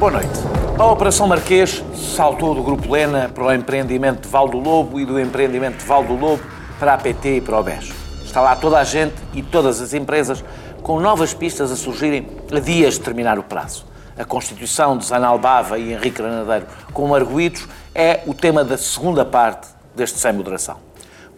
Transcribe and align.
Boa 0.00 0.12
noite. 0.12 0.30
A 0.78 0.86
Operação 0.86 1.26
Marquês 1.26 1.84
saltou 1.94 2.54
do 2.54 2.62
Grupo 2.62 2.90
Lena 2.90 3.28
para 3.28 3.44
o 3.44 3.52
empreendimento 3.52 4.22
de 4.22 4.28
Val 4.28 4.48
do 4.48 4.58
Lobo 4.58 4.98
e 4.98 5.04
do 5.04 5.20
empreendimento 5.20 5.76
de 5.76 5.84
Val 5.84 6.02
do 6.02 6.14
Lobo 6.14 6.42
para 6.78 6.94
a 6.94 6.96
PT 6.96 7.36
e 7.36 7.40
para 7.42 7.60
o 7.60 7.62
BES. 7.62 7.92
Está 8.24 8.40
lá 8.40 8.56
toda 8.56 8.78
a 8.78 8.82
gente 8.82 9.14
e 9.34 9.42
todas 9.42 9.78
as 9.78 9.92
empresas 9.92 10.42
com 10.82 10.98
novas 10.98 11.34
pistas 11.34 11.70
a 11.70 11.76
surgirem 11.76 12.26
a 12.50 12.58
dias 12.60 12.94
de 12.94 13.00
terminar 13.00 13.38
o 13.38 13.42
prazo. 13.42 13.84
A 14.18 14.24
constituição 14.24 14.96
de 14.96 15.04
Zana 15.04 15.26
Albava 15.26 15.78
e 15.78 15.92
Henrique 15.92 16.22
Granadeiro 16.22 16.66
como 16.94 17.14
arguídos 17.14 17.68
é 17.94 18.22
o 18.26 18.32
tema 18.32 18.64
da 18.64 18.78
segunda 18.78 19.22
parte 19.22 19.68
deste 19.94 20.18
Sem 20.18 20.32
Moderação. 20.32 20.78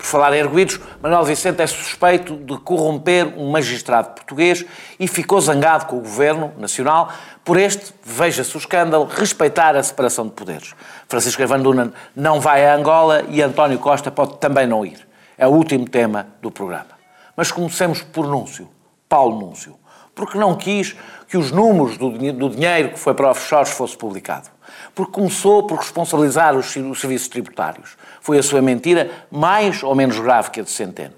Por 0.03 0.09
falar 0.09 0.35
em 0.35 0.41
arguídos, 0.41 0.81
Manuel 1.01 1.23
Vicente 1.23 1.63
é 1.63 1.67
suspeito 1.67 2.37
de 2.37 2.59
corromper 2.59 3.39
um 3.39 3.53
magistrado 3.53 4.11
português 4.11 4.67
e 4.99 5.07
ficou 5.07 5.41
zangado 5.41 5.87
com 5.87 5.97
o 5.97 6.01
governo 6.01 6.53
nacional 6.59 7.09
por 7.45 7.57
este, 7.57 7.95
veja-se 8.03 8.55
o 8.57 8.59
escândalo, 8.59 9.05
respeitar 9.05 9.77
a 9.77 9.83
separação 9.83 10.27
de 10.27 10.33
poderes. 10.33 10.75
Francisco 11.09 11.41
Evan 11.41 11.93
não 12.17 12.41
vai 12.41 12.67
a 12.67 12.75
Angola 12.75 13.25
e 13.29 13.41
António 13.41 13.79
Costa 13.79 14.11
pode 14.11 14.39
também 14.39 14.67
não 14.67 14.85
ir. 14.85 15.07
É 15.39 15.47
o 15.47 15.51
último 15.51 15.89
tema 15.89 16.27
do 16.43 16.51
programa. 16.51 16.99
Mas 17.37 17.53
comecemos 17.53 18.03
por 18.03 18.27
Núncio, 18.27 18.69
Paulo 19.09 19.39
Núncio, 19.39 19.79
porque 20.17 20.37
não 20.37 20.57
quis 20.57 20.97
que 21.29 21.39
os 21.39 21.53
números 21.53 21.97
do, 21.97 22.11
do 22.11 22.51
dinheiro 22.51 22.89
que 22.89 22.99
foi 22.99 23.15
para 23.15 23.31
offshores 23.31 23.71
fosse 23.71 23.97
publicado. 23.97 24.51
Porque 24.97 25.13
começou 25.13 25.65
por 25.65 25.79
responsabilizar 25.79 26.57
os 26.57 26.73
serviços 26.73 27.29
tributários. 27.29 27.97
Foi 28.23 28.39
a 28.39 28.43
sua 28.43 28.63
mentira 28.63 29.11
mais 29.31 29.83
ou 29.83 29.95
menos 29.95 30.19
grave 30.19 30.51
que 30.51 30.61
a 30.61 30.63
de 30.63 30.71
Centeno. 30.71 31.13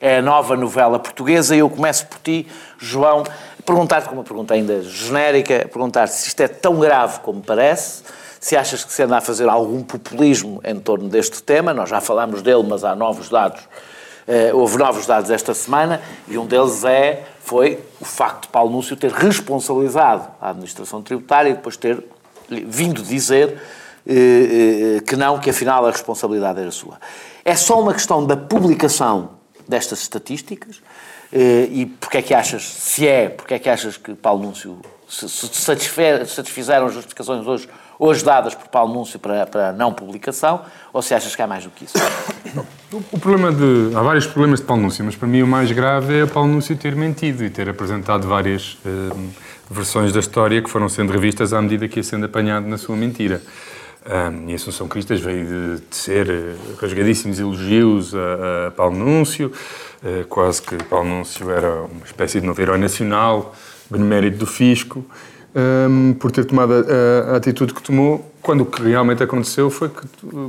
É 0.00 0.18
a 0.18 0.22
nova 0.22 0.56
novela 0.56 0.98
portuguesa 0.98 1.54
e 1.54 1.60
eu 1.60 1.70
começo 1.70 2.06
por 2.06 2.18
ti, 2.18 2.46
João, 2.78 3.24
perguntar-te, 3.64 4.08
com 4.08 4.14
uma 4.14 4.24
pergunta 4.24 4.54
ainda 4.54 4.82
genérica, 4.82 5.68
perguntar-te 5.72 6.14
se 6.14 6.28
isto 6.28 6.40
é 6.40 6.48
tão 6.48 6.80
grave 6.80 7.20
como 7.20 7.40
parece, 7.40 8.02
se 8.40 8.56
achas 8.56 8.84
que 8.84 8.92
se 8.92 9.02
anda 9.02 9.16
a 9.18 9.20
fazer 9.20 9.48
algum 9.48 9.82
populismo 9.82 10.60
em 10.64 10.78
torno 10.78 11.08
deste 11.08 11.42
tema, 11.42 11.72
nós 11.72 11.88
já 11.88 12.00
falámos 12.00 12.42
dele, 12.42 12.64
mas 12.68 12.82
há 12.82 12.94
novos 12.94 13.28
dados, 13.28 13.60
uh, 13.62 14.56
houve 14.56 14.78
novos 14.78 15.06
dados 15.06 15.30
esta 15.30 15.54
semana, 15.54 16.00
e 16.26 16.38
um 16.38 16.46
deles 16.46 16.84
é, 16.84 17.24
foi 17.44 17.78
o 18.00 18.04
facto 18.04 18.42
de 18.42 18.48
Paulo 18.48 18.70
Núncio 18.70 18.96
ter 18.96 19.12
responsabilizado 19.12 20.28
a 20.40 20.50
administração 20.50 21.02
tributária 21.02 21.50
e 21.50 21.54
depois 21.54 21.76
ter 21.76 22.02
vindo 22.48 23.02
dizer 23.02 23.60
que 25.06 25.16
não, 25.16 25.38
que 25.38 25.50
afinal 25.50 25.86
a 25.86 25.90
responsabilidade 25.90 26.60
era 26.60 26.70
sua. 26.70 26.98
É 27.44 27.54
só 27.54 27.80
uma 27.80 27.92
questão 27.92 28.26
da 28.26 28.36
publicação 28.36 29.30
destas 29.66 30.00
estatísticas, 30.00 30.80
e 31.32 31.86
porque 32.00 32.18
é 32.18 32.22
que 32.22 32.32
achas, 32.32 32.62
se 32.62 33.06
é, 33.06 33.28
porque 33.28 33.54
é 33.54 33.58
que 33.58 33.68
achas 33.68 33.96
que 33.96 34.14
Paulo 34.14 34.42
Núncio 34.42 34.78
se, 35.08 35.28
satisfizeram 35.28 36.86
as 36.86 36.92
justificações 36.92 37.46
hoje, 37.46 37.68
hoje 37.98 38.24
dadas 38.24 38.54
por 38.54 38.68
Paulo 38.68 38.92
Núncio 38.92 39.18
para, 39.18 39.46
para 39.46 39.72
não 39.72 39.92
publicação, 39.92 40.62
ou 40.92 41.00
se 41.00 41.14
achas 41.14 41.34
que 41.34 41.42
há 41.42 41.46
mais 41.46 41.64
do 41.64 41.70
que 41.70 41.84
isso? 41.84 41.96
O 43.12 43.18
problema 43.18 43.52
de. 43.52 43.94
Há 43.94 44.00
vários 44.00 44.26
problemas 44.26 44.60
de 44.60 44.66
Paulo 44.66 44.82
Núncio, 44.82 45.04
mas 45.04 45.16
para 45.16 45.28
mim 45.28 45.42
o 45.42 45.46
mais 45.46 45.70
grave 45.72 46.22
é 46.22 46.26
Paulo 46.26 46.48
Núncio 46.50 46.76
ter 46.76 46.94
mentido 46.94 47.44
e 47.44 47.50
ter 47.50 47.68
apresentado 47.68 48.26
várias 48.26 48.78
eh, 48.84 49.14
versões 49.70 50.12
da 50.12 50.20
história 50.20 50.62
que 50.62 50.70
foram 50.70 50.88
sendo 50.88 51.12
revistas 51.12 51.52
à 51.52 51.60
medida 51.60 51.86
que 51.86 51.98
ia 51.98 52.02
sendo 52.02 52.24
apanhado 52.24 52.66
na 52.66 52.78
sua 52.78 52.96
mentira. 52.96 53.42
Um, 54.08 54.48
e 54.48 54.54
Assunção 54.54 54.88
Cristas 54.88 55.20
veio 55.20 55.44
de 55.44 55.82
tecer 55.82 56.30
eh, 56.30 56.54
rasgadíssimos 56.80 57.38
elogios 57.38 58.14
a, 58.14 58.68
a 58.68 58.70
Paulo 58.70 58.96
Núncio, 58.96 59.52
uh, 60.02 60.26
quase 60.28 60.62
que 60.62 60.82
Paulo 60.84 61.10
Núncio 61.10 61.50
era 61.50 61.82
uma 61.82 62.06
espécie 62.06 62.40
de 62.40 62.46
novo 62.46 62.58
herói 62.58 62.78
nacional, 62.78 63.54
benemérito 63.90 64.38
do 64.38 64.46
fisco, 64.46 65.04
um, 65.54 66.14
por 66.14 66.30
ter 66.30 66.46
tomado 66.46 66.72
a, 66.72 67.32
a, 67.32 67.36
atitude 67.36 67.74
que 67.74 67.82
tomou, 67.82 68.24
quando 68.40 68.62
o 68.62 68.66
que 68.66 68.80
realmente 68.80 69.22
aconteceu 69.22 69.68
foi 69.68 69.90
que 69.90 70.06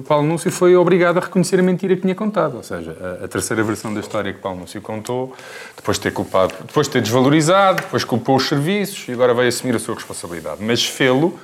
Paulo 0.08 0.26
Núncio 0.26 0.50
foi 0.50 0.78
obrigado 0.78 1.18
a 1.18 1.20
reconhecer 1.20 1.60
a 1.60 1.64
mentira 1.64 1.98
que 1.98 2.02
tinha 2.04 2.16
contado. 2.16 2.56
Ou 2.56 2.64
seja, 2.64 2.96
a, 3.22 3.26
a 3.26 3.28
terceira 3.28 3.62
versão 3.62 3.94
da 3.94 4.00
história 4.00 4.32
que 4.32 4.40
Paulo 4.40 4.60
Núncio 4.60 4.80
contou, 4.80 5.36
depois 5.76 5.98
de 5.98 6.04
ter 6.04 6.14
culpado, 6.14 6.54
depois 6.66 6.88
de 6.88 6.94
ter 6.94 7.02
desvalorizado, 7.02 7.82
depois 7.82 8.06
culpou 8.06 8.38
os 8.38 8.48
serviços 8.48 9.06
e 9.10 9.12
agora 9.12 9.34
veio 9.34 9.50
assumir 9.50 9.76
a 9.76 9.80
sua 9.80 9.96
responsabilidade. 9.96 10.64
Mas 10.64 10.86
fê-lo 10.86 11.38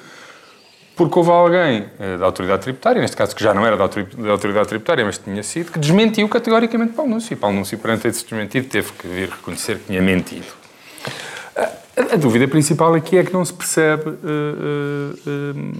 porque 0.96 1.20
houve 1.20 1.30
alguém 1.30 1.86
eh, 2.00 2.18
da 2.18 2.26
autoridade 2.26 2.62
tributária, 2.64 3.02
neste 3.02 3.18
caso 3.18 3.36
que 3.36 3.44
já 3.44 3.54
não 3.54 3.66
era 3.66 3.76
da 3.76 3.84
autoridade 4.32 4.70
tributária, 4.70 5.04
mas 5.04 5.18
tinha 5.18 5.44
sido, 5.44 5.72
que 5.72 5.80
desmentiu 5.80 6.28
categoricamente 6.30 6.94
Paulo 6.94 7.12
Núncio. 7.12 7.34
E 7.34 7.36
Paulo 7.36 7.58
Núncio, 7.58 7.78
perante 7.78 8.08
esse 8.08 8.24
desmentido, 8.24 8.68
teve 8.70 8.92
que 8.94 9.08
vir 9.08 9.30
reconhecer 9.30 9.80
que 9.80 9.88
tinha 9.88 10.02
mentido. 10.02 10.48
A, 11.98 12.18
dúvida 12.18 12.48
principal 12.48 12.94
aqui 12.94 13.18
é 13.18 13.24
que 13.24 13.34
não 13.34 13.44
se 13.44 13.54
percebe 13.54 14.10
uh, 14.10 14.16
uh, 15.26 15.74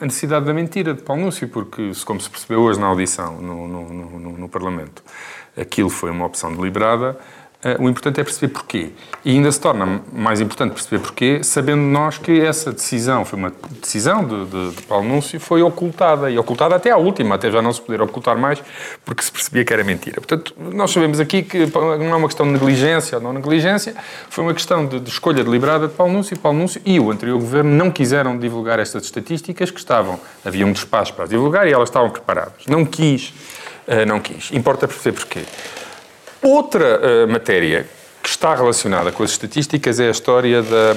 a 0.00 0.04
necessidade 0.04 0.46
da 0.46 0.54
mentira 0.54 0.94
de 0.94 1.02
Paulo 1.02 1.22
Núncio, 1.22 1.48
porque, 1.48 1.92
como 2.04 2.20
se 2.20 2.30
percebeu 2.30 2.60
hoje 2.60 2.80
na 2.80 2.86
audição 2.86 3.40
no, 3.40 3.68
no, 3.68 3.88
no, 3.92 4.38
no 4.38 4.48
Parlamento, 4.48 5.02
aquilo 5.56 5.90
foi 5.90 6.10
uma 6.10 6.24
opção 6.26 6.54
deliberada 6.54 7.16
Uh, 7.16 7.41
o 7.78 7.88
importante 7.88 8.20
é 8.20 8.24
perceber 8.24 8.52
porquê. 8.52 8.90
E 9.24 9.30
ainda 9.30 9.52
se 9.52 9.60
torna 9.60 10.02
mais 10.12 10.40
importante 10.40 10.72
perceber 10.72 11.00
porquê, 11.00 11.44
sabendo 11.44 11.82
nós 11.82 12.18
que 12.18 12.40
essa 12.40 12.72
decisão 12.72 13.24
foi 13.24 13.38
uma 13.38 13.52
decisão 13.80 14.24
de, 14.24 14.46
de, 14.46 14.70
de 14.72 14.82
Paulo 14.82 15.06
Núncio, 15.06 15.38
foi 15.38 15.62
ocultada. 15.62 16.28
E 16.28 16.36
ocultada 16.36 16.74
até 16.74 16.90
à 16.90 16.96
última, 16.96 17.36
até 17.36 17.50
já 17.52 17.62
não 17.62 17.72
se 17.72 17.80
poder 17.80 18.02
ocultar 18.02 18.36
mais, 18.36 18.60
porque 19.04 19.22
se 19.22 19.30
percebia 19.30 19.64
que 19.64 19.72
era 19.72 19.84
mentira. 19.84 20.16
Portanto, 20.16 20.54
nós 20.58 20.90
sabemos 20.90 21.20
aqui 21.20 21.44
que 21.44 21.66
não 21.66 22.10
é 22.10 22.16
uma 22.16 22.26
questão 22.26 22.46
de 22.46 22.52
negligência 22.52 23.18
ou 23.18 23.22
não 23.22 23.32
negligência, 23.32 23.94
foi 24.28 24.42
uma 24.42 24.54
questão 24.54 24.84
de, 24.84 24.98
de 24.98 25.08
escolha 25.08 25.44
deliberada 25.44 25.86
de 25.86 25.94
Paulo 25.94 26.12
Núncio. 26.12 26.36
Paulo 26.36 26.58
Núncio 26.58 26.82
e 26.84 26.98
o 26.98 27.12
anterior 27.12 27.38
governo 27.38 27.70
não 27.70 27.92
quiseram 27.92 28.36
divulgar 28.36 28.80
estas 28.80 29.04
estatísticas 29.04 29.70
que 29.70 29.78
estavam, 29.78 30.18
havia 30.44 30.66
um 30.66 30.72
despacho 30.72 31.14
para 31.14 31.26
divulgar 31.26 31.68
e 31.68 31.72
elas 31.72 31.88
estavam 31.88 32.10
preparadas. 32.10 32.66
Não 32.66 32.84
quis, 32.84 33.32
uh, 33.86 34.04
não 34.04 34.18
quis. 34.18 34.50
Importa 34.52 34.88
perceber 34.88 35.16
porquê. 35.16 35.44
Outra 36.42 37.00
uh, 37.00 37.28
matéria 37.28 37.86
que 38.22 38.28
está 38.28 38.54
relacionada 38.54 39.12
com 39.12 39.22
as 39.22 39.30
estatísticas 39.30 40.00
é 40.00 40.08
a 40.08 40.10
história 40.10 40.62
da, 40.62 40.96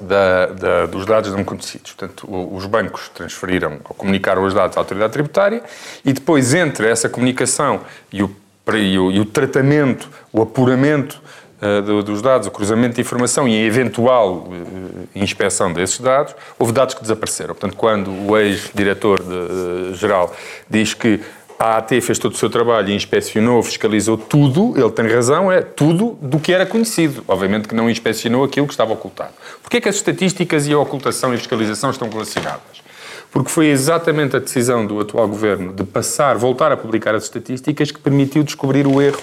da, 0.00 0.46
da, 0.46 0.86
dos 0.86 1.04
dados 1.04 1.32
não 1.32 1.44
conhecidos. 1.44 1.92
Portanto, 1.92 2.26
os 2.54 2.66
bancos 2.66 3.10
transferiram 3.10 3.80
ou 3.84 3.94
comunicaram 3.94 4.44
os 4.44 4.54
dados 4.54 4.76
à 4.76 4.80
autoridade 4.80 5.12
tributária 5.12 5.62
e 6.04 6.12
depois, 6.12 6.54
entre 6.54 6.88
essa 6.88 7.08
comunicação 7.08 7.82
e 8.12 8.22
o, 8.22 8.34
e 8.74 8.98
o, 8.98 9.10
e 9.10 9.20
o 9.20 9.24
tratamento, 9.24 10.08
o 10.32 10.40
apuramento 10.40 11.22
uh, 11.60 12.02
dos 12.02 12.22
dados, 12.22 12.46
o 12.46 12.50
cruzamento 12.50 12.94
de 12.94 13.00
informação 13.02 13.46
e 13.46 13.54
a 13.54 13.66
eventual 13.66 14.48
uh, 14.48 15.08
inspeção 15.14 15.72
desses 15.72 16.00
dados, 16.00 16.34
houve 16.58 16.72
dados 16.72 16.94
que 16.94 17.02
desapareceram. 17.02 17.54
Portanto, 17.54 17.76
quando 17.76 18.10
o 18.10 18.38
ex-diretor-geral 18.38 20.34
diz 20.68 20.94
que 20.94 21.20
a 21.62 21.76
AT 21.76 22.00
fez 22.00 22.18
todo 22.18 22.34
o 22.34 22.36
seu 22.36 22.50
trabalho 22.50 22.88
e 22.88 22.94
inspecionou, 22.96 23.62
fiscalizou 23.62 24.18
tudo, 24.18 24.74
ele 24.76 24.90
tem 24.90 25.06
razão, 25.06 25.50
é 25.50 25.62
tudo 25.62 26.18
do 26.20 26.40
que 26.40 26.52
era 26.52 26.66
conhecido. 26.66 27.22
Obviamente 27.28 27.68
que 27.68 27.74
não 27.74 27.88
inspecionou 27.88 28.42
aquilo 28.42 28.66
que 28.66 28.72
estava 28.72 28.92
ocultado. 28.92 29.32
Porquê 29.62 29.76
é 29.76 29.80
que 29.80 29.88
as 29.88 29.94
estatísticas 29.94 30.66
e 30.66 30.72
a 30.72 30.78
ocultação 30.78 31.32
e 31.32 31.36
fiscalização 31.36 31.90
estão 31.90 32.08
relacionadas? 32.08 32.82
Porque 33.30 33.48
foi 33.48 33.68
exatamente 33.68 34.34
a 34.34 34.40
decisão 34.40 34.84
do 34.84 34.98
atual 34.98 35.28
governo 35.28 35.72
de 35.72 35.84
passar, 35.84 36.36
voltar 36.36 36.72
a 36.72 36.76
publicar 36.76 37.14
as 37.14 37.22
estatísticas 37.22 37.92
que 37.92 38.00
permitiu 38.00 38.42
descobrir 38.42 38.84
o 38.84 39.00
erro 39.00 39.22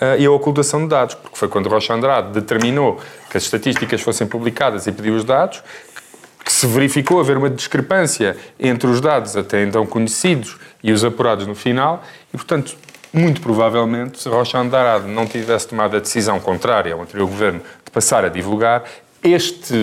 uh, 0.00 0.16
e 0.16 0.24
a 0.24 0.30
ocultação 0.30 0.82
de 0.82 0.90
dados. 0.90 1.16
Porque 1.16 1.36
foi 1.36 1.48
quando 1.48 1.68
Rocha 1.68 1.92
Andrade 1.92 2.32
determinou 2.32 3.00
que 3.28 3.36
as 3.36 3.42
estatísticas 3.42 4.00
fossem 4.00 4.28
publicadas 4.28 4.86
e 4.86 4.92
pediu 4.92 5.16
os 5.16 5.24
dados, 5.24 5.60
que 6.44 6.52
se 6.52 6.68
verificou 6.68 7.18
haver 7.18 7.36
uma 7.36 7.50
discrepância 7.50 8.36
entre 8.60 8.88
os 8.88 9.00
dados 9.00 9.36
até 9.36 9.64
então 9.64 9.84
conhecidos 9.84 10.56
e 10.84 10.92
os 10.92 11.02
apurados 11.02 11.46
no 11.46 11.54
final, 11.54 12.04
e 12.32 12.36
portanto, 12.36 12.76
muito 13.10 13.40
provavelmente, 13.40 14.20
se 14.20 14.28
Rocha 14.28 14.58
Andrade 14.58 15.08
não 15.08 15.26
tivesse 15.26 15.68
tomado 15.68 15.96
a 15.96 16.00
decisão 16.00 16.38
contrária 16.38 16.92
ao 16.92 17.00
anterior 17.00 17.26
governo 17.26 17.60
de 17.82 17.90
passar 17.90 18.22
a 18.24 18.28
divulgar, 18.28 18.84
este, 19.22 19.74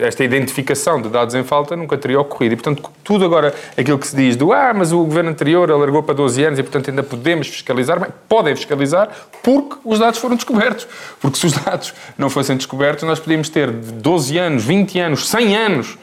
esta 0.00 0.24
identificação 0.24 1.00
de 1.00 1.08
dados 1.08 1.32
em 1.36 1.44
falta 1.44 1.76
nunca 1.76 1.96
teria 1.96 2.18
ocorrido. 2.18 2.54
E, 2.54 2.56
portanto, 2.56 2.90
tudo 3.04 3.24
agora, 3.24 3.54
aquilo 3.76 3.96
que 3.96 4.08
se 4.08 4.16
diz 4.16 4.34
do 4.34 4.52
ah, 4.52 4.72
mas 4.74 4.92
o 4.92 5.04
governo 5.04 5.30
anterior 5.30 5.70
alargou 5.70 6.02
para 6.02 6.14
12 6.14 6.42
anos 6.42 6.58
e, 6.58 6.62
portanto, 6.64 6.90
ainda 6.90 7.04
podemos 7.04 7.46
fiscalizar, 7.46 8.00
bem, 8.00 8.10
podem 8.28 8.56
fiscalizar 8.56 9.08
porque 9.40 9.76
os 9.84 10.00
dados 10.00 10.18
foram 10.18 10.34
descobertos. 10.34 10.88
Porque 11.20 11.38
se 11.38 11.46
os 11.46 11.52
dados 11.52 11.94
não 12.18 12.28
fossem 12.28 12.56
descobertos, 12.56 13.04
nós 13.04 13.20
podíamos 13.20 13.48
ter 13.48 13.70
12 13.70 14.36
anos, 14.36 14.64
20 14.64 14.98
anos, 14.98 15.28
100 15.28 15.56
anos 15.56 15.98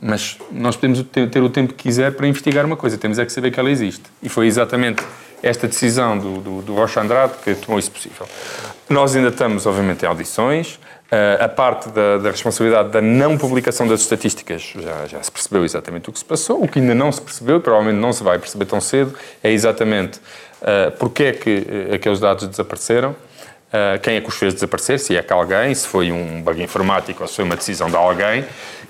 mas 0.00 0.38
nós 0.50 0.76
podemos 0.76 1.02
ter, 1.02 1.42
o 1.42 1.50
tempo 1.50 1.74
que 1.74 1.84
quiser 1.84 2.12
para 2.12 2.26
investigar 2.26 2.64
uma 2.64 2.76
coisa, 2.76 2.96
temos 2.96 3.18
é 3.18 3.24
que 3.24 3.32
saber 3.32 3.50
que 3.50 3.60
ela 3.60 3.70
existe. 3.70 4.02
E 4.22 4.28
foi 4.28 4.46
exatamente 4.46 5.02
esta 5.42 5.66
decisão 5.66 6.16
do, 6.16 6.40
do, 6.40 6.62
do 6.62 6.74
Rocha 6.74 7.00
Andrade 7.00 7.34
que 7.44 7.54
tomou 7.54 7.78
isso 7.78 7.90
possível. 7.90 8.26
Nós 8.88 9.16
ainda 9.16 9.28
estamos, 9.28 9.66
obviamente, 9.66 10.04
em 10.04 10.06
audições. 10.06 10.78
Uh, 11.10 11.44
a 11.44 11.48
parte 11.48 11.90
da, 11.90 12.16
da, 12.16 12.30
responsabilidade 12.30 12.88
da 12.88 13.02
não 13.02 13.36
publicação 13.36 13.86
das 13.86 14.00
estatísticas 14.00 14.62
já, 14.62 15.06
já, 15.06 15.22
se 15.22 15.30
percebeu 15.30 15.62
exatamente 15.62 16.08
o 16.08 16.12
que 16.12 16.18
se 16.18 16.24
passou. 16.24 16.62
O 16.62 16.66
que 16.66 16.78
ainda 16.78 16.94
não 16.94 17.12
se 17.12 17.20
percebeu, 17.20 17.58
e 17.58 17.60
provavelmente 17.60 18.00
não 18.00 18.14
se 18.14 18.22
vai 18.22 18.38
perceber 18.38 18.64
tão 18.64 18.80
cedo, 18.80 19.14
é 19.42 19.52
exatamente 19.52 20.18
uh, 20.62 20.90
porque 20.98 21.24
é 21.24 21.32
que 21.32 21.66
uh, 21.90 21.94
aqueles 21.94 22.18
dados 22.18 22.46
desapareceram 22.46 23.14
uh, 23.72 23.98
quem 24.00 24.16
é 24.16 24.20
que 24.20 24.28
os 24.28 24.36
fez 24.36 24.54
desaparecer, 24.54 24.98
se 24.98 25.16
é 25.16 25.22
que 25.22 25.32
alguém, 25.32 25.74
se 25.74 25.86
foi 25.88 26.12
um 26.12 26.42
bug 26.42 26.62
informático 26.62 27.22
ou 27.22 27.28
se 27.28 27.36
foi 27.36 27.44
uma 27.44 27.56
decisão 27.56 27.88
de 27.88 27.96
alguém. 27.96 28.44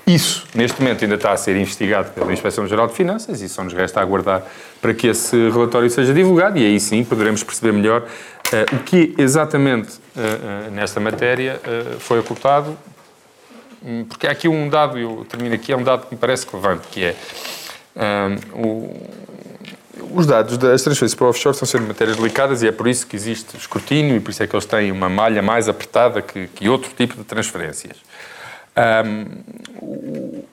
Isso, 0.05 0.45
neste 0.53 0.81
momento, 0.81 1.03
ainda 1.03 1.15
está 1.15 1.31
a 1.31 1.37
ser 1.37 1.55
investigado 1.55 2.11
pela 2.11 2.31
Inspeção-Geral 2.33 2.87
de 2.87 2.93
Finanças 2.93 3.41
e 3.41 3.47
só 3.47 3.63
nos 3.63 3.73
resta 3.73 4.01
aguardar 4.01 4.43
para 4.81 4.93
que 4.93 5.07
esse 5.07 5.49
relatório 5.49 5.89
seja 5.89 6.13
divulgado 6.13 6.57
e 6.57 6.65
aí 6.65 6.79
sim 6.79 7.05
poderemos 7.05 7.41
perceber 7.41 7.71
melhor 7.71 8.01
uh, 8.01 8.75
o 8.75 8.79
que 8.79 9.15
exatamente 9.17 9.93
uh, 10.15 10.71
nesta 10.71 10.99
matéria 10.99 11.59
foi 11.99 12.19
ocultado, 12.19 12.77
hum, 13.81 14.05
porque 14.09 14.27
há 14.27 14.31
aqui 14.31 14.49
um 14.49 14.67
dado, 14.67 14.97
eu 14.97 15.25
termino 15.29 15.55
aqui, 15.55 15.71
é 15.71 15.77
um 15.77 15.83
dado 15.83 16.07
que 16.07 16.13
me 16.13 16.19
parece 16.19 16.45
relevante, 16.51 16.87
que 16.91 17.05
é 17.05 17.15
o, 18.53 18.93
os 20.11 20.25
dados 20.25 20.57
das 20.57 20.81
transferências 20.81 21.15
para 21.15 21.25
o 21.25 21.29
offshore 21.29 21.53
estão 21.53 21.67
sendo 21.67 21.87
matérias 21.87 22.17
delicadas 22.17 22.61
e 22.61 22.67
é 22.67 22.71
por 22.71 22.87
isso 22.87 23.07
que 23.07 23.15
existe 23.15 23.55
escrutínio 23.55 24.17
e 24.17 24.19
por 24.19 24.31
isso 24.31 24.43
é 24.43 24.47
que 24.47 24.55
eles 24.55 24.65
têm 24.65 24.91
uma 24.91 25.07
malha 25.07 25.41
mais 25.41 25.69
apertada 25.69 26.21
que, 26.21 26.47
que 26.47 26.67
outro 26.67 26.91
tipo 26.95 27.15
de 27.15 27.23
transferências. 27.23 27.97
Um, 28.75 30.43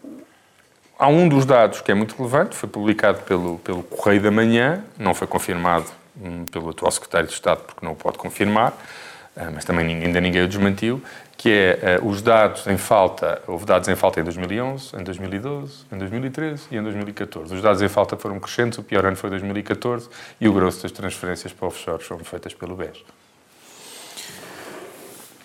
há 0.98 1.08
um 1.08 1.28
dos 1.28 1.46
dados 1.46 1.80
que 1.80 1.90
é 1.90 1.94
muito 1.94 2.14
relevante, 2.16 2.54
foi 2.54 2.68
publicado 2.68 3.20
pelo, 3.22 3.58
pelo 3.58 3.82
Correio 3.82 4.20
da 4.20 4.30
Manhã, 4.30 4.84
não 4.98 5.14
foi 5.14 5.26
confirmado 5.26 5.86
um, 6.20 6.44
pelo 6.44 6.70
atual 6.70 6.90
Secretário 6.90 7.26
de 7.26 7.32
Estado 7.32 7.62
porque 7.66 7.84
não 7.84 7.92
o 7.92 7.96
pode 7.96 8.18
confirmar, 8.18 8.72
uh, 8.72 9.50
mas 9.54 9.64
também 9.64 10.04
ainda 10.04 10.20
ninguém 10.20 10.42
o 10.42 10.48
desmentiu, 10.48 11.02
que 11.36 11.48
é 11.48 11.98
uh, 11.98 12.06
os 12.06 12.20
dados 12.20 12.66
em 12.66 12.76
falta, 12.76 13.40
houve 13.46 13.64
dados 13.64 13.88
em 13.88 13.96
falta 13.96 14.20
em 14.20 14.24
2011, 14.24 14.96
em 14.96 15.02
2012, 15.02 15.86
em 15.90 15.98
2013 15.98 16.66
e 16.70 16.76
em 16.76 16.82
2014. 16.82 17.54
Os 17.54 17.62
dados 17.62 17.80
em 17.80 17.88
falta 17.88 18.18
foram 18.18 18.38
crescentes, 18.38 18.78
o 18.78 18.82
pior 18.82 19.06
ano 19.06 19.16
foi 19.16 19.30
2014 19.30 20.10
e 20.38 20.46
o 20.46 20.52
grosso 20.52 20.82
das 20.82 20.92
transferências 20.92 21.54
para 21.54 21.68
offshore 21.68 22.02
foram 22.04 22.22
feitas 22.22 22.52
pelo 22.52 22.76
BES. 22.76 23.02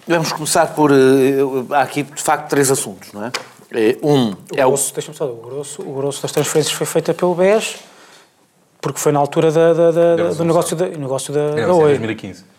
Vamos 0.07 0.31
começar 0.31 0.67
por. 0.67 0.91
Uh, 0.91 1.67
há 1.71 1.81
aqui, 1.81 2.03
de 2.03 2.21
facto, 2.21 2.49
três 2.49 2.69
assuntos, 2.69 3.11
não 3.11 3.25
é? 3.25 3.31
Eh, 3.71 3.97
um 4.03 4.31
o 4.31 4.35
é 4.55 4.63
grosso, 4.63 4.91
o. 4.91 4.93
Deixa-me 4.93 5.17
só, 5.17 5.25
o 5.25 5.35
grosso, 5.35 5.81
o 5.81 5.93
grosso 5.93 6.21
das 6.21 6.31
transferências 6.31 6.73
foi 6.73 6.85
feita 6.85 7.13
pelo 7.13 7.33
BES, 7.33 7.77
porque 8.79 8.99
foi 8.99 9.11
na 9.11 9.19
altura 9.19 9.51
da, 9.51 9.73
da, 9.73 9.91
da, 9.91 10.15
da 10.15 10.29
do 10.29 10.43
negócio 10.45 10.75
da, 10.75 10.87
negócio 10.87 11.33
da, 11.33 11.41
é, 11.41 11.65
da 11.65 11.73
Oi. 11.73 11.89
2015. 11.89 12.54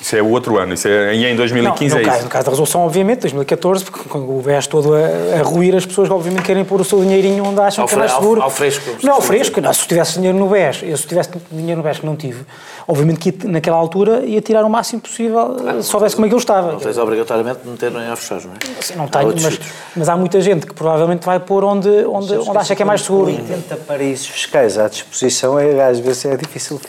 Isso 0.00 0.16
é 0.16 0.22
o 0.22 0.30
outro 0.30 0.58
ano, 0.58 0.72
isso 0.72 0.88
é, 0.88 1.14
em 1.14 1.36
2015 1.36 1.94
não, 1.94 2.00
no 2.00 2.00
é 2.00 2.04
caso, 2.04 2.16
isso. 2.16 2.24
No 2.24 2.30
caso 2.30 2.44
da 2.46 2.50
resolução, 2.50 2.80
obviamente, 2.80 3.20
2014, 3.20 3.84
porque 3.84 4.08
quando 4.08 4.30
o 4.30 4.40
BES 4.40 4.66
todo 4.66 4.94
a, 4.94 5.38
a 5.38 5.42
ruir, 5.42 5.76
as 5.76 5.84
pessoas 5.84 6.10
obviamente 6.10 6.42
querem 6.42 6.64
pôr 6.64 6.80
o 6.80 6.84
seu 6.84 7.00
dinheirinho 7.00 7.44
onde 7.44 7.60
acham 7.60 7.82
ao 7.82 7.88
que 7.88 7.94
é 7.94 7.98
mais 7.98 8.12
seguro. 8.12 8.40
Ao, 8.40 8.46
ao 8.46 8.50
fresco. 8.50 8.96
Não, 9.02 9.14
ao 9.14 9.20
fresco. 9.20 9.60
Não, 9.60 9.72
se 9.74 9.86
tivesse 9.86 10.14
dinheiro 10.14 10.38
no 10.38 10.48
BES, 10.48 10.84
eu 10.84 10.96
se 10.96 11.06
tivesse 11.06 11.30
dinheiro 11.52 11.82
no 11.82 11.86
BES 11.86 11.98
que 11.98 12.06
não 12.06 12.16
tive, 12.16 12.46
obviamente 12.88 13.18
que 13.18 13.46
naquela 13.46 13.76
altura 13.76 14.24
ia 14.24 14.40
tirar 14.40 14.64
o 14.64 14.70
máximo 14.70 15.02
possível, 15.02 15.56
se 15.82 15.88
soubesse 15.88 16.14
como 16.14 16.26
é 16.26 16.28
que 16.30 16.34
ele 16.34 16.40
estava. 16.40 16.72
Não 16.72 16.78
tens 16.80 16.96
obrigatoriamente 16.96 17.60
de 17.62 17.68
meter 17.68 17.92
em 17.92 18.10
offshore, 18.10 18.46
não 18.46 18.54
é? 18.54 18.82
Sim, 18.82 18.94
não 18.96 19.06
tenho, 19.06 19.34
mas, 19.42 19.60
mas, 19.94 20.08
há 20.08 20.16
muita 20.16 20.40
gente 20.40 20.66
que 20.66 20.72
provavelmente 20.72 21.26
vai 21.26 21.38
pôr 21.38 21.62
onde, 21.62 21.88
onde, 22.06 22.34
onde 22.38 22.58
acha 22.58 22.74
que 22.74 22.82
é 22.82 22.86
mais 22.86 23.02
seguro. 23.02 23.26
80 23.26 23.76
paraísos 23.76 24.26
fiscais 24.28 24.78
à 24.78 24.88
disposição, 24.88 25.58
é, 25.58 25.84
às 25.84 25.98
vezes 25.98 26.24
é 26.24 26.36
difícil 26.36 26.78
de 26.78 26.86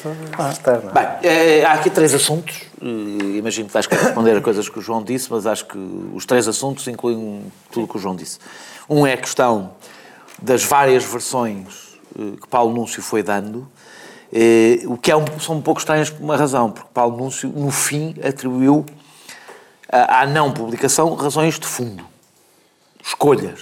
estar. 0.49 0.79
Não 0.79 0.91
é? 0.91 0.93
Bem, 0.93 1.29
é, 1.29 1.65
há 1.65 1.73
aqui 1.73 1.89
três 1.89 2.13
assuntos 2.13 2.70
imagino 2.81 3.67
que 3.67 3.73
vais 3.73 3.85
responder 3.85 4.35
a 4.37 4.41
coisas 4.41 4.67
que 4.67 4.79
o 4.79 4.81
João 4.81 5.03
disse, 5.03 5.31
mas 5.31 5.45
acho 5.45 5.65
que 5.65 5.77
os 6.13 6.25
três 6.25 6.47
assuntos 6.47 6.87
incluem 6.87 7.43
tudo 7.71 7.85
o 7.85 7.87
que 7.87 7.97
o 7.97 7.99
João 7.99 8.15
disse. 8.15 8.39
Um 8.89 9.05
é 9.05 9.13
a 9.13 9.17
questão 9.17 9.73
das 10.41 10.63
várias 10.63 11.03
versões 11.03 11.99
uh, 12.15 12.37
que 12.37 12.47
Paulo 12.47 12.73
Núncio 12.73 13.01
foi 13.01 13.21
dando, 13.21 13.57
uh, 13.59 14.93
o 14.93 14.97
que 14.97 15.11
é 15.11 15.15
um, 15.15 15.25
são 15.39 15.55
um 15.55 15.61
pouco 15.61 15.79
estranhas 15.79 16.09
por 16.09 16.23
uma 16.23 16.35
razão, 16.35 16.71
porque 16.71 16.89
Paulo 16.93 17.17
Núncio, 17.17 17.49
no 17.49 17.69
fim, 17.69 18.15
atribuiu 18.23 18.85
à 19.89 20.25
não 20.25 20.51
publicação 20.53 21.13
razões 21.15 21.59
de 21.59 21.67
fundo, 21.67 22.03
escolhas, 23.03 23.59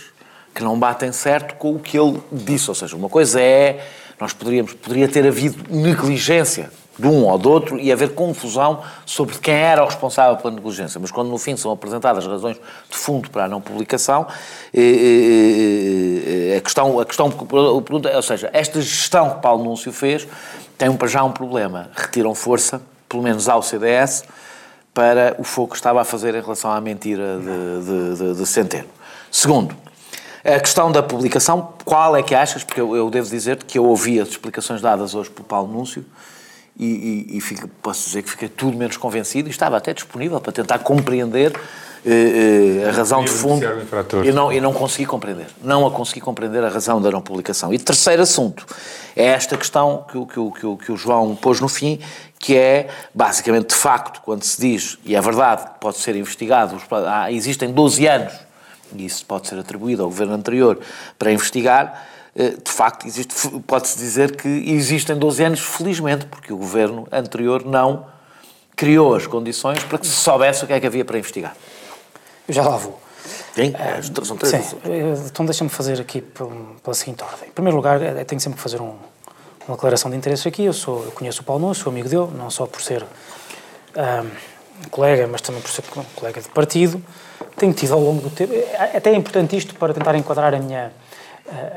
que 0.54 0.63
não 0.63 0.77
batem 0.77 1.12
certo 1.12 1.56
com 1.56 1.75
o 1.75 1.80
que 1.80 1.98
ele 1.98 2.22
disse. 2.31 2.69
Ou 2.69 2.75
seja, 2.75 2.95
uma 2.95 3.10
coisa 3.10 3.42
é, 3.42 3.83
nós 4.19 4.31
poderíamos, 4.31 4.74
poderia 4.74 5.07
ter 5.07 5.25
havido 5.25 5.74
negligência 5.74 6.72
de 7.00 7.07
um 7.07 7.25
ou 7.25 7.38
do 7.38 7.50
outro 7.50 7.80
e 7.80 7.92
haver 7.92 8.13
confusão 8.13 8.81
sobre 9.06 9.38
quem 9.40 9.54
era 9.54 9.81
o 9.81 9.86
responsável 9.86 10.36
pela 10.36 10.54
negligência. 10.54 11.00
Mas 11.00 11.12
quando 11.12 11.30
no 11.30 11.38
fim 11.38 11.56
são 11.56 11.72
apresentadas 11.72 12.28
razões 12.28 12.57
de 12.90 12.98
fundo 12.98 13.30
para 13.30 13.46
a 13.46 13.48
não 13.48 13.62
publicação, 13.62 14.28
eh, 14.74 14.81
eh, 14.81 16.54
eh, 16.54 16.57
a 16.57 16.62
questão, 16.62 17.00
a 17.00 17.06
questão, 17.06 17.34
ou 17.51 18.22
seja, 18.22 18.50
esta 18.51 18.81
gestão 18.81 19.30
que 19.30 19.42
Paulo 19.42 19.63
Núncio 19.63 19.94
fez 19.94 20.28
tem 20.78 20.92
para 20.94 21.07
já 21.07 21.24
um 21.24 21.31
problema. 21.31 21.90
Retiram 21.96 22.36
força, 22.36 22.81
pelo 23.07 23.24
menos 23.24 23.48
ao 23.48 23.62
CDS, 23.62 24.25
para 24.94 25.36
o 25.40 25.44
fogo 25.44 25.69
que 25.69 25.75
estava 25.75 26.01
a 26.01 26.04
fazer 26.04 26.36
em 26.36 26.42
relação 26.42 26.69
à 26.69 26.81
mentira 26.81 27.40
de, 27.40 27.86
de, 27.86 28.18
de, 28.18 28.40
de 28.40 28.46
Centeno. 28.46 28.90
Segundo, 29.31 29.74
a 30.44 30.60
questão 30.60 30.92
da 30.92 31.01
publicação, 31.01 31.74
qual 31.86 32.16
é 32.16 32.24
que 32.24 32.36
achas? 32.36 32.63
Porque 32.63 32.81
eu, 32.81 32.96
eu 32.96 33.10
devo 33.10 33.30
dizer-te 33.30 33.63
que 33.63 33.78
eu 33.78 33.86
ouvi 33.86 34.19
as 34.19 34.30
explicações 34.30 34.81
dadas 34.81 35.16
hoje 35.16 35.30
por 35.30 35.44
Paulo 35.44 35.72
Núncio, 35.72 36.06
e, 36.80 37.28
e, 37.30 37.38
e 37.38 37.42
fico, 37.42 37.68
posso 37.81 38.06
dizer 38.06 38.24
que 38.24 38.30
fiquei 38.30 38.48
tudo 38.48 38.78
menos 38.78 38.96
convencido 38.96 39.50
e 39.50 39.52
estava 39.52 39.76
até 39.76 39.94
disponível 39.94 40.40
para 40.40 40.54
tentar 40.54 40.80
compreender 40.80 41.54
eh, 42.06 42.81
eh, 42.84 42.90
a 42.90 42.94
razão 42.94 43.26
de 43.26 43.30
fundo 43.30 43.66
e 44.24 44.31
não, 44.31 44.54
e 44.54 44.62
não 44.62 44.72
consegui 44.72 45.06
compreender. 45.06 45.48
Não 45.62 45.86
a 45.86 45.92
consegui 45.92 46.22
compreender 46.22 46.64
a 46.64 46.70
razão 46.70 47.02
da 47.02 47.12
não 47.12 47.22
publicação. 47.22 47.74
E 47.74 47.78
terceiro 47.78 48.22
assunto 48.22 48.66
é 49.14 49.26
esta 49.26 49.58
questão 49.58 50.06
que, 50.10 50.26
que, 50.26 50.52
que, 50.52 50.86
que 50.86 50.92
o 50.94 50.96
João 50.96 51.36
pôs 51.36 51.60
no 51.60 51.68
fim, 51.68 52.00
que 52.40 52.56
é, 52.56 52.88
basicamente, 53.14 53.68
de 53.68 53.75
facto, 53.75 54.22
quando 54.22 54.44
se 54.44 54.62
diz, 54.62 54.98
e 55.04 55.14
é 55.14 55.20
verdade, 55.20 55.64
pode 55.82 55.98
ser 55.98 56.16
investigado, 56.16 56.82
existem 57.30 57.74
12 57.74 58.08
anos, 58.08 58.34
e 58.96 59.06
isso 59.06 59.25
pode 59.25 59.50
ser 59.50 59.60
atribuído 59.60 60.02
ao 60.02 60.08
governo 60.08 60.34
anterior, 60.34 60.80
para 61.18 61.34
investigar, 61.34 62.08
de 62.39 62.71
facto, 62.71 63.06
pode-se 63.68 63.97
dizer 63.97 64.38
que 64.38 64.47
existem 64.47 65.18
12 65.18 65.44
anos, 65.44 65.59
felizmente, 65.59 66.25
porque 66.25 66.53
o 66.53 66.57
governo 66.57 67.07
anterior 67.12 67.65
não 67.65 68.06
criou 68.75 69.13
as 69.13 69.27
condições 69.27 69.83
para 69.83 69.97
que 69.97 70.07
se 70.07 70.13
soubesse 70.13 70.63
o 70.63 70.68
que 70.68 70.71
é 70.71 70.80
que 70.80 70.88
havia 70.88 71.03
para 71.03 71.18
investigar. 71.18 71.53
Eu 72.47 72.53
já 72.53 72.63
lá 72.63 72.77
vou. 72.77 72.97
Sim, 73.53 73.74
uh, 73.74 74.25
são 74.25 74.38
três. 74.38 74.65
Sim, 74.65 74.77
então 75.27 75.45
deixa-me 75.45 75.69
fazer 75.69 76.00
aqui 76.00 76.21
pela 76.21 76.94
seguinte 76.94 77.21
ordem. 77.24 77.50
Em 77.50 77.51
primeiro 77.51 77.75
lugar, 77.75 78.00
tenho 78.25 78.39
sempre 78.39 78.56
que 78.56 78.63
fazer 78.63 78.81
um, 78.81 78.95
uma 79.68 79.75
declaração 79.75 80.09
de 80.09 80.15
interesse 80.15 80.47
aqui. 80.47 80.63
Eu, 80.63 80.74
sou, 80.74 81.03
eu 81.03 81.12
conheço 81.12 81.41
o 81.41 81.44
Paulo 81.44 81.62
Nunes, 81.62 81.77
sou 81.77 81.91
amigo 81.91 82.07
dele, 82.07 82.30
não 82.38 82.50
só 82.50 82.65
por 82.65 82.81
ser 82.81 83.03
um, 83.03 84.88
colega, 84.89 85.27
mas 85.27 85.41
também 85.41 85.62
por 85.62 85.69
ser 85.71 85.83
colega 86.15 86.41
de 86.41 86.47
partido. 86.47 87.03
Tenho 87.58 87.74
tido 87.74 87.93
ao 87.93 88.00
longo 88.00 88.22
do 88.22 88.29
tempo. 88.29 88.53
É, 88.53 88.96
até 88.96 89.12
é 89.12 89.15
importante 89.15 89.58
isto 89.58 89.75
para 89.75 89.93
tentar 89.93 90.15
enquadrar 90.15 90.53
a 90.53 90.60
minha 90.60 90.93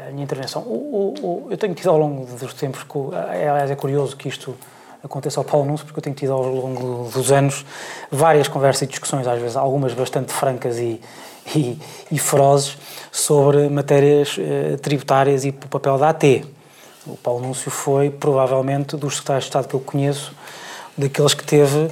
a 0.08 0.10
minha 0.10 0.24
intervenção. 0.24 0.62
O, 0.62 1.14
o, 1.20 1.26
o, 1.26 1.46
eu 1.50 1.56
tenho 1.56 1.74
tido 1.74 1.90
ao 1.90 1.98
longo 1.98 2.26
dos 2.36 2.54
tempos, 2.54 2.84
aliás 3.28 3.70
é 3.70 3.76
curioso 3.76 4.16
que 4.16 4.28
isto 4.28 4.56
aconteça 5.02 5.40
ao 5.40 5.44
Paulo 5.44 5.66
Núncio, 5.66 5.84
porque 5.84 5.98
eu 5.98 6.02
tenho 6.02 6.14
tido 6.14 6.32
ao 6.32 6.42
longo 6.42 7.10
dos 7.10 7.32
anos 7.32 7.64
várias 8.10 8.46
conversas 8.48 8.82
e 8.82 8.86
discussões, 8.86 9.26
às 9.26 9.40
vezes 9.40 9.56
algumas 9.56 9.94
bastante 9.94 10.32
francas 10.32 10.78
e, 10.78 11.00
e, 11.56 11.78
e 12.10 12.18
ferozes, 12.18 12.78
sobre 13.10 13.68
matérias 13.68 14.36
uh, 14.38 14.78
tributárias 14.78 15.44
e 15.44 15.48
o 15.48 15.52
papel 15.52 15.98
da 15.98 16.10
AT. 16.10 16.44
O 17.04 17.16
Paulo 17.16 17.44
Núncio 17.44 17.70
foi, 17.70 18.10
provavelmente, 18.10 18.96
dos 18.96 19.16
secretários 19.16 19.44
de 19.44 19.48
Estado 19.48 19.68
que 19.68 19.74
eu 19.74 19.80
conheço, 19.80 20.32
daqueles 20.96 21.34
que 21.34 21.42
teve 21.42 21.90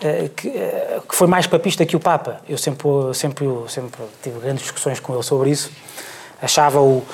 eh, 0.00 0.30
que, 0.36 0.48
eh, 0.48 1.00
que, 1.08 1.16
foi 1.16 1.26
mais 1.26 1.48
papista 1.48 1.84
que 1.84 1.96
o 1.96 2.00
Papa. 2.00 2.40
Eu 2.48 2.56
sempre, 2.56 2.88
sempre, 3.12 3.44
sempre 3.66 4.02
tive 4.22 4.38
grandes 4.38 4.62
discussões 4.62 5.00
com 5.00 5.14
ele 5.14 5.22
sobre 5.24 5.50
isso 5.50 5.72
achava-o 6.42 6.98
uh, 6.98 7.04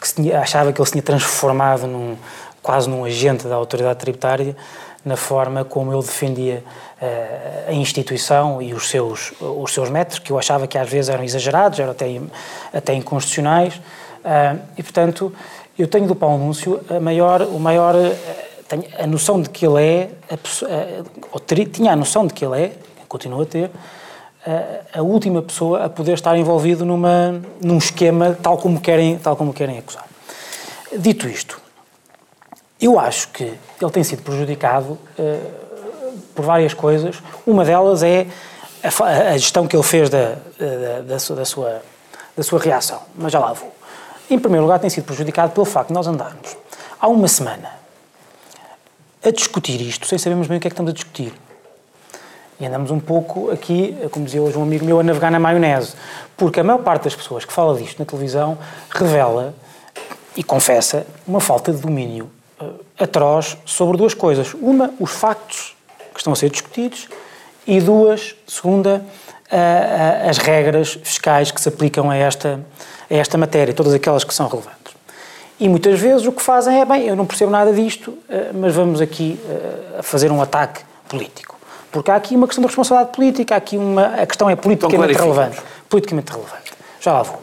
que 0.00 0.14
tinha, 0.14 0.40
achava 0.40 0.72
que 0.72 0.80
ele 0.80 0.86
se 0.86 0.92
tinha 0.92 1.02
transformado 1.02 1.86
num, 1.86 2.16
quase 2.60 2.88
num 2.90 3.04
agente 3.04 3.46
da 3.46 3.54
autoridade 3.54 4.00
tributária 4.00 4.56
na 5.04 5.16
forma 5.16 5.64
como 5.64 5.92
ele 5.92 6.02
defendia 6.02 6.64
uh, 7.00 7.70
a 7.70 7.72
instituição 7.72 8.60
e 8.60 8.74
os 8.74 8.88
seus, 8.88 9.32
os 9.40 9.72
seus 9.72 9.88
métodos, 9.88 10.18
que 10.18 10.32
eu 10.32 10.38
achava 10.38 10.66
que 10.66 10.76
às 10.76 10.88
vezes 10.88 11.08
eram 11.08 11.22
exagerados, 11.22 11.78
eram 11.78 11.92
até, 11.92 12.20
até 12.72 12.94
inconstitucionais, 12.94 13.76
uh, 13.76 14.60
e 14.76 14.82
portanto 14.82 15.32
eu 15.78 15.86
tenho 15.86 16.06
do 16.06 16.14
Paulo 16.14 16.38
Núncio 16.38 16.80
a 16.88 16.98
maior, 16.98 17.42
o 17.42 17.58
maior, 17.58 17.94
tenho 18.68 18.84
a 18.98 19.06
noção 19.06 19.40
de 19.40 19.50
que 19.50 19.66
ele 19.66 19.82
é, 19.82 20.08
ou 21.32 21.40
tinha 21.40 21.92
a 21.92 21.96
noção 21.96 22.26
de 22.26 22.32
que 22.32 22.44
ele 22.44 22.62
é, 22.62 22.72
continua 23.08 23.42
a 23.42 23.46
ter, 23.46 23.70
a, 24.98 25.02
última 25.02 25.42
pessoa 25.42 25.84
a 25.84 25.88
poder 25.88 26.12
estar 26.12 26.36
envolvido 26.36 26.84
numa, 26.84 27.40
num 27.62 27.78
esquema 27.78 28.36
tal 28.42 28.58
como 28.58 28.80
querem, 28.80 29.18
tal 29.18 29.36
como 29.36 29.52
querem 29.52 29.78
acusar. 29.78 30.04
Dito 30.96 31.28
isto, 31.28 31.60
eu 32.80 32.98
acho 32.98 33.28
que 33.28 33.44
ele 33.80 33.90
tem 33.90 34.04
sido 34.04 34.22
prejudicado 34.22 34.98
uh, 35.18 35.62
por 36.34 36.44
várias 36.44 36.74
coisas. 36.74 37.16
Uma 37.46 37.64
delas 37.64 38.02
é 38.02 38.26
a, 38.82 39.30
a 39.32 39.38
gestão 39.38 39.66
que 39.66 39.74
ele 39.74 39.82
fez 39.82 40.10
da, 40.10 40.36
da, 40.58 41.00
da, 41.00 41.18
sua, 41.18 41.36
da, 41.36 41.44
sua, 41.44 41.82
da 42.36 42.42
sua 42.42 42.60
reação, 42.60 43.00
mas 43.16 43.32
já 43.32 43.38
lá 43.38 43.52
vou. 43.52 43.72
Em 44.30 44.38
primeiro 44.38 44.64
lugar, 44.64 44.78
tem 44.78 44.90
sido 44.90 45.04
prejudicado 45.04 45.52
pelo 45.52 45.66
facto 45.66 45.88
de 45.88 45.94
nós 45.94 46.06
andarmos 46.06 46.56
há 47.04 47.08
uma 47.08 47.28
semana 47.28 47.70
a 49.22 49.30
discutir 49.30 49.78
isto 49.82 50.06
sem 50.06 50.16
sabermos 50.16 50.46
bem 50.46 50.56
o 50.56 50.60
que 50.60 50.68
é 50.68 50.70
que 50.70 50.72
estamos 50.72 50.90
a 50.90 50.94
discutir. 50.94 51.34
E 52.60 52.66
andamos 52.66 52.90
um 52.90 53.00
pouco 53.00 53.50
aqui, 53.50 53.96
como 54.10 54.24
dizia 54.24 54.40
hoje 54.40 54.56
um 54.56 54.62
amigo 54.62 54.84
meu, 54.84 55.00
a 55.00 55.02
navegar 55.02 55.30
na 55.30 55.40
maionese. 55.40 55.94
Porque 56.36 56.60
a 56.60 56.64
maior 56.64 56.78
parte 56.78 57.04
das 57.04 57.14
pessoas 57.14 57.44
que 57.44 57.52
fala 57.52 57.76
disto 57.76 57.98
na 57.98 58.04
televisão 58.04 58.56
revela 58.90 59.54
e 60.36 60.42
confessa 60.42 61.06
uma 61.26 61.40
falta 61.40 61.72
de 61.72 61.78
domínio 61.78 62.30
uh, 62.60 62.74
atroz 62.98 63.56
sobre 63.64 63.96
duas 63.96 64.14
coisas. 64.14 64.54
Uma, 64.54 64.94
os 65.00 65.10
factos 65.10 65.76
que 66.12 66.20
estão 66.20 66.32
a 66.32 66.36
ser 66.36 66.50
discutidos 66.50 67.08
e 67.66 67.80
duas, 67.80 68.36
segunda, 68.46 69.04
as 70.28 70.38
regras 70.38 70.98
fiscais 71.02 71.50
que 71.50 71.60
se 71.60 71.68
aplicam 71.68 72.10
a 72.10 72.16
esta, 72.16 72.60
a 73.10 73.14
esta 73.14 73.38
matéria, 73.38 73.72
todas 73.72 73.92
aquelas 73.94 74.24
que 74.24 74.34
são 74.34 74.48
relevantes. 74.48 74.94
E 75.58 75.68
muitas 75.68 75.98
vezes 76.00 76.26
o 76.26 76.32
que 76.32 76.42
fazem 76.42 76.80
é, 76.80 76.84
bem, 76.84 77.06
eu 77.06 77.16
não 77.16 77.24
percebo 77.24 77.50
nada 77.50 77.72
disto, 77.72 78.18
mas 78.54 78.74
vamos 78.74 79.00
aqui 79.00 79.38
fazer 80.02 80.32
um 80.32 80.42
ataque 80.42 80.82
político. 81.08 81.53
Porque 81.94 82.10
há 82.10 82.16
aqui 82.16 82.34
uma 82.34 82.48
questão 82.48 82.60
de 82.60 82.66
responsabilidade 82.66 83.14
política, 83.14 83.54
há 83.54 83.58
aqui 83.58 83.78
uma. 83.78 84.06
A 84.20 84.26
questão 84.26 84.50
é 84.50 84.56
politicamente 84.56 85.12
então, 85.12 85.26
relevante. 85.26 85.62
Politicamente 85.88 86.32
relevante. 86.32 86.72
Já 87.00 87.12
lá 87.12 87.22
vou. 87.22 87.40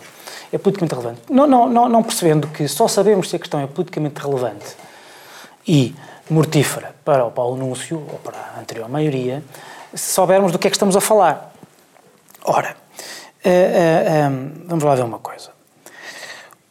É 0.52 0.58
politicamente 0.58 0.94
relevante. 0.94 1.22
Não, 1.30 1.48
não, 1.48 1.70
não, 1.70 1.88
não 1.88 2.04
percebendo 2.04 2.50
que 2.50 2.68
só 2.68 2.86
sabemos 2.86 3.30
se 3.30 3.38
a 3.38 3.40
questão 3.40 3.62
é 3.62 3.68
politicamente 3.68 4.20
relevante 4.22 4.76
e 5.66 5.96
mortífera 6.30 6.94
para 7.06 7.24
o 7.24 7.32
Paulo 7.32 7.56
Núncio, 7.56 8.06
ou 8.12 8.20
para 8.20 8.38
a 8.58 8.60
anterior 8.60 8.90
maioria, 8.90 9.42
se 9.94 10.12
soubermos 10.12 10.52
do 10.52 10.60
que 10.60 10.68
é 10.68 10.70
que 10.70 10.76
estamos 10.76 10.98
a 10.98 11.02
falar. 11.02 11.54
Ora, 12.44 12.76
uh, 13.46 13.50
uh, 13.50 14.32
um, 14.32 14.68
vamos 14.68 14.84
lá 14.84 14.96
ver 14.96 15.04
uma 15.04 15.20
coisa. 15.20 15.52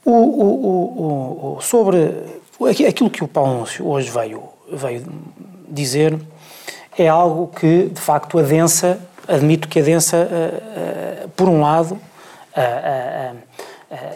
O, 0.05 0.13
o, 0.13 1.57
o, 1.57 1.61
sobre 1.63 2.13
aquilo 2.87 3.09
que 3.09 3.25
o 3.25 3.29
Paulo 3.29 3.61
Núncio 3.61 3.89
hoje 3.89 4.11
veio, 4.11 4.43
veio 4.71 5.03
dizer 5.67 6.21
é 6.97 7.09
algo 7.09 7.49
que, 7.49 7.85
de 7.85 8.01
facto, 8.01 8.39
adensa, 8.39 8.99
admito 9.27 9.69
que 9.69 9.79
adensa, 9.79 10.17
uh, 10.17 11.25
uh, 11.25 11.29
por 11.31 11.49
um 11.49 11.61
lado, 11.61 11.95
uh, 11.95 13.37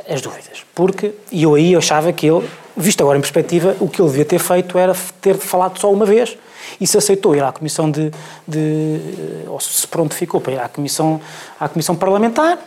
as 0.08 0.20
dúvidas. 0.20 0.64
Porque, 0.74 1.12
e 1.30 1.42
eu 1.42 1.54
aí 1.54 1.74
achava 1.74 2.12
que 2.12 2.26
ele, 2.26 2.48
visto 2.76 3.00
agora 3.00 3.18
em 3.18 3.20
perspectiva, 3.20 3.76
o 3.80 3.88
que 3.88 4.00
ele 4.00 4.08
devia 4.08 4.24
ter 4.24 4.38
feito 4.38 4.78
era 4.78 4.94
ter 5.20 5.36
falado 5.36 5.78
só 5.78 5.92
uma 5.92 6.06
vez 6.06 6.36
e 6.80 6.86
se 6.86 6.96
aceitou 6.96 7.34
ir 7.34 7.42
à 7.42 7.52
comissão 7.52 7.90
de, 7.90 8.10
de 8.46 9.00
ou 9.46 9.60
se 9.60 9.86
pronto 9.86 10.14
ficou 10.14 10.40
para 10.40 10.52
ir 10.52 10.60
à 10.60 10.68
comissão, 10.68 11.20
à 11.58 11.68
comissão 11.68 11.94
parlamentar, 11.94 12.58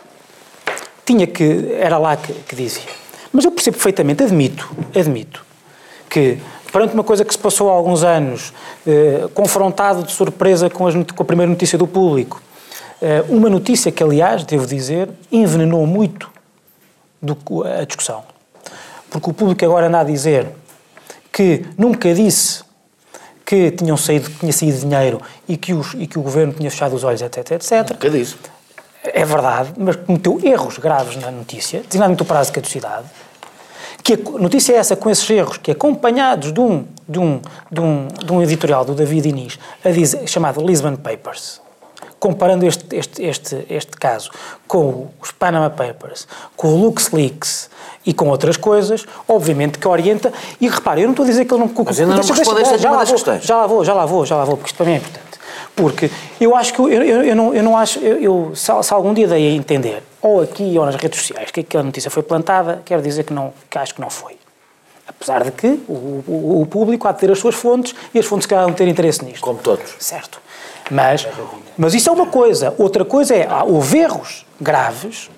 tinha 1.04 1.26
que, 1.26 1.76
era 1.78 1.98
lá 1.98 2.16
que, 2.16 2.32
que 2.32 2.54
dizia. 2.54 2.90
Mas 3.32 3.44
eu 3.44 3.50
percebo 3.50 3.76
perfeitamente, 3.76 4.22
admito, 4.22 4.70
admito, 4.94 5.44
que 6.08 6.38
perante 6.72 6.94
uma 6.94 7.04
coisa 7.04 7.24
que 7.24 7.32
se 7.32 7.38
passou 7.38 7.70
há 7.70 7.72
alguns 7.72 8.02
anos, 8.02 8.52
eh, 8.86 9.28
confrontado 9.34 10.02
de 10.02 10.12
surpresa 10.12 10.68
com, 10.68 10.86
as, 10.86 10.94
com, 10.94 11.22
a 11.22 11.24
primeira 11.24 11.50
notícia 11.50 11.78
do 11.78 11.86
público, 11.86 12.40
eh, 13.00 13.24
uma 13.28 13.48
notícia 13.48 13.90
que, 13.90 14.02
aliás, 14.02 14.44
devo 14.44 14.66
dizer, 14.66 15.08
envenenou 15.32 15.86
muito 15.86 16.30
do, 17.20 17.36
a 17.64 17.84
discussão. 17.84 18.22
Porque 19.10 19.30
o 19.30 19.32
público 19.32 19.64
agora 19.64 19.86
anda 19.86 20.00
a 20.00 20.04
dizer 20.04 20.48
que 21.32 21.64
nunca 21.76 22.12
disse 22.14 22.62
que 23.44 23.70
tinham 23.70 23.96
saído, 23.96 24.28
tinha 24.38 24.52
saído 24.52 24.78
dinheiro 24.80 25.22
e 25.48 25.56
que, 25.56 25.72
os, 25.72 25.94
e 25.94 26.06
que 26.06 26.18
o 26.18 26.22
governo 26.22 26.52
tinha 26.52 26.70
fechado 26.70 26.94
os 26.94 27.02
olhos, 27.02 27.22
etc, 27.22 27.52
etc. 27.52 27.90
Nunca 27.90 28.10
disse. 28.10 28.36
É 29.02 29.24
verdade, 29.24 29.72
mas 29.78 29.96
cometeu 29.96 30.38
erros 30.42 30.76
graves 30.76 31.16
na 31.16 31.30
notícia, 31.30 31.80
designadamente 31.80 32.22
o 32.22 32.26
prazo 32.26 32.50
de 32.50 32.56
caducidade, 32.56 33.06
que 34.16 34.28
a 34.28 34.38
notícia 34.38 34.72
é 34.72 34.76
essa, 34.76 34.96
com 34.96 35.10
esses 35.10 35.28
erros, 35.28 35.56
que 35.58 35.70
acompanhados 35.70 36.52
de 36.52 36.60
um, 36.60 36.84
de 37.08 37.18
um, 37.18 37.40
de 37.70 37.80
um, 37.80 38.08
de 38.08 38.32
um 38.32 38.42
editorial 38.42 38.84
do 38.84 38.94
David 38.94 39.28
Inês, 39.28 39.58
dizer, 39.84 40.26
chamado 40.26 40.64
Lisbon 40.64 40.96
Papers, 40.96 41.60
comparando 42.18 42.66
este, 42.66 42.96
este, 42.96 43.22
este, 43.22 43.66
este 43.68 43.92
caso 43.92 44.30
com 44.66 45.08
os 45.20 45.30
Panama 45.30 45.70
Papers, 45.70 46.26
com 46.56 46.68
o 46.68 46.80
LuxLeaks 46.80 47.70
e 48.04 48.12
com 48.12 48.28
outras 48.28 48.56
coisas, 48.56 49.04
obviamente 49.28 49.78
que 49.78 49.86
orienta. 49.86 50.32
E 50.60 50.68
repare, 50.68 51.02
eu 51.02 51.04
não 51.04 51.12
estou 51.12 51.24
a 51.24 51.28
dizer 51.28 51.44
que 51.44 51.52
ele 51.52 51.60
não. 51.60 51.70
Mas 51.84 52.00
ainda 52.00 52.14
não 52.14 52.22
deixa, 52.22 52.54
deixa, 52.54 52.78
já, 52.78 52.90
lá 52.90 53.04
vou, 53.04 53.44
já 53.44 53.54
lá 53.54 53.66
vou, 53.66 53.84
já 53.84 53.94
lá 53.94 54.06
vou, 54.06 54.26
já 54.26 54.36
lá 54.36 54.44
vou, 54.44 54.56
porque 54.56 54.68
isto 54.68 54.76
para 54.76 54.86
mim 54.86 54.92
é 54.92 54.96
importante. 54.96 55.28
Porque 55.74 56.10
eu 56.40 56.56
acho 56.56 56.72
que 56.72 56.80
eu, 56.80 56.88
eu, 56.88 57.22
eu, 57.22 57.36
não, 57.36 57.54
eu 57.54 57.62
não 57.62 57.76
acho, 57.76 57.98
eu, 58.00 58.18
eu 58.18 58.52
se, 58.54 58.72
se, 58.82 58.92
algum 58.92 59.14
dia 59.14 59.28
dei 59.28 59.48
a 59.48 59.52
entender, 59.52 60.02
ou 60.20 60.40
aqui 60.40 60.78
ou 60.78 60.84
nas 60.84 60.96
redes 60.96 61.20
sociais, 61.20 61.50
que 61.50 61.60
aquela 61.60 61.84
notícia 61.84 62.10
foi 62.10 62.22
plantada, 62.22 62.82
quero 62.84 63.02
dizer 63.02 63.24
que, 63.24 63.32
não, 63.32 63.52
que 63.68 63.78
acho 63.78 63.94
que 63.94 64.00
não 64.00 64.10
foi. 64.10 64.36
Apesar 65.06 65.42
de 65.42 65.50
que 65.50 65.66
o, 65.88 66.22
o, 66.26 66.62
o 66.62 66.66
público 66.66 67.08
há 67.08 67.12
de 67.12 67.20
ter 67.20 67.30
as 67.30 67.38
suas 67.38 67.54
fontes 67.54 67.94
e 68.12 68.18
as 68.18 68.26
fontes 68.26 68.46
que 68.46 68.54
há 68.54 68.66
de 68.66 68.72
ter 68.74 68.86
interesse 68.86 69.24
nisto. 69.24 69.40
Como 69.40 69.58
todos. 69.58 69.94
Certo. 69.98 70.40
Mas, 70.90 71.26
mas 71.76 71.94
isso 71.94 72.08
é 72.08 72.12
uma 72.12 72.26
coisa. 72.26 72.74
Outra 72.78 73.04
coisa 73.04 73.34
é, 73.34 73.48
houve 73.64 73.98
erros 73.98 74.46
graves 74.60 75.30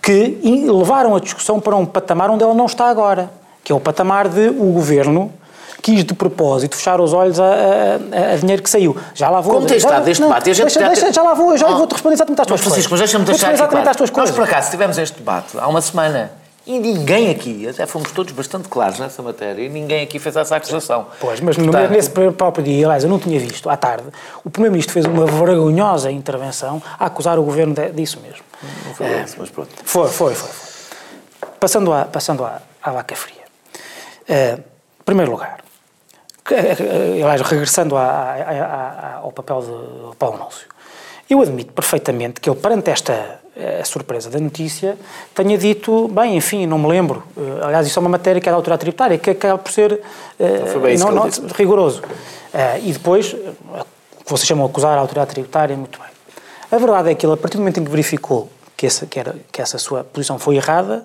que 0.00 0.38
levaram 0.66 1.14
a 1.14 1.20
discussão 1.20 1.60
para 1.60 1.76
um 1.76 1.84
patamar 1.84 2.30
onde 2.30 2.42
ela 2.42 2.54
não 2.54 2.66
está 2.66 2.88
agora, 2.88 3.30
que 3.62 3.72
é 3.72 3.74
o 3.74 3.80
patamar 3.80 4.28
de 4.28 4.48
o 4.48 4.72
governo 4.72 5.32
quis 5.80 6.04
de 6.04 6.14
propósito 6.14 6.76
fechar 6.76 7.00
os 7.00 7.12
olhos 7.12 7.38
a, 7.40 7.44
a, 7.44 8.32
a 8.34 8.36
dinheiro 8.36 8.62
que 8.62 8.70
saiu. 8.70 8.96
Já 9.14 9.30
lá 9.30 9.40
vou. 9.40 9.54
Como 9.54 9.66
tem 9.66 9.76
estado 9.76 10.08
este 10.08 10.22
debate? 10.22 10.44
Deixa, 10.44 10.64
deixa, 10.64 11.12
já 11.12 11.22
lá 11.22 11.34
vou, 11.34 11.56
já 11.56 11.68
oh. 11.68 11.76
vou-te 11.76 11.92
responder 11.92 12.14
exatamente 12.14 12.40
às 12.40 12.46
tuas 12.46 12.60
coisas. 12.60 12.86
Francisco, 12.86 12.90
mas 12.92 13.00
deixa-me 13.00 13.24
deixar 13.24 13.52
exatamente 13.52 13.88
às 13.88 13.96
tuas 13.96 14.10
coisas. 14.10 14.36
Nós, 14.36 14.38
por 14.38 14.48
acaso, 14.48 14.70
tivemos 14.70 14.98
este 14.98 15.18
debate 15.18 15.58
há 15.58 15.66
uma 15.66 15.80
semana 15.80 16.30
e 16.66 16.78
ninguém 16.78 17.30
aqui, 17.30 17.66
até 17.66 17.86
fomos 17.86 18.12
todos 18.12 18.32
bastante 18.32 18.68
claros 18.68 18.98
nessa 18.98 19.22
matéria, 19.22 19.62
e 19.62 19.68
ninguém 19.68 20.02
aqui 20.02 20.18
fez 20.18 20.36
essa 20.36 20.56
acusação. 20.56 21.06
Pois, 21.18 21.40
mas 21.40 21.56
Portanto, 21.56 21.90
nesse 21.90 22.10
próprio 22.10 22.62
dia, 22.62 22.86
aliás, 22.86 23.02
eu 23.02 23.08
não 23.10 23.18
tinha 23.18 23.40
visto, 23.40 23.68
à 23.70 23.76
tarde, 23.76 24.04
o 24.44 24.50
Primeiro-Ministro 24.50 24.92
fez 24.92 25.06
uma 25.06 25.24
vergonhosa 25.24 26.10
intervenção 26.10 26.82
a 26.98 27.06
acusar 27.06 27.38
o 27.38 27.42
Governo 27.42 27.74
de, 27.74 27.90
disso 27.90 28.20
mesmo. 28.20 28.44
Não 28.86 28.94
foi 28.94 29.06
é, 29.06 29.22
isso, 29.22 29.36
mas 29.38 29.48
pronto. 29.50 29.70
Foi, 29.84 30.08
foi, 30.08 30.34
foi. 30.34 30.50
Passando, 31.58 31.92
à, 31.92 32.04
passando 32.04 32.44
à, 32.44 32.60
à 32.82 32.90
vaca 32.92 33.16
fria. 33.16 33.42
Uh, 34.28 34.60
em 34.60 35.04
primeiro 35.04 35.32
lugar, 35.32 35.60
aliás, 37.22 37.40
regressando 37.42 37.96
ao 37.96 39.32
papel 39.32 39.60
de 39.60 40.16
Paulo 40.16 40.38
Núncio, 40.38 40.66
eu 41.28 41.40
admito 41.40 41.72
perfeitamente 41.72 42.40
que 42.40 42.50
ele, 42.50 42.58
perante 42.58 42.90
esta 42.90 43.40
surpresa 43.84 44.30
da 44.30 44.38
notícia, 44.38 44.96
tenha 45.34 45.58
dito, 45.58 46.08
bem, 46.08 46.36
enfim, 46.36 46.66
não 46.66 46.78
me 46.78 46.88
lembro. 46.88 47.22
Uh, 47.36 47.64
aliás, 47.64 47.86
isso 47.86 47.98
é 47.98 48.00
uma 48.00 48.08
matéria 48.08 48.40
que 48.40 48.48
é 48.48 48.52
da 48.52 48.56
autoridade 48.56 48.80
tributária, 48.80 49.18
que 49.18 49.30
acaba 49.30 49.58
por 49.58 49.70
ser 49.70 49.92
uh, 49.92 50.98
não, 50.98 51.12
não, 51.12 51.28
rigoroso. 51.54 52.00
Uh, 52.00 52.78
e 52.82 52.92
depois, 52.92 53.32
que 53.32 54.30
vocês 54.30 54.46
chamam 54.46 54.64
de 54.66 54.70
acusar 54.70 54.96
a 54.96 55.00
autoridade 55.00 55.30
tributária, 55.32 55.76
muito 55.76 55.98
bem. 55.98 56.08
A 56.70 56.78
verdade 56.78 57.10
é 57.10 57.14
que 57.14 57.26
ele, 57.26 57.34
a 57.34 57.36
partir 57.36 57.56
do 57.56 57.60
momento 57.60 57.80
em 57.80 57.84
que 57.84 57.90
verificou 57.90 58.48
que 58.76 58.86
essa, 58.86 59.04
que 59.04 59.18
era, 59.18 59.34
que 59.52 59.60
essa 59.60 59.76
sua 59.76 60.04
posição 60.04 60.38
foi 60.38 60.56
errada, 60.56 61.04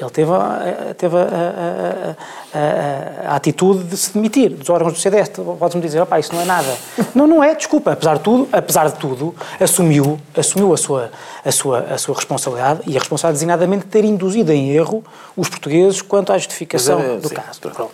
ele 0.00 0.10
teve, 0.10 0.30
a, 0.30 0.94
teve 0.96 1.16
a, 1.16 2.16
a, 2.54 3.32
a, 3.32 3.36
atitude 3.36 3.82
de 3.84 3.96
se 3.96 4.12
demitir 4.14 4.50
dos 4.50 4.70
órgãos 4.70 4.92
do 4.92 4.98
CDS. 4.98 5.30
Podes-me 5.58 5.82
dizer, 5.82 6.00
opá, 6.00 6.20
isso 6.20 6.32
não 6.32 6.40
é 6.40 6.44
nada. 6.44 6.76
não, 7.14 7.26
não 7.26 7.42
é, 7.42 7.54
desculpa. 7.54 7.92
Apesar 7.92 8.18
de 8.18 8.22
tudo, 8.22 8.48
apesar 8.52 8.88
de 8.88 8.98
tudo 8.98 9.34
assumiu, 9.60 10.20
assumiu 10.36 10.72
a, 10.72 10.76
sua, 10.76 11.10
a, 11.44 11.50
sua, 11.50 11.80
a 11.80 11.98
sua 11.98 12.14
responsabilidade 12.14 12.82
e 12.86 12.96
a 12.96 13.00
responsabilidade 13.00 13.38
designadamente 13.38 13.86
de 13.86 13.90
ter 13.90 14.04
induzido 14.04 14.52
em 14.52 14.70
erro 14.70 15.04
os 15.36 15.48
portugueses 15.48 16.00
quanto 16.00 16.32
à 16.32 16.38
justificação 16.38 17.00
é, 17.00 17.16
do 17.16 17.28
sim, 17.28 17.34
caso. 17.34 17.60
Pronto. 17.60 17.90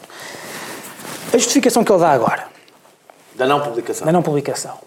A 1.32 1.38
justificação 1.38 1.82
que 1.82 1.90
ele 1.90 2.00
dá 2.00 2.12
agora. 2.12 2.44
Da 3.34 3.46
não 3.46 3.60
publicação. 3.60 4.06
Da 4.06 4.12
não 4.12 4.22
publicação. 4.22 4.78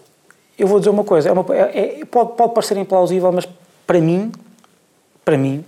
Eu 0.56 0.68
vou 0.68 0.78
dizer 0.78 0.90
uma 0.90 1.04
coisa, 1.04 1.28
é 1.28 1.32
uma, 1.32 1.44
é, 1.54 2.00
é, 2.00 2.04
pode, 2.04 2.32
pode 2.32 2.54
parecer 2.54 2.76
implausível, 2.76 3.30
mas 3.32 3.46
para 3.86 4.00
mim, 4.00 4.32
para 5.24 5.36
mim, 5.36 5.64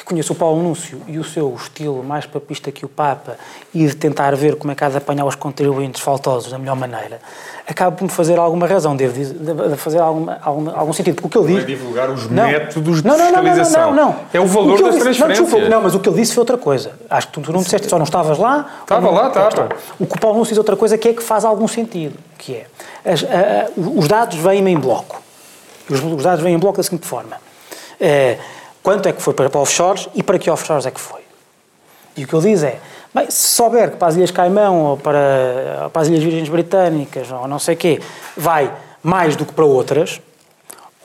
que 0.00 0.04
conheço 0.06 0.32
o 0.32 0.36
Paulo 0.36 0.62
Núncio 0.62 1.02
e 1.06 1.18
o 1.18 1.24
seu 1.24 1.54
estilo 1.54 2.02
mais 2.02 2.24
papista 2.24 2.72
que 2.72 2.86
o 2.86 2.88
Papa 2.88 3.36
e 3.74 3.86
de 3.86 3.94
tentar 3.94 4.34
ver 4.34 4.56
como 4.56 4.72
é 4.72 4.74
que 4.74 4.82
há 4.82 4.88
de 4.88 4.96
apanhar 4.96 5.26
os 5.26 5.34
contribuintes 5.34 6.00
faltosos 6.00 6.50
da 6.50 6.58
melhor 6.58 6.74
maneira, 6.74 7.20
acaba 7.68 7.94
por 7.94 8.04
me 8.04 8.10
fazer 8.10 8.38
alguma 8.38 8.66
razão, 8.66 8.96
devo 8.96 9.12
dizer, 9.12 9.34
de 9.34 9.76
fazer 9.76 9.98
alguma, 9.98 10.38
algum, 10.42 10.70
algum 10.70 10.92
sentido. 10.94 11.20
Porque 11.20 11.38
o 11.38 11.44
que 11.44 11.52
ele 11.52 11.54
diz... 11.54 11.56
Não 11.56 11.74
é 11.74 11.76
divulgar 11.76 12.10
os 12.10 12.30
não, 12.30 12.46
métodos 12.46 13.02
não, 13.02 13.14
de 13.14 13.22
fiscalização. 13.22 13.92
Não, 13.92 13.94
não, 13.94 14.04
não, 14.04 14.12
não, 14.12 14.20
É 14.32 14.40
o 14.40 14.46
valor 14.46 14.80
o 14.80 14.82
das 14.84 14.94
disse, 14.94 15.04
transferências. 15.04 15.52
Não, 15.52 15.68
não, 15.68 15.82
mas 15.82 15.94
o 15.94 16.00
que 16.00 16.08
ele 16.08 16.16
disse 16.16 16.32
foi 16.32 16.40
outra 16.40 16.56
coisa. 16.56 16.92
Acho 17.10 17.26
que 17.26 17.32
tu, 17.34 17.40
tu 17.42 17.52
não 17.52 17.60
disseste, 17.60 17.86
só 17.86 17.98
não 17.98 18.04
estavas 18.04 18.38
lá. 18.38 18.80
Estava 18.80 19.10
lá, 19.10 19.28
estava. 19.28 19.68
O 19.98 20.06
que 20.06 20.16
o 20.16 20.18
Paulo 20.18 20.38
Núncio 20.38 20.52
diz 20.52 20.58
outra 20.58 20.76
coisa 20.76 20.96
que 20.96 21.08
é 21.08 21.12
que 21.12 21.22
faz 21.22 21.44
algum 21.44 21.68
sentido, 21.68 22.16
que 22.38 22.54
é, 22.54 22.66
as, 23.04 23.22
a, 23.22 23.26
a, 23.26 23.68
os 23.76 24.08
dados 24.08 24.38
vêm 24.38 24.66
em 24.66 24.78
bloco. 24.78 25.20
Os, 25.90 26.02
os 26.02 26.22
dados 26.22 26.42
vêm 26.42 26.54
em 26.54 26.58
bloco 26.58 26.78
da 26.78 26.82
seguinte 26.82 27.06
forma. 27.06 27.36
É, 28.00 28.38
quanto 28.82 29.08
é 29.08 29.12
que 29.12 29.22
foi 29.22 29.34
para 29.34 29.46
offshores 29.58 30.08
e 30.14 30.22
para 30.22 30.38
que 30.38 30.50
offshores 30.50 30.86
é 30.86 30.90
que 30.90 31.00
foi. 31.00 31.20
E 32.16 32.24
o 32.24 32.28
que 32.28 32.34
ele 32.34 32.50
diz 32.50 32.62
é, 32.62 32.78
bem, 33.14 33.30
se 33.30 33.48
souber 33.48 33.92
que 33.92 33.96
para 33.96 34.08
as 34.08 34.16
Ilhas 34.16 34.30
Caimão 34.30 34.82
ou 34.82 34.96
para, 34.96 35.90
para 35.92 36.02
as 36.02 36.08
Ilhas 36.08 36.22
Virgens 36.22 36.48
Britânicas 36.48 37.30
ou 37.30 37.46
não 37.46 37.58
sei 37.58 37.74
o 37.74 37.78
quê, 37.78 38.00
vai 38.36 38.72
mais 39.02 39.36
do 39.36 39.46
que 39.46 39.52
para 39.52 39.64
outras, 39.64 40.20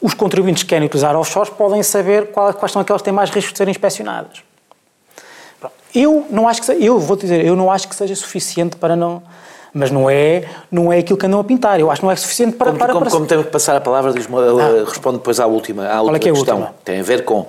os 0.01 0.13
contribuintes 0.13 0.63
que 0.63 0.69
querem 0.69 0.85
utilizar 0.85 1.15
offshores 1.15 1.49
podem 1.49 1.81
saber 1.81 2.31
quais 2.31 2.71
são 2.71 2.81
aquelas 2.81 3.01
que 3.01 3.05
têm 3.05 3.13
mais 3.13 3.29
risco 3.29 3.51
de 3.51 3.57
serem 3.57 3.71
inspecionadas. 3.71 4.43
Eu 5.93 6.27
não 6.29 6.47
acho 6.47 6.61
que 6.61 6.71
eu 6.71 6.99
vou 6.99 7.15
dizer, 7.15 7.45
eu 7.45 7.55
não 7.55 7.71
acho 7.71 7.87
que 7.87 7.95
seja 7.95 8.13
suficiente 8.15 8.75
para 8.75 8.95
não 8.95 9.23
Mas 9.77 9.91
não 9.91 10.09
é, 10.09 10.45
não 10.71 10.91
é 10.91 10.99
aquilo 10.99 11.19
que 11.19 11.25
andam 11.25 11.37
a 11.37 11.43
pintar. 11.43 11.81
Eu 11.81 11.91
acho 11.91 11.99
que 11.99 12.05
não 12.05 12.11
é 12.11 12.15
suficiente 12.15 12.55
para... 12.55 12.67
Como, 12.67 12.79
para, 12.79 12.93
como, 12.93 13.01
para... 13.01 13.11
como 13.11 13.25
temos 13.25 13.45
que 13.45 13.51
passar 13.51 13.75
a 13.75 13.81
palavra, 13.81 14.13
diz 14.13 14.25
uh, 14.25 14.85
responde 14.85 15.17
depois 15.17 15.37
à 15.37 15.45
última, 15.45 15.85
à 15.85 15.99
última 15.99 16.15
é 16.15 16.19
que 16.19 16.29
é 16.29 16.31
a 16.31 16.33
questão. 16.33 16.59
última? 16.59 16.75
Tem 16.85 17.01
a 17.01 17.03
ver 17.03 17.25
com 17.25 17.45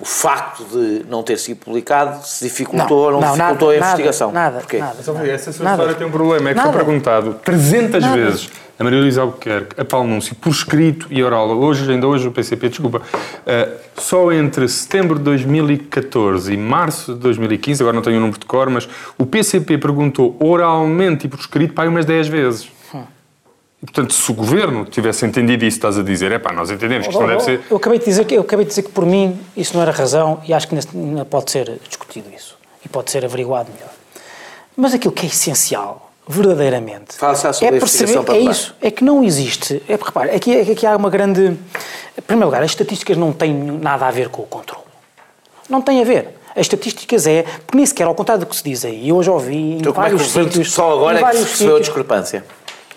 o 0.00 0.04
facto 0.04 0.64
de 0.64 1.06
não 1.08 1.22
ter 1.22 1.38
sido 1.38 1.58
publicado, 1.58 2.24
se 2.26 2.44
dificultou 2.44 2.88
Não, 2.88 2.96
ou 2.96 3.12
não, 3.12 3.20
não, 3.20 3.32
dificultou 3.34 3.68
nada, 3.72 3.84
a 3.84 3.88
investigação. 3.88 4.32
nada, 4.32 4.58
Porquê? 4.58 4.78
nada. 4.78 4.94
Mas, 4.98 5.08
óbvio, 5.08 5.30
essa 5.30 5.52
sua 5.52 5.64
Nada. 5.64 5.76
história 5.76 5.94
tem 5.94 6.06
um 6.06 6.10
problema. 6.10 6.50
É 6.50 6.52
que 6.52 6.58
Nada. 6.58 6.72
foi 6.72 6.84
perguntado 6.84 7.34
300 7.44 8.02
Nada. 8.02 8.14
vezes 8.14 8.50
a 8.78 8.84
Maria 8.84 9.00
Luísa 9.00 9.22
Albuquerque, 9.22 9.80
a 9.80 9.84
Paulo 9.86 10.06
Núncio, 10.06 10.34
por 10.34 10.50
escrito 10.50 11.06
e 11.10 11.22
oral, 11.24 11.48
hoje, 11.48 11.90
ainda 11.90 12.06
hoje 12.06 12.28
o 12.28 12.30
PCP, 12.30 12.68
desculpa, 12.68 13.00
eh, 13.46 13.68
só 13.96 14.30
entre 14.30 14.68
setembro 14.68 15.16
de 15.16 15.24
2014 15.24 16.52
e 16.52 16.56
março 16.58 17.14
de 17.14 17.20
2015, 17.20 17.82
agora 17.82 17.94
não 17.94 18.02
tenho 18.02 18.18
o 18.18 18.20
número 18.20 18.38
de 18.38 18.44
cor, 18.44 18.68
mas 18.68 18.86
o 19.16 19.24
PCP 19.24 19.78
perguntou 19.78 20.36
oralmente 20.38 21.26
e 21.26 21.28
por 21.30 21.40
escrito 21.40 21.72
para 21.72 21.84
aí 21.84 21.88
umas 21.88 22.04
10 22.04 22.28
vezes. 22.28 22.75
E, 23.82 23.86
portanto, 23.86 24.14
se 24.14 24.30
o 24.30 24.34
governo 24.34 24.84
tivesse 24.86 25.26
entendido 25.26 25.64
isso, 25.64 25.76
estás 25.76 25.98
a 25.98 26.02
dizer, 26.02 26.32
é 26.32 26.38
pá, 26.38 26.52
nós 26.52 26.70
entendemos 26.70 27.06
que 27.06 27.12
isto 27.12 27.20
não 27.20 27.28
deve 27.28 27.42
ser. 27.42 27.60
Eu 27.70 27.76
acabei 27.76 27.98
de 27.98 28.04
dizer 28.06 28.24
que 28.24 28.34
eu 28.34 28.40
acabei 28.40 28.64
de 28.64 28.70
dizer 28.70 28.82
que 28.82 28.90
por 28.90 29.04
mim 29.04 29.38
isso 29.56 29.74
não 29.74 29.82
era 29.82 29.92
razão 29.92 30.40
e 30.48 30.54
acho 30.54 30.66
que 30.66 30.74
ainda- 30.94 31.24
pode 31.26 31.50
ser 31.50 31.78
discutido 31.86 32.26
isso 32.34 32.56
e 32.84 32.88
pode 32.88 33.10
ser 33.10 33.24
averiguado 33.24 33.68
melhor. 33.72 33.90
Mas 34.74 34.94
aquilo 34.94 35.12
que 35.12 35.26
é 35.26 35.28
essencial, 35.28 36.10
verdadeiramente, 36.26 37.14
sobre 37.14 37.76
é 37.76 37.78
perceber, 37.78 38.18
é 38.32 38.38
isso, 38.38 38.74
é 38.80 38.90
que 38.90 39.04
não 39.04 39.22
existe. 39.22 39.82
É, 39.86 39.92
repare, 39.92 40.30
aqui, 40.30 40.58
aqui 40.58 40.86
há 40.86 40.96
uma 40.96 41.10
grande. 41.10 41.42
Em 42.16 42.22
primeiro 42.26 42.46
lugar, 42.46 42.62
as 42.62 42.70
estatísticas 42.70 43.16
não 43.16 43.30
têm 43.32 43.52
nada 43.52 44.06
a 44.06 44.10
ver 44.10 44.30
com 44.30 44.40
o 44.42 44.46
controle. 44.46 44.84
Não 45.68 45.82
tem 45.82 46.00
a 46.00 46.04
ver. 46.04 46.30
As 46.54 46.62
estatísticas 46.62 47.26
é, 47.26 47.42
porque 47.42 47.76
nem 47.76 47.84
sequer, 47.84 48.06
ao 48.06 48.14
contrário 48.14 48.42
do 48.44 48.48
que 48.48 48.56
se 48.56 48.64
diz 48.64 48.86
aí, 48.86 49.10
eu 49.10 49.22
já 49.22 49.32
ouvi 49.32 49.54
em 49.54 49.78
Então, 49.78 49.92
como 49.92 50.06
é 50.06 50.10
que 50.10 50.16
vários 50.16 50.32
sítios. 50.32 50.72
só 50.72 50.92
agora 50.94 51.12
em 51.12 51.16
é 51.16 51.18
que 51.18 51.24
vários 51.24 51.42
se 51.42 51.48
percebeu 51.48 51.74
a 51.74 51.78
sítios- 51.78 51.86
discrepância? 51.94 52.44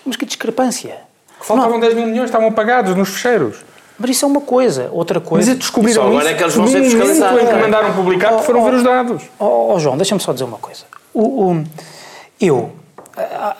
Mas 0.04 0.16
que 0.16 0.24
discrepância. 0.26 0.96
Faltavam 1.40 1.80
10 1.80 1.94
mil 1.94 2.06
milhões, 2.06 2.26
estavam 2.26 2.48
apagados 2.48 2.94
nos 2.94 3.08
fecheiros. 3.10 3.56
Mas 3.98 4.10
isso 4.10 4.24
é 4.24 4.28
uma 4.28 4.40
coisa. 4.40 4.88
Outra 4.92 5.20
coisa. 5.20 5.46
Mas 5.50 5.56
é 5.56 5.58
descobriram 5.58 6.02
Só 6.02 6.08
agora 6.08 6.24
isso 6.24 6.32
é 6.32 6.34
que 6.36 6.42
eles 6.42 6.54
vão 6.54 6.66
ser 6.66 6.82
fiscalizados, 6.84 7.42
em 7.42 7.46
que 7.46 7.52
não 7.52 7.60
mandaram 7.60 7.92
publicar, 7.94 8.36
que 8.38 8.44
foram 8.44 8.64
ver 8.64 8.74
os 8.74 8.82
dados. 8.82 9.22
Ó 9.38 9.74
ó, 9.74 9.78
João, 9.78 9.96
deixa-me 9.96 10.20
só 10.20 10.32
dizer 10.32 10.44
uma 10.44 10.58
coisa. 10.58 10.84
O, 11.12 11.50
o- 11.52 11.64
eu. 12.40 12.72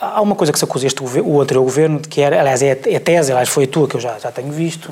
Há 0.01 0.23
uma 0.23 0.35
coisa 0.35 0.53
que 0.53 0.59
se 0.59 0.65
acusa 0.65 0.87
este 0.87 1.01
governo, 1.03 1.29
o 1.31 1.41
anterior 1.41 1.63
governo, 1.63 1.99
de 2.01 2.09
que 2.09 2.21
era, 2.23 2.41
aliás, 2.41 2.63
é 2.63 2.73
a 2.73 2.91
é 2.91 2.97
a 2.97 3.01
tese, 3.01 3.33
aliás, 3.33 3.49
foi 3.49 3.65
a 3.65 3.67
tua 3.67 3.87
que 3.87 3.97
eu 3.97 4.01
já, 4.01 4.19
já 4.19 4.31
tenho 4.33 4.51
visto. 4.51 4.91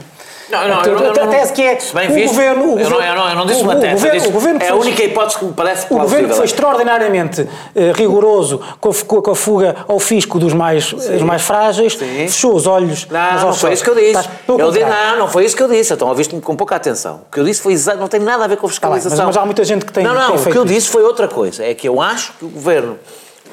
Não, 0.51 0.67
não, 0.69 0.83
eu 0.83 0.99
eu 0.99 1.13
não- 1.15 1.31
tese 1.31 1.53
que 1.53 1.63
é 1.63 1.79
se 1.79 1.95
bem 1.95 2.11
o 2.11 2.15
visto, 2.15 2.29
governo. 2.35 2.63
O 2.75 2.79
eu, 2.79 2.85
não, 2.85 2.97
governo- 2.97 3.05
eu, 3.07 3.15
não, 3.17 3.29
eu 3.31 3.37
não 3.37 3.47
disse 3.47 3.63
uma 3.63 3.77
tese, 3.77 3.87
eu 3.87 3.97
governo- 3.97 4.17
disse, 4.19 4.29
o 4.29 4.33
governo 4.33 4.63
é 4.63 4.69
a 4.69 4.75
única 4.75 5.03
hipótese 5.03 5.39
que 5.39 5.45
me 5.45 5.53
parece 5.53 5.87
O 5.87 5.89
governo 5.99 6.07
que 6.09 6.09
plausível. 6.09 6.37
foi 6.37 6.45
extraordinariamente 6.47 7.49
eh, 7.75 7.93
rigoroso 7.95 8.61
com 8.81 8.89
a, 8.91 9.23
com 9.23 9.31
a 9.31 9.35
fuga 9.37 9.77
ao 9.87 9.99
fisco 10.01 10.39
dos 10.39 10.55
mais, 10.55 10.93
dos 10.93 11.23
mais 11.23 11.43
frágeis, 11.43 11.95
Sim. 11.95 12.07
fechou 12.29 12.55
os 12.55 12.67
olhos. 12.67 13.07
Não, 13.11 13.41
não 13.47 13.53
foi 13.53 13.73
isso 13.73 13.85
que 13.85 13.91
eu 13.91 13.95
disse. 13.95 14.07
Estás- 14.09 14.29
Eu 14.49 14.71
disse 14.71 14.85
não, 14.87 15.19
não 15.19 15.29
foi 15.29 15.45
isso 15.45 15.57
que 15.57 15.63
eu 15.63 15.69
disse. 15.69 15.93
Então, 15.93 16.09
ouviste-me 16.09 16.41
com 16.41 16.57
pouca 16.57 16.77
atenção. 16.77 17.23
O 17.29 17.33
que 17.33 17.41
eu 17.41 17.45
disse 17.45 17.61
foi 17.61 17.73
exato, 17.75 17.99
não 17.99 18.09
tem 18.09 18.21
nada 18.21 18.45
a 18.45 18.47
ver 18.47 18.57
com 18.57 18.67
a 18.67 18.71
Tá 18.71 18.75
bem, 18.81 18.91
mas- 18.91 19.03
fiscalização. 19.03 19.27
mas 19.27 19.37
há 19.37 19.45
muita 19.45 19.65
gente 19.65 19.85
que 19.85 19.93
tem- 19.93 20.05
Não, 20.05 20.15
não, 20.15 20.33
tem 20.33 20.41
o 20.41 20.43
que 20.53 20.57
eu 20.59 20.65
isso. 20.65 20.75
disse 20.75 20.89
foi 20.89 21.03
outra 21.03 21.29
coisa. 21.29 21.65
É 21.65 21.75
que 21.75 21.87
eu 21.89 22.01
acho 22.01 22.33
que 22.39 22.45
o 22.45 22.49
governo 22.49 22.99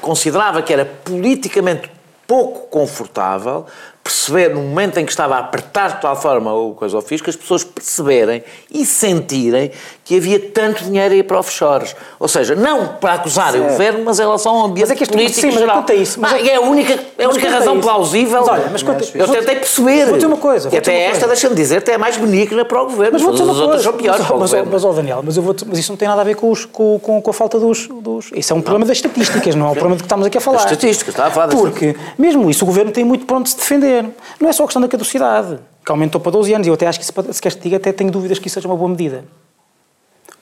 considerava 0.00 0.62
que 0.62 0.72
era 0.72 0.84
politicamente 0.84 1.90
pouco 2.26 2.66
confortável 2.68 3.66
perceber, 4.06 4.54
no 4.54 4.60
momento 4.62 4.98
em 4.98 5.04
que 5.04 5.10
estava 5.10 5.34
a 5.36 5.38
apertar 5.40 5.96
de 5.96 6.00
tal 6.02 6.14
forma 6.16 6.52
o 6.54 6.74
coisa 6.74 6.96
ao 6.96 7.02
fisco, 7.02 7.28
as 7.28 7.36
pessoas 7.36 7.64
perceberem 7.64 8.42
e 8.70 8.86
sentirem 8.86 9.70
que 10.04 10.16
havia 10.16 10.38
tanto 10.38 10.84
dinheiro 10.84 11.12
a 11.14 11.16
ir 11.16 11.22
para 11.24 11.38
offshores. 11.38 11.96
Ou 12.18 12.28
seja, 12.28 12.54
não 12.54 12.86
para 13.00 13.14
acusarem 13.14 13.60
o 13.60 13.64
governo, 13.64 14.04
mas 14.04 14.18
em 14.20 14.22
relação 14.22 14.54
ao 14.54 14.66
ambiente 14.66 14.88
Mas 14.88 14.90
é 14.92 14.94
que 14.94 15.02
este- 15.02 15.12
político 15.12 15.40
sim, 15.40 15.46
mas 15.48 15.58
geral. 15.58 15.76
quanto 15.78 15.90
a 15.90 15.94
isso, 15.96 16.20
mas 16.20 16.32
Ah, 16.32 16.38
é- 16.38 16.48
é 16.48 16.54
a 16.56 16.60
única, 16.60 16.98
é 17.18 17.24
a 17.24 17.28
única 17.28 17.50
razão 17.50 17.74
isso- 17.74 17.82
plausível. 17.82 18.40
Mas 18.40 18.48
olha, 18.48 18.68
mas 18.70 18.82
quanto 18.84 19.04
a- 19.04 19.18
eu 19.18 19.26
tentei 19.28 19.56
perceber. 19.56 20.04
Vou 20.06 20.14
dizer 20.14 20.26
uma 20.26 20.36
coisa, 20.36 20.68
E 20.72 20.76
até 20.78 20.92
uma 20.92 21.00
esta, 21.00 21.26
deixa-me 21.26 21.56
dizer, 21.56 21.78
até 21.78 21.92
é 21.94 21.98
mais 21.98 22.16
benigna 22.16 22.64
para 22.64 22.80
o 22.80 22.84
governo. 22.84 23.14
Mas 23.14 23.22
vou 23.22 23.32
dizer 23.32 23.42
uma 23.44 23.52
as 23.52 23.58
outras 23.58 23.82
coisa. 23.84 23.90
são 23.90 23.92
piores 24.00 24.18
mas, 24.20 24.26
para 24.28 24.36
o 24.36 24.40
mas, 24.40 24.50
governo. 24.50 24.70
mas, 24.72 24.84
ó, 24.84 24.92
Daniel, 24.92 25.22
mas, 25.24 25.36
eu 25.36 25.42
vou 25.42 25.56
mas 25.66 25.78
isso 25.78 25.90
não 25.90 25.96
tem 25.96 26.06
nada 26.06 26.20
a 26.20 26.24
ver 26.24 26.36
com, 26.36 26.50
os, 26.52 26.64
com, 26.64 26.98
com, 27.00 27.20
com 27.20 27.30
a 27.30 27.34
falta 27.34 27.58
dos, 27.58 27.88
dos. 27.88 28.30
Isso 28.34 28.52
é 28.52 28.56
um 28.56 28.60
problema 28.62 28.86
das 28.86 28.98
estatísticas, 28.98 29.54
não 29.56 29.66
é 29.66 29.70
o 29.70 29.72
problema 29.72 29.96
de 29.96 30.02
que 30.02 30.06
estamos 30.06 30.24
aqui 30.26 30.38
a 30.38 30.40
falar. 30.40 30.58
Das 30.58 30.70
estatísticas, 30.70 31.14
está 31.14 31.26
a 31.26 31.30
falar 31.30 31.48
Porque, 31.48 31.96
mesmo 32.16 32.48
isso, 32.48 32.62
o 32.64 32.66
governo 32.66 32.92
tem 32.92 33.02
muito 33.04 33.26
para 33.26 33.38
onde 33.38 33.50
se 33.50 33.56
defender. 33.56 33.95
Não 34.40 34.48
é 34.48 34.52
só 34.52 34.64
a 34.64 34.66
questão 34.66 34.80
da 34.82 34.88
caducidade, 34.88 35.58
que 35.84 35.90
aumentou 35.90 36.20
para 36.20 36.32
12 36.32 36.52
anos. 36.54 36.66
E 36.66 36.70
eu 36.70 36.74
até 36.74 36.86
acho 36.86 36.98
que, 36.98 37.04
se 37.06 37.12
queres 37.12 37.40
que 37.40 37.50
te 37.50 37.62
diga, 37.64 37.76
até 37.76 37.92
tenho 37.92 38.10
dúvidas 38.10 38.38
que 38.38 38.46
isso 38.48 38.54
seja 38.54 38.68
uma 38.68 38.76
boa 38.76 38.88
medida. 38.88 39.24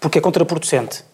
Porque 0.00 0.18
é 0.18 0.20
contraproducente. 0.20 1.04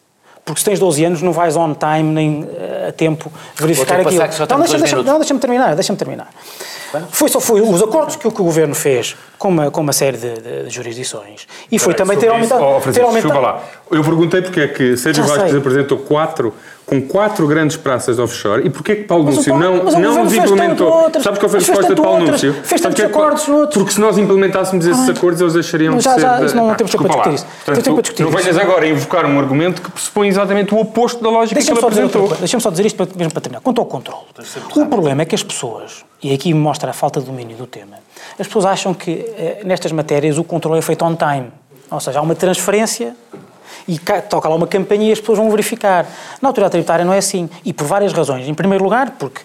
Porque 0.45 0.59
se 0.61 0.65
tens 0.65 0.79
12 0.79 1.05
anos 1.05 1.23
não 1.23 1.33
vais 1.33 1.55
on 1.55 1.75
time 1.75 2.03
nem 2.03 2.49
eh, 2.51 2.87
a 2.89 2.93
tempo 2.93 3.31
verificar 3.55 4.01
aquilo. 4.01 4.23
Então, 4.25 4.47
temos 4.47 4.71
deixa, 4.71 4.79
deixa, 4.97 5.03
não, 5.03 5.19
deixa-me 5.19 5.39
terminar, 5.39 5.75
deixa-me 5.75 5.99
terminar. 5.99 6.29
Foi 7.11 7.29
só 7.29 7.39
foi 7.41 7.61
os 7.61 7.81
acordos 7.83 8.17
que, 8.17 8.27
o 8.27 8.33
que 8.33 8.41
o 8.41 8.45
governo 8.45 8.75
fez 8.75 9.15
com 9.39 9.49
uma, 9.49 9.71
com 9.71 9.81
uma 9.83 9.93
série 9.93 10.17
de, 10.17 10.33
de- 10.41 10.63
de 10.65 10.71
jurisdições 10.71 11.47
e 11.71 11.79
foi 11.79 11.95
também 11.95 12.19
ter 12.19 12.27
Sobre 12.29 12.43
isso- 12.45 12.55
aumentado. 12.55 12.89
Oh, 12.89 12.93
ter 12.93 13.03
aumentado 13.03 13.41
lá. 13.41 13.63
Eu 13.93 14.03
perguntei 14.03 14.43
porque 14.43 14.61
é 14.61 14.67
que 14.69 14.97
Sérgio 14.97 15.25
sei. 15.29 15.57
apresentou 15.57 15.99
quatro, 15.99 16.53
com 16.91 17.01
quatro 17.03 17.47
grandes 17.47 17.77
praças 17.77 18.19
offshore 18.19 18.67
e 18.67 18.71
porque 18.71 18.93
é 18.93 18.97
que 18.97 19.05
Paulo 19.05 19.25
Mas 19.25 19.35
o 19.35 19.37
Núncio 19.37 19.53
Paulo- 19.53 19.93
não, 20.01 20.01
não 20.17 20.23
os 20.27 20.35
implementou? 20.35 20.89
outras, 20.93 21.23
Sabes 21.23 21.39
qual 21.39 21.49
foi 21.49 21.59
a 21.61 21.63
resposta 21.63 21.95
de 21.95 22.03
Paulo 22.03 22.21
outras, 22.23 22.43
Núncio? 22.43 22.65
fez 22.65 22.81
tantos 22.81 22.97
que 22.97 23.03
é 23.03 23.09
que- 23.09 23.13
acordos 23.13 23.47
noutros. 23.47 23.75
Porque 23.79 23.93
se 23.95 24.01
nós 24.01 24.19
implementássemos 24.19 24.85
esses 24.85 25.09
acordos, 25.09 25.41
eles 25.41 25.55
Mas 25.55 25.99
de 25.99 26.03
já- 26.05 26.15
ser... 26.15 26.21
já, 26.21 26.39
de- 26.41 26.47
isso 26.47 26.57
não 26.57 26.75
temos 26.75 26.91
tempo 26.91 27.05
para 27.05 27.15
discutir 27.15 27.35
isso. 27.37 27.47
Portanto, 27.47 27.77
Não 27.77 27.83
tempo 27.83 27.95
para 27.95 28.03
discutir 28.03 28.23
não 28.25 28.31
venhas 28.33 28.59
agora 28.59 28.87
invocar 28.89 29.25
um 29.27 29.39
argumento 29.39 29.81
que 29.83 29.91
pressupõe 29.91 30.27
exatamente 30.29 30.75
o 30.75 30.79
oposto 30.81 31.23
da 31.23 31.31
lógica 31.31 31.61
que 31.63 31.71
ele 31.71 31.79
apresentou. 31.79 32.29
deixa-me 32.37 32.61
só 32.63 32.71
dizer 32.71 32.87
isto 32.87 33.09
mesmo 33.17 33.33
para 33.33 33.41
terminar. 33.41 33.61
Quanto 33.61 33.81
ao 33.81 33.87
controle, 33.87 34.23
o 34.77 34.87
problema 34.87 35.23
é 35.23 35.25
que 35.25 35.35
as 35.37 35.45
pessoas, 35.45 36.05
e 36.21 36.35
aqui 36.35 36.53
mostra 36.53 36.91
a 36.91 36.93
falta 36.93 37.21
de 37.21 37.27
domínio 37.27 37.57
do 37.57 37.67
tema, 37.69 37.97
as 38.39 38.47
pessoas 38.49 38.65
acham 38.67 38.93
que 38.93 39.13
eh, 39.37 39.61
nestas 39.65 39.93
matérias 39.93 40.39
o 40.39 40.45
controle 40.45 40.81
é 40.81 40.83
feito 40.83 41.05
on 41.05 41.15
time. 41.15 41.47
Ou 41.91 42.01
seja, 42.01 42.19
há 42.19 42.23
uma 42.23 42.35
transferência 42.35 43.15
e 43.89 43.99
ca- 43.99 44.21
toca 44.23 44.49
lá 44.49 44.55
uma 44.55 44.67
campanha 44.67 45.09
e 45.09 45.13
as 45.13 45.21
pessoas 45.21 45.39
vão 45.39 45.51
verificar. 45.51 46.07
Na 46.41 46.49
autoridade 46.49 46.73
tributária 46.73 47.05
não 47.05 47.13
é 47.13 47.19
assim. 47.19 47.49
E 47.65 47.73
por 47.73 47.87
várias 47.87 48.13
razões. 48.13 48.49
Em 48.49 48.55
primeiro 48.55 48.83
lugar, 48.85 49.13
porque. 49.19 49.41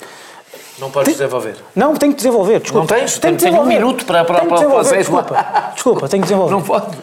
Não 0.77 0.91
podes 0.91 1.13
desenvolver. 1.13 1.55
Não, 1.73 1.95
tenho 1.95 2.11
que 2.11 2.17
desenvolver. 2.17 2.59
Desculpa. 2.59 2.79
Não 2.93 2.99
tens? 2.99 3.17
Tenho 3.17 3.35
que 3.35 3.43
Tenho 3.43 3.53
um 3.55 3.57
desenvolver. 3.65 3.73
minuto 3.85 4.05
para- 4.05 4.25
para- 4.25 4.39
para- 4.39 4.47
para 4.47 4.55
desenvolver, 4.57 4.83
fazer- 4.83 4.97
Desculpa, 4.99 5.71
desculpa, 5.73 6.09
tenho 6.09 6.21
que 6.23 6.27
desenvolver. 6.27 6.53
Não 6.53 6.61
podes. 6.61 6.97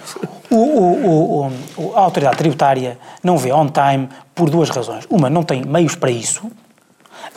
O, 0.50 0.56
o- 0.56 1.46
o- 1.78 1.92
a 1.96 2.00
autoridade 2.00 2.36
tributária 2.36 2.98
não 3.22 3.38
vê 3.38 3.50
on 3.52 3.68
time 3.68 4.08
por 4.34 4.50
duas 4.50 4.68
razões. 4.68 5.06
Uma, 5.08 5.30
não 5.30 5.42
tem 5.42 5.62
meios 5.64 5.94
para 5.94 6.10
isso. 6.10 6.42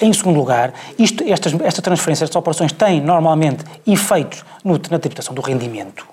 Em 0.02 0.12
segundo 0.12 0.38
lugar, 0.38 0.74
isto, 1.00 1.24
estas, 1.26 1.54
estas 1.62 1.82
transferências, 1.82 2.28
estas 2.28 2.36
operações 2.36 2.74
têm 2.74 3.00
normalmente 3.00 3.64
efeitos 3.88 4.44
no- 4.62 4.74
na 4.92 5.00
tributação 5.00 5.34
do 5.34 5.42
rendimento. 5.42 6.06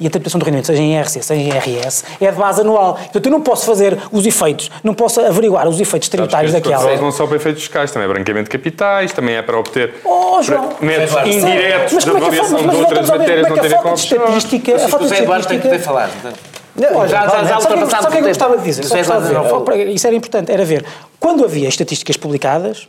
E 0.00 0.06
a 0.06 0.10
tributação 0.10 0.38
do 0.38 0.44
rendimento, 0.44 0.66
seja 0.66 0.82
em 0.82 0.96
IRC, 0.96 1.22
seja 1.22 1.40
em 1.40 1.48
IRS, 1.48 2.04
é 2.20 2.30
de 2.30 2.36
base 2.36 2.60
anual. 2.60 2.94
Portanto, 2.94 3.26
eu 3.26 3.30
não 3.32 3.40
posso 3.40 3.64
fazer 3.64 3.96
os 4.10 4.26
efeitos, 4.26 4.70
não 4.82 4.92
posso 4.94 5.20
averiguar 5.20 5.68
os 5.68 5.80
efeitos 5.80 6.08
tributários 6.08 6.50
Sabes 6.52 6.66
que 6.66 6.72
estes 6.72 6.84
daquela. 6.86 7.02
não 7.06 7.12
só 7.12 7.26
para 7.26 7.36
efeitos 7.36 7.62
fiscais, 7.62 7.90
também 7.92 8.08
é 8.08 8.12
branqueamento 8.12 8.50
de 8.50 8.56
capitais, 8.58 9.12
também 9.12 9.36
é 9.36 9.42
para 9.42 9.58
obter 9.58 9.94
Oh, 10.04 10.42
João! 10.42 10.70
métodos 10.80 11.10
Eduardo, 11.10 11.28
indiretos 11.30 11.92
Mas 11.92 12.04
de 12.04 12.10
como 12.10 12.24
é 12.24 12.28
que 12.30 12.36
a 12.38 12.42
avaliação 12.42 12.62
mas 12.66 12.76
de 12.76 12.82
outras 12.82 13.10
a 13.10 13.16
matérias 13.18 13.48
não 13.48 13.56
é 13.56 13.60
terem 13.60 13.76
a 13.78 13.80
com 13.82 13.88
de 13.88 13.92
offshore. 13.94 14.22
estatística, 14.22 14.74
a 14.74 14.78
falta 14.80 14.96
O 14.96 14.98
de 14.98 15.04
José 15.08 15.22
Eduardo 15.22 15.46
tem 15.46 15.60
que 15.60 15.66
estatística... 15.68 15.92
poder 15.92 16.08
falar. 16.08 17.06
já- 17.06 17.06
já- 17.08 17.26
já 17.26 17.28
sabe 17.30 17.34
o 17.36 17.46
que- 17.46 17.54
ultrapassado 17.54 17.90
Sabe 18.02 18.06
o 18.06 18.10
que 18.10 18.16
é 18.16 18.20
eu 18.20 18.24
gostava 18.26 18.56
de 18.58 18.64
dizer? 18.64 18.80
Isso 18.80 18.88
Só 18.90 18.96
gostava 18.96 19.20
de 19.20 19.26
verdade, 19.28 19.44
dizer. 19.46 19.54
não. 19.58 19.64
Para- 19.64 19.76
Isso 19.76 20.06
era 20.08 20.16
importante, 20.16 20.50
era 20.52 20.64
ver. 20.64 20.84
Quando 21.20 21.44
havia 21.44 21.68
estatísticas 21.68 22.16
publicadas, 22.16 22.88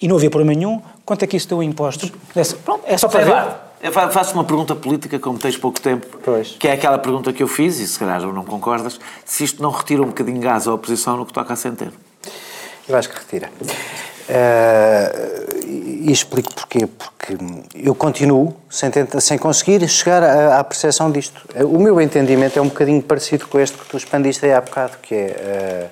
e 0.00 0.08
não 0.08 0.16
havia 0.16 0.28
problema 0.30 0.54
nenhum, 0.58 0.82
quanto 1.06 1.22
é 1.22 1.26
que 1.26 1.36
isso 1.36 1.48
deu 1.48 1.62
em 1.62 1.68
impostos? 1.68 2.12
Pronto, 2.64 2.82
é 2.86 2.96
só 2.98 3.08
para 3.08 3.24
ver. 3.24 3.46
Eu 3.82 3.90
fa- 3.90 4.08
faço 4.10 4.34
uma 4.34 4.44
pergunta 4.44 4.74
política, 4.76 5.18
como 5.18 5.38
tens 5.38 5.56
pouco 5.56 5.80
tempo, 5.80 6.06
Pois. 6.24 6.56
que 6.58 6.68
é 6.68 6.72
aquela 6.72 6.98
pergunta 6.98 7.32
que 7.32 7.42
eu 7.42 7.48
fiz, 7.48 7.80
e 7.80 7.86
se 7.88 7.98
calhar 7.98 8.20
não 8.20 8.44
concordas, 8.44 9.00
se 9.24 9.42
isto 9.42 9.60
não 9.62 9.70
retira 9.70 10.02
um 10.02 10.06
bocadinho 10.06 10.38
de 10.38 10.44
gás 10.46 10.68
à 10.68 10.72
oposição 10.74 11.16
no 11.16 11.26
que 11.26 11.32
toca 11.32 11.52
a 11.52 11.56
centeno. 11.56 11.92
Eu 12.88 12.96
acho 12.96 13.08
que 13.08 13.18
retira. 13.18 13.50
Eh, 14.28 15.46
e 15.66 16.12
explico 16.12 16.54
porquê. 16.54 16.86
Porque 16.86 17.36
eu 17.74 17.94
continuo 17.94 18.56
sem, 18.70 18.90
tenta- 18.90 19.20
sem 19.20 19.36
conseguir 19.36 19.86
chegar 19.88 20.22
à, 20.22 20.58
à 20.60 20.64
percepção 20.64 21.10
disto. 21.10 21.40
Eh, 21.54 21.64
O 21.64 21.78
meu 21.78 22.00
entendimento 22.00 22.56
é 22.58 22.62
um 22.62 22.68
bocadinho 22.68 23.02
parecido 23.02 23.46
com 23.48 23.58
este 23.58 23.76
que 23.76 23.84
tu 23.88 23.96
expandiste 23.96 24.44
aí 24.46 24.52
há 24.52 24.60
bocado, 24.60 24.96
que 25.02 25.14
é 25.14 25.26
eh, 25.38 25.90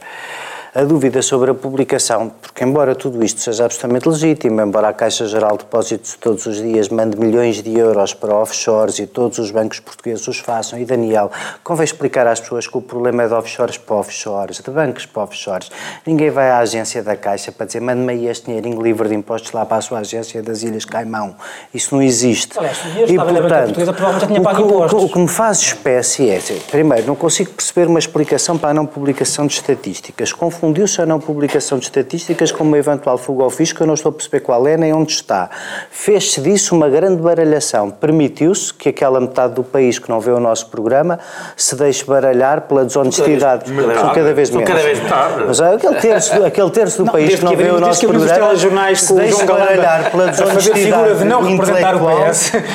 a 0.73 0.85
dúvida 0.85 1.21
sobre 1.21 1.51
a 1.51 1.55
publicação, 1.55 2.31
porque 2.41 2.63
embora 2.63 2.95
tudo 2.95 3.25
isto 3.25 3.41
seja 3.41 3.65
absolutamente 3.65 4.09
legítimo, 4.09 4.61
embora 4.61 4.89
a 4.89 4.93
Caixa 4.93 5.27
Geral 5.27 5.53
de 5.53 5.65
Depósitos 5.65 6.15
todos 6.21 6.47
os 6.47 6.59
dias 6.63 6.89
mande 6.89 7.19
milhões 7.19 7.61
de 7.61 7.77
euros 7.77 8.15
para 8.15 8.33
offshores 8.37 9.01
e 9.01 9.07
todos 9.07 9.39
os 9.39 9.51
bancos 9.51 9.81
portugueses 9.81 10.29
os 10.29 10.39
façam, 10.39 10.79
e 10.79 10.85
Daniel, 10.85 11.29
convém 11.65 11.83
explicar 11.85 12.25
às 12.29 12.39
pessoas 12.39 12.69
que 12.69 12.79
o 12.79 12.81
problema 12.81 13.25
é 13.25 13.27
de 13.27 13.35
offshores 13.35 13.77
para 13.79 13.97
offshores, 13.97 14.61
de 14.61 14.71
bancos 14.71 15.07
para 15.07 15.25
offshores. 15.25 15.71
Ninguém 16.07 16.31
vai 16.31 16.51
à 16.51 16.59
agência 16.59 17.03
da 17.03 17.17
Caixa 17.17 17.51
para 17.51 17.67
dizer 17.67 17.81
mande-me 17.81 18.13
aí 18.13 18.29
este 18.29 18.47
dinheirinho 18.47 18.81
livre 18.81 19.09
de 19.09 19.15
impostos 19.17 19.51
lá 19.51 19.67
para 19.67 19.79
a 19.79 19.81
sua 19.81 19.99
agência 19.99 20.41
das 20.41 20.63
Ilhas 20.63 20.85
Caimão. 20.85 21.35
Isso 21.75 21.93
não 21.97 22.01
existe. 22.03 22.57
Aliás, 22.57 22.77
se 22.77 22.87
o 22.87 22.91
dinheiro 22.93 23.11
estava 23.11 23.33
na 23.33 23.41
banca 23.41 23.57
portuguesa, 23.65 23.93
provavelmente 23.93 24.21
já 24.21 24.27
tinha 24.29 24.41
o 24.41 24.45
que- 24.45 24.51
o 24.63 24.67
que- 24.69 24.75
impostos. 24.75 25.03
o 25.03 25.09
que 25.09 25.19
me 25.19 25.29
faz 25.29 25.59
espécie 25.59 26.31
é, 26.31 26.41
primeiro, 26.71 27.09
não 27.09 27.17
consigo 27.17 27.51
perceber 27.51 27.89
uma 27.89 27.99
explicação 27.99 28.57
para 28.57 28.71
a 28.71 28.75
não 28.75 28.87
publicação 28.87 29.49
de 29.49 29.55
estatísticas. 29.55 30.33
Confundo 30.33 30.60
confundiu-se 30.61 31.01
a 31.01 31.07
não 31.07 31.19
publicação 31.19 31.79
de 31.79 31.85
estatísticas 31.85 32.53
com 32.53 32.63
uma 32.63 32.77
eventual 32.77 33.17
fuga 33.17 33.43
ao 33.43 33.51
fisco, 33.51 33.83
eu 33.83 33.87
não 33.87 33.95
estou 33.95 34.11
a 34.11 34.13
perceber 34.13 34.41
qual 34.41 34.67
é 34.69 34.77
nem 34.77 34.93
onde 34.93 35.13
está. 35.13 35.49
Fez-se 35.91 36.39
disso 36.43 36.77
uma 36.77 36.91
grande 36.91 37.23
baralhação. 37.23 37.91
Permitiu-se 37.91 38.73
que 38.75 38.91
aquela 38.91 39.19
metade 39.21 39.55
do 39.55 39.65
país 39.65 39.99
que 39.99 40.11
não 40.11 40.21
vê 40.21 40.31
o 40.31 40.39
nosso 40.39 40.67
programa 40.67 41.19
se 41.57 41.75
deixe 41.75 42.05
baralhar 42.05 42.63
pela 42.63 42.85
desonestidade. 42.85 43.71
São 43.71 44.13
cada 44.13 44.35
vez 44.35 44.51
menos. 44.51 44.69
Cada 44.69 44.83
vez 44.83 44.99
menos. 45.01 45.47
Mas 45.47 45.61
aquele 45.61 45.95
terço, 45.95 46.45
aquele 46.45 46.71
terço 46.71 47.05
do 47.05 47.11
país 47.11 47.39
que 47.39 47.45
não 47.45 47.57
vê 47.57 47.71
o 47.71 47.81
nosso 47.81 48.07
programa 48.07 48.55
se 48.95 49.15
deixe 49.15 49.45
baralhar 49.47 50.11
pela 50.11 50.27
desonestidade 50.29 51.19
de 51.19 51.25
não 51.25 51.49
intelectual, 51.49 52.27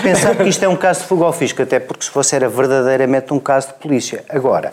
pensar 0.02 0.36
que 0.36 0.50
isto 0.50 0.66
é 0.66 0.68
um 0.68 0.76
caso 0.76 1.02
de 1.02 1.08
fuga 1.08 1.26
ao 1.26 1.34
fisco, 1.34 1.62
até 1.62 1.80
porque 1.80 2.06
se 2.06 2.10
fosse 2.10 2.36
era 2.36 2.50
verdadeiramente 2.50 3.32
um 3.32 3.40
caso 3.40 3.68
de 3.68 3.74
polícia. 3.76 4.24
Agora, 4.28 4.72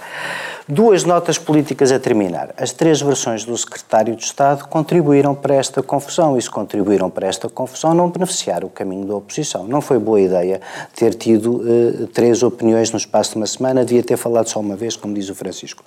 duas 0.69 1.05
notas 1.05 1.39
políticas 1.39 1.93
a 1.93 1.99
terminar. 1.99 2.55
As 2.57 2.73
três 2.73 3.01
versões 3.01 3.45
do 3.45 3.57
secretário 3.57 4.15
de 4.15 4.25
Estado 4.25 4.67
contribuíram 4.69 5.35
para 5.35 5.55
esta 5.55 5.83
confusão 5.83 6.37
e 6.37 6.43
se 6.43 6.51
contribuíram 6.51 7.11
para 7.11 7.27
esta 7.27 7.49
confusão 7.49 7.95
não 7.95 8.09
beneficiaram 8.09 8.69
o 8.69 8.71
caminho 8.71 9.07
da 9.07 9.17
oposição. 9.17 9.65
Não 9.65 9.81
foi 9.81 9.99
boa 9.99 10.21
ideia 10.21 10.61
ter 10.95 11.15
tido 11.15 11.63
eh, 11.67 12.07
três 12.13 12.43
opiniões 12.43 12.91
no 12.91 12.99
espaço 12.99 13.33
de 13.33 13.37
uma 13.37 13.47
semana, 13.47 13.85
devia 13.85 14.03
ter 14.03 14.17
falado 14.17 14.49
só 14.49 14.61
uma 14.61 14.77
vez, 14.77 14.97
como 14.97 15.15
diz 15.15 15.29
o 15.29 15.35
Francisco. 15.35 15.83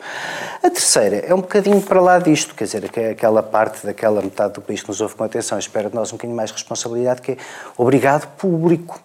A 0.62 0.70
terceira 0.70 1.18
é 1.18 1.34
um 1.34 1.42
bocadinho 1.42 1.82
para 1.82 2.02
lá 2.02 2.20
disto, 2.20 2.56
quer 2.56 2.66
dizer, 2.66 2.90
que 2.90 3.00
é 3.00 3.10
aquela 3.12 3.42
parte 3.42 3.86
daquela 3.86 4.22
metade 4.22 4.54
do 4.54 4.62
país 4.62 4.82
que 4.82 4.90
nos 4.90 5.02
ouve 5.02 5.16
com 5.16 5.24
atenção, 5.24 5.58
espera 5.58 5.90
de 5.90 5.96
nós 5.96 6.10
um 6.10 6.16
bocadinho 6.16 6.36
mais 6.36 6.52
responsabilidade, 6.52 7.22
que 7.22 7.34
é 7.34 7.38
obrigado 7.78 8.28
público. 8.38 9.00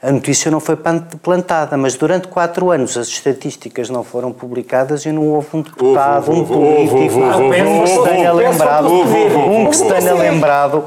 A 0.00 0.12
notícia 0.12 0.48
não 0.48 0.60
foi 0.60 0.76
plantada, 0.76 1.76
mas 1.76 1.96
durante 1.96 2.28
quatro 2.28 2.70
anos 2.70 2.96
as 2.96 3.08
estatísticas 3.08 3.90
não 3.90 4.04
foram 4.04 4.32
publicadas 4.32 5.04
e 5.04 5.10
não 5.10 5.26
houve 5.26 5.48
um 5.54 5.62
deputado, 5.62 6.30
um 6.30 6.44
político, 6.44 7.18
um 7.18 7.82
que 7.82 7.88
se 7.90 8.02
tenha 8.04 8.32
lembrado, 8.32 8.88
um 8.88 9.66
que 9.66 9.76
se 9.76 9.88
tenha 9.88 10.14
lembrado, 10.14 10.84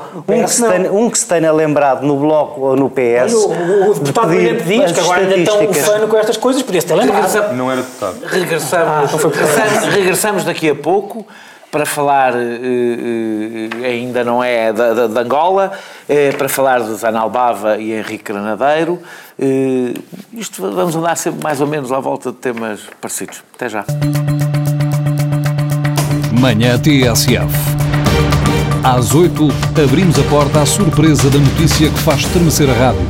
um 0.94 1.10
que 1.10 1.18
se 1.18 1.28
tenha, 1.28 1.52
lembrado 1.52 2.04
no 2.04 2.16
Bloco 2.16 2.62
ou 2.62 2.76
no 2.78 2.90
PS. 2.90 3.34
O, 3.34 3.94
deputado 3.96 4.28
Brilhante 4.30 4.64
Dias, 4.64 4.86
as 4.86 4.92
que 4.94 5.00
agora 5.02 5.22
ainda 5.22 5.52
tão 5.52 5.70
ufano 5.70 6.08
com 6.08 6.18
estas 6.18 6.38
coisas, 6.38 6.62
podia-se 6.62 6.88
ter 6.88 6.96
lembrado. 6.96 7.54
Não 7.54 7.70
era 7.70 7.82
deputado. 7.82 8.16
Regressamos, 8.24 9.12
regressamos, 9.12 9.94
regressamos 9.94 10.44
daqui 10.46 10.70
a 10.70 10.76
pouco 10.76 11.28
para 11.72 11.86
falar, 11.86 12.34
eh, 12.36 13.70
eh, 13.82 13.86
ainda 13.88 14.24
não 14.26 14.44
é 14.44 14.74
da, 14.74 15.08
da- 15.08 15.22
Angola, 15.22 15.72
eh, 16.10 16.32
para 16.38 16.50
falar 16.50 16.82
de 16.82 16.94
Zanalbava 16.96 17.78
e 17.78 17.94
Henrique 17.94 18.34
Granadeiro. 18.34 19.00
Eh, 19.40 19.94
isto 20.34 20.62
vamos 20.70 20.96
andar 20.96 21.16
sempre 21.16 21.42
mais 21.42 21.62
ou 21.62 21.68
menos 21.68 21.92
à 21.92 22.00
volta 22.00 22.32
de 22.32 22.38
temas 22.38 22.82
parecidos. 23.00 23.42
Até 23.56 23.70
já. 23.70 23.86
Manhã 26.40 26.78
TSF. 26.78 27.48
Às 28.84 29.14
8, 29.14 29.48
abrimos 29.84 30.18
a 30.20 30.24
porta 30.24 30.62
à 30.62 30.66
surpresa 30.66 31.30
da 31.30 31.38
notícia 31.38 31.90
que 31.90 32.00
faz 32.00 32.22
estremecer 32.22 32.70
a 32.70 32.74
rádio. 32.74 33.08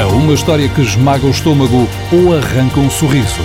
A 0.00 0.06
uma 0.14 0.32
história 0.32 0.68
que 0.68 0.80
esmaga 0.80 1.26
o 1.26 1.30
estômago 1.30 1.88
ou 2.12 2.36
arranca 2.36 2.78
um 2.78 2.88
sorriso. 2.90 3.40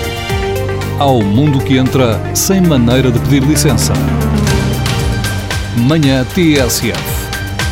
Ao 1.01 1.19
mundo 1.19 1.57
que 1.65 1.77
entra 1.79 2.19
sem 2.35 2.61
maneira 2.61 3.11
de 3.11 3.19
pedir 3.21 3.41
licença. 3.41 3.91
Manhã 5.75 6.23
TSF. 6.35 6.93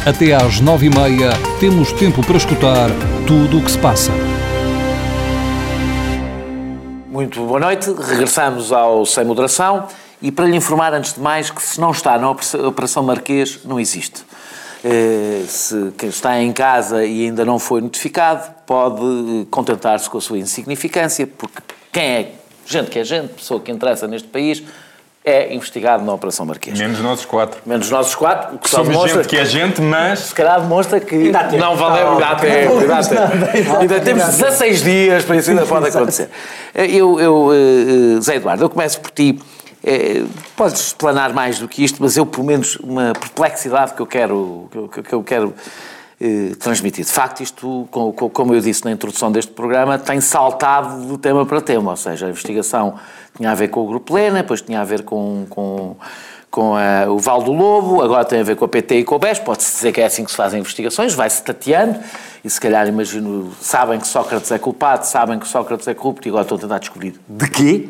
Até 0.04 0.34
às 0.34 0.60
9h30 0.60 1.32
temos 1.60 1.92
tempo 1.92 2.26
para 2.26 2.38
escutar 2.38 2.90
tudo 3.28 3.60
o 3.60 3.64
que 3.64 3.70
se 3.70 3.78
passa. 3.78 4.12
Muito 7.12 7.40
boa 7.46 7.60
noite. 7.60 7.92
Regressamos 7.92 8.72
ao 8.72 9.06
Sem 9.06 9.26
Moderação 9.26 9.88
e 10.24 10.32
para 10.32 10.46
lhe 10.48 10.58
informar, 10.58 10.92
antes 10.96 11.14
de 11.14 11.20
mais, 11.20 11.52
que 11.52 11.62
se 11.62 11.80
não 11.80 11.92
está 11.92 12.18
na 12.18 12.32
Opera- 12.32 12.68
Operação 12.68 13.04
Marquês, 13.04 13.60
não 13.64 13.80
existe. 13.80 14.24
Eh, 14.84 15.44
Se 15.46 15.92
quem 16.00 16.10
está 16.10 16.42
em 16.42 16.52
casa 16.52 17.06
e 17.06 17.26
ainda 17.26 17.46
não 17.46 17.60
foi 17.60 17.80
notificado, 17.82 18.50
pode 18.66 19.04
eh, 19.04 19.46
contentar-se 19.52 20.10
com 20.10 20.18
a 20.18 20.22
sua 20.22 20.40
insignificância, 20.40 21.28
porque 21.28 21.62
quem 21.92 22.04
é 22.04 22.32
gente 22.70 22.90
que 22.90 23.00
é 23.00 23.04
gente, 23.04 23.34
pessoa 23.34 23.60
que 23.60 23.72
interessa 23.72 24.08
neste 24.08 24.28
país, 24.28 24.64
é 25.26 25.54
investigado 25.54 26.04
na 26.06 26.14
Operação 26.14 26.46
Marquês. 26.46 26.80
Menos 26.80 27.00
nós 27.02 27.26
quatro. 27.26 27.60
Menos 27.66 27.90
nós 27.90 28.08
os 28.08 28.16
quatro, 28.16 28.56
o 28.56 28.60
que 28.60 28.70
só 28.70 28.78
Somos 28.78 28.92
demonstra 28.92 29.24
gente 29.24 29.30
que 29.30 29.38
é 29.38 29.46
gente, 29.46 29.82
mas 29.82 30.20
se 30.20 30.36
calhar 30.36 30.62
demonstra 30.62 31.00
que 31.00 31.32
não 31.58 31.76
valeu, 31.76 32.14
ainda 32.14 32.28
há 32.28 32.36
tempo, 32.36 32.80
ainda 32.80 32.98
há 32.98 33.04
tempo. 33.04 33.78
Ainda 33.78 34.00
temos 34.00 34.26
16 34.26 34.84
dias 34.84 35.26
para 35.26 35.36
isso 35.36 35.50
ainda 35.50 35.66
pode 35.66 35.88
acontecer. 35.90 36.30
Eu, 36.74 37.20
eu, 37.20 37.50
eh, 37.54 38.22
Zé 38.22 38.36
Eduardo, 38.36 38.64
eu 38.64 38.70
começo 38.70 39.02
por 39.02 39.12
ti. 39.12 39.40
Eh, 39.84 40.24
Podes 40.56 40.88
explanar 40.88 41.34
mais 41.34 41.60
do 41.60 41.68
que 41.68 41.84
isto, 41.84 41.98
mas 42.02 42.16
eu, 42.16 42.26
pelo 42.26 42.46
menos, 42.46 42.76
uma 42.78 43.14
perplexidade 43.14 43.94
que 43.94 44.02
eu 44.02 44.08
quero, 44.08 44.70
que 44.72 44.78
eu, 44.78 45.04
que 45.04 45.14
eu 45.14 45.24
quero 45.24 45.54
eh, 46.22 46.52
transmitir. 46.60 47.06
De 47.06 47.12
facto, 47.12 47.42
isto, 47.42 47.88
co- 47.92 48.12
co- 48.14 48.30
como 48.30 48.54
eu 48.54 48.60
disse 48.62 48.84
na 48.86 48.92
introdução 48.92 49.32
deste 49.32 49.52
programa, 49.52 49.98
tem 49.98 50.20
saltado 50.22 51.06
de 51.06 51.18
tema 51.18 51.46
para 51.46 51.62
tema, 51.62 51.92
ou 51.92 51.98
seja, 51.98 52.26
a 52.26 52.30
investigação 52.30 52.96
tinha 53.38 53.52
a 53.52 53.56
ver 53.56 53.70
com 53.70 53.82
o 53.82 53.88
Grupo 53.88 54.14
Lena, 54.14 54.42
depois 54.42 54.62
tinha 54.62 54.82
a 54.82 54.84
ver 54.84 55.04
com, 55.04 55.46
com, 55.50 55.96
com 56.52 56.76
a- 56.76 57.10
o 57.10 57.18
Val 57.20 57.42
do 57.44 57.52
Lobo, 57.54 58.02
agora 58.02 58.26
tem 58.26 58.40
a 58.42 58.44
ver 58.44 58.56
com 58.56 58.66
a 58.66 58.68
PT 58.68 59.00
e 59.00 59.04
com 59.04 59.16
o 59.16 59.20
BES, 59.20 59.40
pode-se 59.40 59.72
dizer 59.76 59.92
que 59.94 60.02
é 60.02 60.06
assim 60.06 60.26
que 60.26 60.32
se 60.32 60.38
fazem 60.38 60.60
investigações, 60.60 61.14
vai-se 61.14 61.42
tateando, 61.42 61.98
e 62.44 62.50
se 62.50 62.60
calhar, 62.60 62.88
imagino, 62.88 63.52
sabem 63.62 64.00
que 64.00 64.08
Sócrates 64.08 64.52
é 64.52 64.58
culpado, 64.60 65.06
sabem 65.06 65.38
que 65.40 65.48
Sócrates 65.48 65.88
é 65.88 65.94
corrupto, 65.94 66.28
e 66.28 66.30
agora 66.30 66.44
estão 66.44 66.58
a 66.58 66.62
tentar 66.62 66.80
descobrir 66.80 67.16
de 67.28 67.50
quê. 67.50 67.90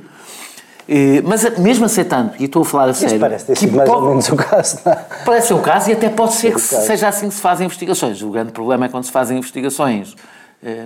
Eh, 0.91 1.21
Mas 1.23 1.43
mesmo 1.59 1.85
aceitando, 1.85 2.31
e 2.39 2.45
estou 2.45 2.63
a 2.63 2.65
falar 2.65 2.85
a 2.87 2.91
Isso 2.91 3.01
sério... 3.01 3.19
parece 3.19 3.45
ter 3.45 3.55
sido 3.57 3.75
mais 3.77 3.87
ou 3.87 3.95
pode- 3.95 4.07
menos 4.07 4.27
o 4.29 4.35
caso, 4.35 4.79
não 4.83 4.91
é? 4.91 5.05
Parece 5.23 5.47
ser 5.49 5.53
o 5.53 5.59
caso 5.59 5.89
e 5.91 5.93
até 5.93 6.09
pode 6.09 6.33
ser 6.33 6.51
que 6.51 6.59
seja 6.59 7.07
assim 7.07 7.27
que 7.29 7.35
se 7.35 7.41
fazem 7.41 7.65
investigações. 7.67 8.19
O 8.23 8.29
grande 8.31 8.51
problema 8.51 8.87
é 8.87 8.89
quando 8.89 9.03
se 9.03 9.11
fazem 9.11 9.37
investigações 9.37 10.15
eh, 10.15 10.38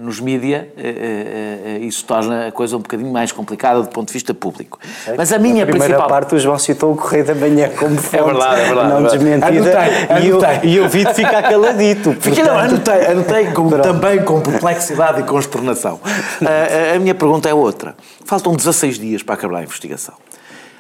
nos 0.04 0.20
mídia, 0.20 0.72
eh, 0.78 0.82
eh, 0.86 1.60
eh, 1.66 1.80
isso 1.80 2.06
torna 2.06 2.48
a 2.48 2.52
coisa 2.52 2.78
um 2.78 2.80
bocadinho 2.82 3.12
mais 3.12 3.32
complicada 3.32 3.82
do 3.82 3.88
ponto 3.90 4.08
de 4.08 4.14
vista 4.14 4.32
público. 4.32 4.78
Mas 5.18 5.34
a 5.34 5.40
minha 5.40 5.66
Na 5.66 5.72
primeira 5.72 5.96
principal... 5.96 6.08
parte 6.08 6.36
o 6.36 6.40
João 6.40 6.60
citou 6.60 6.94
o 6.94 6.96
Correio 6.96 7.26
da 7.26 7.34
Manhã 7.34 7.70
como 7.70 7.98
fonte 7.98 8.24
verdade, 8.24 8.62
é 8.62 8.66
verdade, 8.66 8.90
não 8.90 8.98
é 8.98 9.02
verdade. 9.02 9.18
desmentida 9.18 9.48
Anotei, 9.48 10.24
e 10.24 10.28
eu, 10.28 10.38
anotei. 10.46 10.70
e 10.70 10.76
eu 10.78 10.90
vi 10.90 11.04
de 11.06 11.14
ficar 11.16 11.42
caladito. 11.50 12.14
Fiquei, 12.20 12.44
não, 12.44 12.54
portanto- 12.54 12.90
anotei, 12.92 13.06
anotei 13.12 13.46
com- 13.48 13.70
também 13.82 14.24
com 14.24 14.42
perplexidade 14.42 15.22
e 15.22 15.24
consternação. 15.24 16.00
A, 16.44 16.96
a 16.96 17.00
minha 17.00 17.16
pergunta 17.16 17.50
é 17.50 17.54
outra. 17.54 17.96
Faltam 18.26 18.56
16 18.56 19.00
dias 19.00 19.24
para 19.24 19.34
acabar 19.36 19.58
a 19.60 19.64
investigação. 19.64 20.14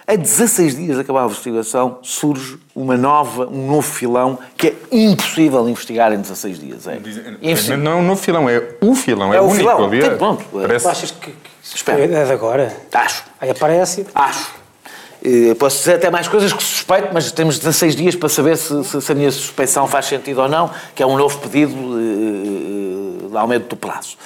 A 0.06 0.16
16 0.16 0.76
dias 0.76 0.96
de 0.98 1.02
acabar 1.02 1.24
a 1.24 1.26
investigação 1.26 2.00
surge 2.02 2.60
uma 2.76 2.98
nova, 2.98 3.48
um 3.48 3.68
novo 3.68 3.82
filão 3.84 4.38
que 4.58 4.68
é 4.68 4.76
impossível 4.92 5.68
investigar 5.70 6.12
em 6.12 6.20
16 6.20 6.60
dias. 6.60 6.88
É, 6.88 6.98
Impossível. 7.42 7.78
não 7.78 7.92
é 7.94 7.96
um 7.96 8.04
novo 8.04 8.22
filão, 8.22 8.50
é 8.50 8.62
o 8.82 8.94
filão, 8.96 9.34
é, 9.34 9.38
É 9.38 9.42
o 9.42 9.46
único. 9.46 9.58
filão. 9.60 9.86
aliás. 9.86 10.10
Tem- 10.10 10.18
pronto. 10.18 10.44
Parece- 10.52 10.86
Tu 10.86 10.89
achas 10.92 11.12
que, 11.12 11.32
que 11.32 11.76
Espera. 11.78 12.04
é 12.04 12.26
de 12.26 12.32
agora? 12.34 12.76
Acho. 12.94 13.24
Aí 13.39 13.50
aparece. 13.50 14.06
Acho. 14.13 14.52
Eh, 15.24 15.56
Posso 15.58 15.78
dizer 15.78 15.94
até 15.96 16.10
mais 16.12 16.28
coisas 16.28 16.52
que 16.52 16.62
suspeito, 16.62 17.08
mas 17.13 17.32
temos 17.32 17.58
16 17.58 17.96
dias 17.96 18.13
para 18.13 18.28
saber 18.28 18.58
se, 18.58 18.84
se- 18.84 19.02
se 19.02 19.12
a 19.12 19.16
minha 19.16 19.32
suspeição 19.32 19.88
faz 19.88 20.08
sentido 20.08 20.42
ou 20.42 20.50
não, 20.50 20.70
que 20.94 21.02
é 21.02 21.06
um 21.08 21.16
novo 21.18 21.38
pedido 21.39 21.72
eh, 21.74 23.30
de 23.30 23.38
aumento 23.38 23.70
do 23.70 23.78
prazo. 23.78 24.18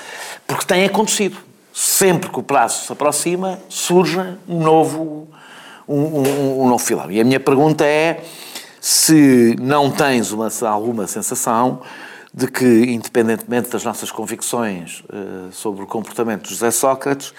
Porque 0.48 0.66
tem 0.66 0.86
acontecido. 0.86 1.38
Sempre 1.72 2.32
que 2.32 2.40
o 2.40 2.42
prazo 2.42 2.86
se 2.88 2.92
aproxima, 2.92 3.60
surge 3.70 4.20
um 4.50 4.60
novo, 4.64 5.28
um, 5.88 6.00
um- 6.02 6.62
um 6.64 6.68
novo 6.70 6.84
filão. 6.84 7.10
E 7.12 7.20
a 7.20 7.24
minha 7.24 7.40
pergunta 7.40 7.86
é 7.86 8.22
se 8.82 9.56
não 9.60 9.90
tens 9.92 10.32
uma, 10.32 10.50
alguma 10.70 11.08
sensação 11.08 11.82
de 12.34 12.46
que, 12.48 12.66
independentemente 12.66 13.70
das 13.70 13.84
nossas 13.84 14.12
convicções 14.12 15.04
eh, 15.12 15.16
sobre 15.52 15.84
o 15.84 15.88
comportamento 15.88 16.44
de 16.44 16.50
José 16.52 16.70
Sócrates, 16.70 17.34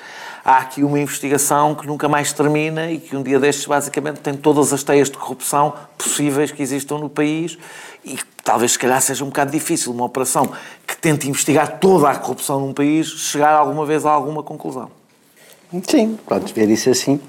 há 0.44 0.58
aqui 0.58 0.82
uma 0.82 0.98
investigação 0.98 1.74
que 1.74 1.86
nunca 1.86 2.08
mais 2.08 2.32
termina 2.32 2.90
e 2.90 2.98
que 2.98 3.16
um 3.16 3.22
dia 3.22 3.38
destes, 3.38 3.64
basicamente, 3.66 4.18
tem 4.20 4.34
todas 4.34 4.72
as 4.72 4.82
teias 4.82 5.08
de 5.08 5.16
corrupção 5.16 5.72
possíveis 5.96 6.50
que 6.50 6.60
existam 6.62 6.98
no 6.98 7.08
país 7.08 7.56
e 8.04 8.18
talvez, 8.42 8.72
se 8.72 8.78
calhar, 8.78 9.00
seja 9.00 9.22
um 9.22 9.28
bocado 9.28 9.52
difícil 9.52 9.92
uma 9.92 10.04
operação 10.04 10.50
que 10.84 10.96
tente 10.96 11.28
investigar 11.28 11.78
toda 11.78 12.10
a 12.10 12.16
corrupção 12.16 12.58
num 12.58 12.72
país 12.72 13.06
chegar 13.06 13.52
alguma 13.52 13.86
vez 13.86 14.04
a 14.04 14.10
alguma 14.10 14.42
conclusão. 14.42 14.90
Sim, 15.88 16.18
podes 16.26 16.50
ver 16.50 16.68
isso 16.70 16.90
assim. 16.90 17.20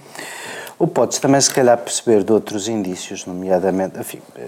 Ou 0.80 0.88
podes 0.88 1.20
também, 1.20 1.42
se 1.42 1.52
calhar, 1.52 1.78
perceber 1.78 2.24
de 2.24 2.32
outros 2.32 2.70
indícios, 2.70 3.26
nomeadamente. 3.26 4.00
Enfim, 4.00 4.20
eh. 4.38 4.48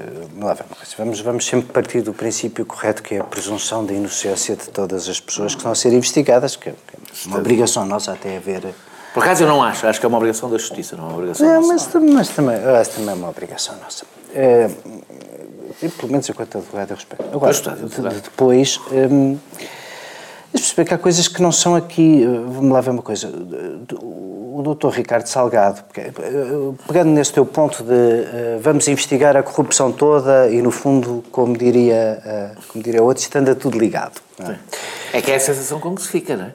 Vamos, 0.98 1.20
vamos 1.20 1.46
sempre 1.46 1.74
partir 1.74 2.02
do 2.02 2.13
princípio 2.13 2.65
correto, 2.65 3.04
que 3.04 3.15
é 3.15 3.20
a 3.20 3.24
presunção 3.26 3.86
da 3.86 3.94
inocência 3.94 4.56
de 4.56 4.70
todas 4.70 5.10
as 5.10 5.20
pessoas 5.20 5.54
que 5.54 5.60
estão 5.60 5.72
a 5.74 5.76
ser 5.76 5.91
investigadas, 5.91 6.56
que 6.56 6.70
é 6.70 6.72
é 6.72 7.28
uma 7.28 7.38
obrigação 7.38 7.86
nossa 7.86 8.13
até 8.13 8.38
haver. 8.38 8.74
Por 9.13 9.22
acaso, 9.22 9.44
eu 9.44 9.48
não 9.50 9.62
acho. 9.62 9.86
Acho 9.86 10.00
que 10.00 10.06
é 10.06 10.10
uma 10.10 10.17
obrigação 10.17 10.50
da 10.50 10.58
justiça, 10.58 10.96
não 10.96 11.04
é 11.04 11.08
uma 11.08 11.15
obrigação 11.17 11.46
Não, 11.46 11.62
nossa. 11.67 12.00
mas, 12.00 12.13
mas 12.13 12.30
também, 12.30 12.56
acho 12.56 12.89
também 12.91 13.10
é 13.10 13.13
uma 13.13 13.30
obrigação 13.30 13.76
nossa. 13.84 14.06
É, 14.34 14.70
pelo 16.00 16.12
menos 16.12 16.30
enquanto 16.30 16.58
advogado 16.60 16.91
eu 16.91 16.96
respeito. 16.96 17.26
Agora, 17.36 17.52
de- 17.54 18.22
depois, 18.22 18.80
hum, 19.12 19.38
perceber 20.54 20.86
que 20.86 20.94
há 20.94 20.98
coisas 20.98 21.28
que 21.28 21.41
não 21.41 21.52
são 21.52 21.76
aqui. 21.76 22.26
Vamos 22.26 22.72
lá 22.72 22.80
ver 22.80 22.91
uma 22.91 23.02
coisa. 23.02 23.28
O 24.53 24.61
doutor 24.61 24.91
Ricardo 24.91 25.27
Salgado, 25.27 25.81
pegando 26.85 27.11
nesse 27.11 27.31
teu 27.31 27.45
ponto 27.45 27.83
de 27.83 28.59
vamos 28.59 28.85
investigar 28.87 29.37
a 29.37 29.41
corrupção 29.41 29.93
toda 29.93 30.49
e, 30.49 30.61
no 30.61 30.71
fundo, 30.71 31.23
como 31.31 31.57
diria, 31.57 32.53
como 32.67 32.83
diria 32.83 33.01
outro, 33.01 33.23
isto 33.23 33.35
anda 33.37 33.55
tudo 33.55 33.79
ligado. 33.79 34.19
É? 34.39 35.17
é 35.17 35.21
que 35.21 35.31
é 35.31 35.35
a 35.35 35.39
sensação 35.39 35.79
com 35.79 35.95
que 35.95 36.01
se 36.01 36.09
fica, 36.09 36.35
não 36.35 36.45
é? 36.45 36.51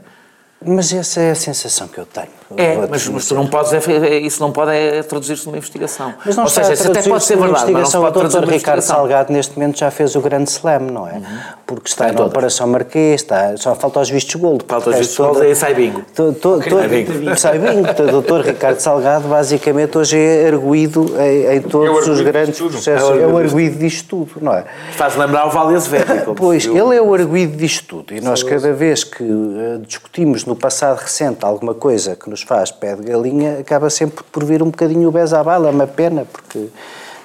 Mas 0.64 0.92
essa 0.92 1.20
é 1.20 1.30
a 1.30 1.34
sensação 1.34 1.88
que 1.88 1.98
eu 1.98 2.04
tenho. 2.04 2.28
É, 2.56 2.86
mas, 2.88 3.08
mas 3.08 3.26
tu 3.26 3.34
não 3.34 3.46
podes, 3.46 3.72
é, 3.72 3.92
é, 3.92 4.18
isso 4.18 4.40
não 4.40 4.52
pode 4.52 4.70
é, 4.70 5.02
traduzir-se 5.02 5.46
numa 5.46 5.56
investigação. 5.56 6.14
Mas 6.24 6.36
não 6.36 6.44
Ou 6.44 6.50
seja, 6.50 6.70
a 6.70 6.90
até 6.90 7.02
pode 7.02 7.24
ser 7.24 7.36
verdade, 7.36 7.72
mas 7.72 7.92
não 7.92 8.04
o 8.04 8.10
doutor 8.10 8.44
Ricardo 8.44 8.82
Salgado 8.82 9.32
neste 9.32 9.58
momento 9.58 9.78
já 9.78 9.90
fez 9.90 10.14
o 10.14 10.20
grande 10.20 10.50
slam, 10.50 10.80
não 10.80 11.08
é? 11.08 11.14
Uhum. 11.14 11.22
Porque 11.66 11.88
está, 11.88 12.12
na 12.12 12.24
Operação 12.24 12.68
Marquês, 12.68 13.22
está, 13.22 13.56
só 13.56 13.74
falta 13.74 14.00
os 14.00 14.10
vistos 14.10 14.34
gold. 14.36 14.64
Falta 14.68 14.90
os 14.90 14.96
vistos 14.96 15.16
gold 15.16 15.44
e 15.44 15.54
sai 15.56 15.74
bingo. 15.74 16.02
To, 16.14 16.32
to, 16.34 16.60
to, 16.60 16.78
sai 16.78 16.88
bingo. 16.88 17.36
Sai 17.36 17.58
bingo. 17.58 17.88
O 17.90 18.10
doutor 18.12 18.40
Ricardo 18.42 18.78
Salgado 18.78 19.28
basicamente 19.28 19.98
hoje 19.98 20.16
é 20.16 20.46
arguído 20.46 21.14
em, 21.18 21.56
em 21.56 21.60
todos 21.62 22.06
os 22.06 22.20
grandes 22.20 22.58
processos. 22.58 23.10
É 23.18 23.26
o 23.26 23.36
arguído 23.36 23.78
disto 23.78 24.08
tudo, 24.08 24.44
não 24.44 24.52
é? 24.52 24.64
Faz 24.92 25.16
lembrar 25.16 25.46
o 25.46 25.50
Vale 25.50 25.74
Azevedo. 25.74 26.34
Pois, 26.34 26.64
ele 26.64 26.96
é 26.96 27.02
o 27.02 27.12
arguído 27.12 27.56
disto 27.56 27.86
tudo 27.86 28.14
e 28.14 28.20
nós 28.20 28.42
cada 28.42 28.72
vez 28.72 29.02
que 29.04 29.22
uh, 29.22 29.78
discutimos 29.86 30.44
no 30.44 30.54
passado 30.54 30.98
recente 30.98 31.44
alguma 31.44 31.74
coisa 31.74 32.14
que 32.14 32.28
nos 32.28 32.35
faz 32.42 32.70
pé 32.70 32.94
de 32.96 33.02
galinha, 33.02 33.58
acaba 33.60 33.90
sempre 33.90 34.24
por 34.30 34.44
vir 34.44 34.62
um 34.62 34.70
bocadinho 34.70 35.08
o 35.08 35.12
bés 35.12 35.32
à 35.32 35.42
bala, 35.42 35.68
é 35.68 35.70
uma 35.70 35.86
pena, 35.86 36.24
porque 36.24 36.68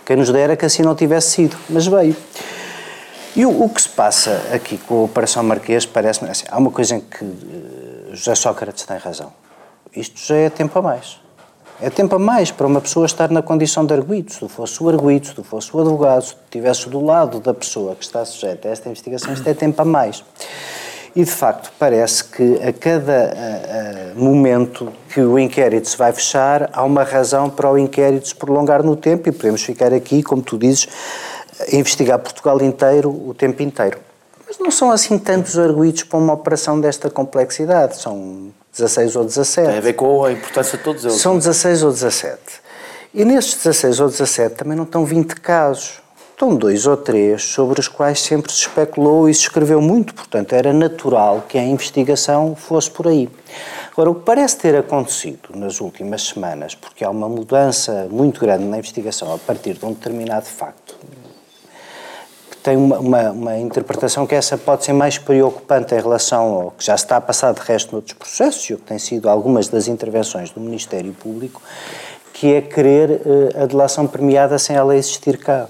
quem 0.05 0.15
nos 0.15 0.29
dera 0.29 0.55
que 0.55 0.65
assim 0.65 0.83
não 0.83 0.95
tivesse 0.95 1.31
sido, 1.31 1.57
mas 1.69 1.87
veio. 1.87 2.15
E 3.35 3.45
o, 3.45 3.63
o 3.63 3.69
que 3.69 3.81
se 3.81 3.89
passa 3.89 4.41
aqui 4.53 4.77
com 4.77 5.01
a 5.01 5.03
Operação 5.03 5.41
Marquês 5.43 5.85
parece-me 5.85 6.29
assim, 6.29 6.45
há 6.49 6.57
uma 6.57 6.71
coisa 6.71 6.95
em 6.95 6.99
que 6.99 7.23
uh, 7.23 8.09
José 8.11 8.35
Sócrates 8.35 8.83
tem 8.85 8.97
razão. 8.97 9.31
Isto 9.95 10.19
já 10.19 10.35
é 10.35 10.49
tempo 10.49 10.77
a 10.79 10.81
mais. 10.81 11.19
É 11.81 11.89
tempo 11.89 12.15
a 12.15 12.19
mais 12.19 12.51
para 12.51 12.67
uma 12.67 12.79
pessoa 12.79 13.05
estar 13.05 13.31
na 13.31 13.41
condição 13.41 13.85
de 13.85 13.93
arguído. 13.93 14.31
Se 14.31 14.39
tu 14.39 14.47
fosse 14.47 14.83
o 14.83 14.89
arguído, 14.89 15.27
se 15.27 15.33
tu 15.33 15.43
fosse 15.43 15.75
o 15.75 15.79
advogado, 15.79 16.21
se 16.23 16.35
tu 16.35 16.41
estivesse 16.45 16.89
do 16.89 17.03
lado 17.03 17.39
da 17.39 17.53
pessoa 17.53 17.95
que 17.95 18.03
está 18.03 18.23
sujeita 18.23 18.67
a 18.67 18.71
esta 18.71 18.89
investigação, 18.89 19.33
isto 19.33 19.47
é 19.47 19.53
tempo 19.53 19.81
a 19.81 19.85
mais. 19.85 20.23
E, 21.15 21.25
de 21.25 21.31
facto, 21.31 21.71
parece 21.77 22.23
que 22.23 22.55
a 22.63 22.71
cada 22.71 23.33
uh, 23.33 24.17
uh, 24.17 24.23
momento 24.23 24.91
que 25.09 25.19
o 25.19 25.37
inquérito 25.37 25.89
se 25.89 25.97
vai 25.97 26.13
fechar, 26.13 26.69
há 26.71 26.83
uma 26.83 27.03
razão 27.03 27.49
para 27.49 27.69
o 27.69 27.77
inquérito 27.77 28.29
se 28.29 28.35
prolongar 28.35 28.81
no 28.81 28.95
tempo 28.95 29.27
e 29.27 29.31
podemos 29.31 29.61
ficar 29.61 29.93
aqui, 29.93 30.23
como 30.23 30.41
tu 30.41 30.57
dizes, 30.57 30.87
a 31.59 31.75
investigar 31.75 32.17
Portugal 32.19 32.61
inteiro 32.61 33.09
o 33.09 33.33
tempo 33.33 33.61
inteiro. 33.61 33.99
Mas 34.47 34.57
não 34.57 34.71
são 34.71 34.89
assim 34.89 35.17
tantos 35.17 35.59
arguídos 35.59 36.03
para 36.03 36.17
uma 36.17 36.33
operação 36.33 36.79
desta 36.79 37.09
complexidade, 37.09 37.97
são 37.97 38.51
16 38.71 39.15
ou 39.17 39.25
17. 39.25 39.67
Tem 39.67 39.77
a 39.77 39.81
ver 39.81 39.93
com 39.93 40.23
a 40.23 40.31
importância 40.31 40.77
de 40.77 40.83
todos 40.83 41.03
eles. 41.03 41.17
São 41.17 41.37
16 41.37 41.83
ou 41.83 41.91
17. 41.91 42.39
E 43.13 43.25
nestes 43.25 43.55
16 43.55 43.99
ou 43.99 44.09
17 44.09 44.55
também 44.55 44.77
não 44.77 44.85
estão 44.85 45.03
20 45.03 45.35
casos 45.35 46.01
estão 46.41 46.55
dois 46.55 46.87
ou 46.87 46.97
três 46.97 47.43
sobre 47.43 47.79
os 47.79 47.87
quais 47.87 48.19
sempre 48.19 48.51
se 48.51 48.61
especulou 48.61 49.29
e 49.29 49.33
se 49.33 49.41
escreveu 49.41 49.79
muito, 49.79 50.11
portanto 50.11 50.53
era 50.53 50.73
natural 50.73 51.43
que 51.47 51.55
a 51.55 51.63
investigação 51.63 52.55
fosse 52.55 52.89
por 52.89 53.07
aí. 53.07 53.29
Agora, 53.91 54.09
o 54.09 54.15
que 54.15 54.21
parece 54.21 54.57
ter 54.57 54.75
acontecido 54.75 55.49
nas 55.53 55.79
últimas 55.79 56.23
semanas, 56.23 56.73
porque 56.73 57.05
há 57.05 57.11
uma 57.11 57.29
mudança 57.29 58.07
muito 58.09 58.41
grande 58.41 58.63
na 58.63 58.79
investigação 58.79 59.31
a 59.31 59.37
partir 59.37 59.75
de 59.75 59.85
um 59.85 59.93
determinado 59.93 60.47
facto, 60.47 60.95
que 62.49 62.57
tem 62.57 62.75
uma, 62.75 62.97
uma, 62.97 63.31
uma 63.31 63.59
interpretação 63.59 64.25
que 64.25 64.33
essa 64.33 64.57
pode 64.57 64.83
ser 64.83 64.93
mais 64.93 65.19
preocupante 65.19 65.93
em 65.93 65.99
relação 65.99 66.53
ao 66.55 66.71
que 66.71 66.83
já 66.83 66.95
está 66.95 67.17
a 67.17 67.21
passar 67.21 67.53
de 67.53 67.61
resto 67.61 67.91
noutros 67.91 68.17
processos 68.17 68.67
e 68.67 68.73
o 68.73 68.77
que 68.79 68.85
tem 68.85 68.97
sido 68.97 69.29
algumas 69.29 69.67
das 69.67 69.87
intervenções 69.87 70.49
do 70.49 70.59
Ministério 70.59 71.13
Público, 71.13 71.61
que 72.33 72.51
é 72.51 72.61
querer 72.61 73.11
uh, 73.11 73.61
a 73.61 73.65
delação 73.67 74.07
premiada 74.07 74.57
sem 74.57 74.75
ela 74.75 74.95
existir 74.95 75.37
cá. 75.37 75.69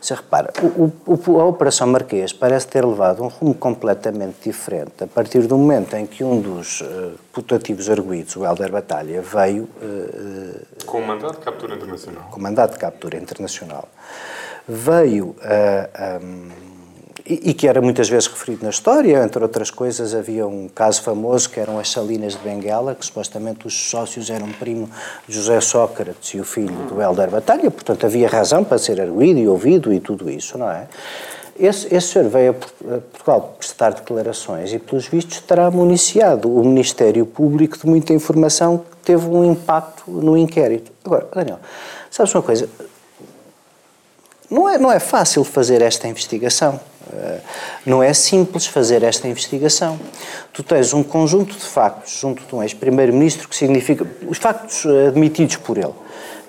Você 0.00 0.14
repara, 0.14 0.52
o, 0.62 0.92
o, 1.06 1.40
a 1.40 1.44
Operação 1.44 1.86
Marquês 1.86 2.32
parece 2.32 2.68
ter 2.68 2.84
levado 2.84 3.22
um 3.22 3.28
rumo 3.28 3.54
completamente 3.54 4.36
diferente 4.44 5.04
a 5.04 5.06
partir 5.06 5.46
do 5.46 5.58
momento 5.58 5.94
em 5.96 6.06
que 6.06 6.22
um 6.22 6.40
dos 6.40 6.80
uh, 6.80 7.12
putativos 7.32 7.90
arguídos, 7.90 8.36
o 8.36 8.44
Helder 8.44 8.70
Batalha, 8.70 9.20
veio. 9.20 9.64
Uh, 9.82 10.84
com 10.86 11.00
mandato 11.00 11.38
de 11.38 11.44
captura 11.44 11.74
internacional. 11.74 12.28
Com 12.30 12.40
mandato 12.40 12.72
de 12.72 12.78
captura 12.78 13.16
internacional. 13.16 13.88
Veio. 14.66 15.36
Uh, 15.40 16.22
um, 16.22 16.77
e, 17.28 17.54
que 17.54 17.68
era 17.68 17.80
muitas 17.82 18.08
vezes 18.08 18.26
referido 18.26 18.64
na 18.64 18.70
história, 18.70 19.22
entre 19.22 19.42
outras 19.42 19.70
coisas, 19.70 20.14
havia 20.14 20.46
um 20.46 20.68
caso 20.68 21.02
famoso 21.02 21.50
que 21.50 21.60
eram 21.60 21.78
as 21.78 21.90
Salinas 21.90 22.32
de 22.32 22.38
Benguela, 22.38 22.94
que 22.94 23.04
supostamente 23.04 23.66
os 23.66 23.74
sócios 23.74 24.30
eram 24.30 24.48
primo 24.52 24.88
de 25.26 25.34
José 25.34 25.60
Sócrates 25.60 26.30
e 26.30 26.40
o 26.40 26.44
filho 26.44 26.74
do 26.88 27.02
Helder 27.02 27.30
Batalha, 27.30 27.70
portanto 27.70 28.06
havia 28.06 28.28
razão 28.28 28.64
para 28.64 28.78
ser 28.78 29.00
arguído 29.00 29.38
e 29.38 29.46
ouvido 29.46 29.92
e 29.92 30.00
tudo 30.00 30.30
isso, 30.30 30.56
não 30.56 30.70
é? 30.70 30.88
Esse, 31.58 31.92
esse 31.92 32.08
senhor 32.08 32.28
veio 32.28 32.52
a 32.52 33.00
Portugal 33.00 33.56
prestar 33.58 33.92
declarações 33.92 34.72
e, 34.72 34.78
pelos 34.78 35.08
vistos, 35.08 35.40
terá 35.40 35.68
municiado 35.70 36.48
o 36.48 36.64
Ministério 36.64 37.26
Público 37.26 37.76
de 37.76 37.84
muita 37.84 38.12
informação 38.12 38.78
que 38.78 38.96
teve 39.04 39.26
um 39.26 39.44
impacto 39.44 40.08
no 40.08 40.36
inquérito. 40.36 40.92
Agora, 41.04 41.26
Daniel, 41.34 41.58
sabes 42.10 42.32
uma 42.32 42.42
coisa? 42.42 42.68
Não 44.48 44.68
é, 44.68 44.78
não 44.78 44.90
é 44.90 45.00
fácil 45.00 45.42
fazer 45.42 45.82
esta 45.82 46.06
investigação. 46.06 46.80
Eh, 47.12 47.40
não 47.86 48.02
é 48.02 48.12
simples 48.12 48.66
fazer 48.66 49.02
esta 49.02 49.28
investigação. 49.28 49.98
Tu 50.52 50.62
tens 50.62 50.92
um 50.92 51.02
conjunto 51.02 51.54
de 51.54 51.64
factos 51.64 52.18
junto 52.18 52.44
de 52.44 52.54
um 52.54 52.62
ex-primeiro-ministro 52.62 53.48
que 53.48 53.56
significa 53.56 54.06
os 54.26 54.38
factos 54.38 54.84
admitidos 55.06 55.56
por 55.56 55.78
ele. 55.78 55.94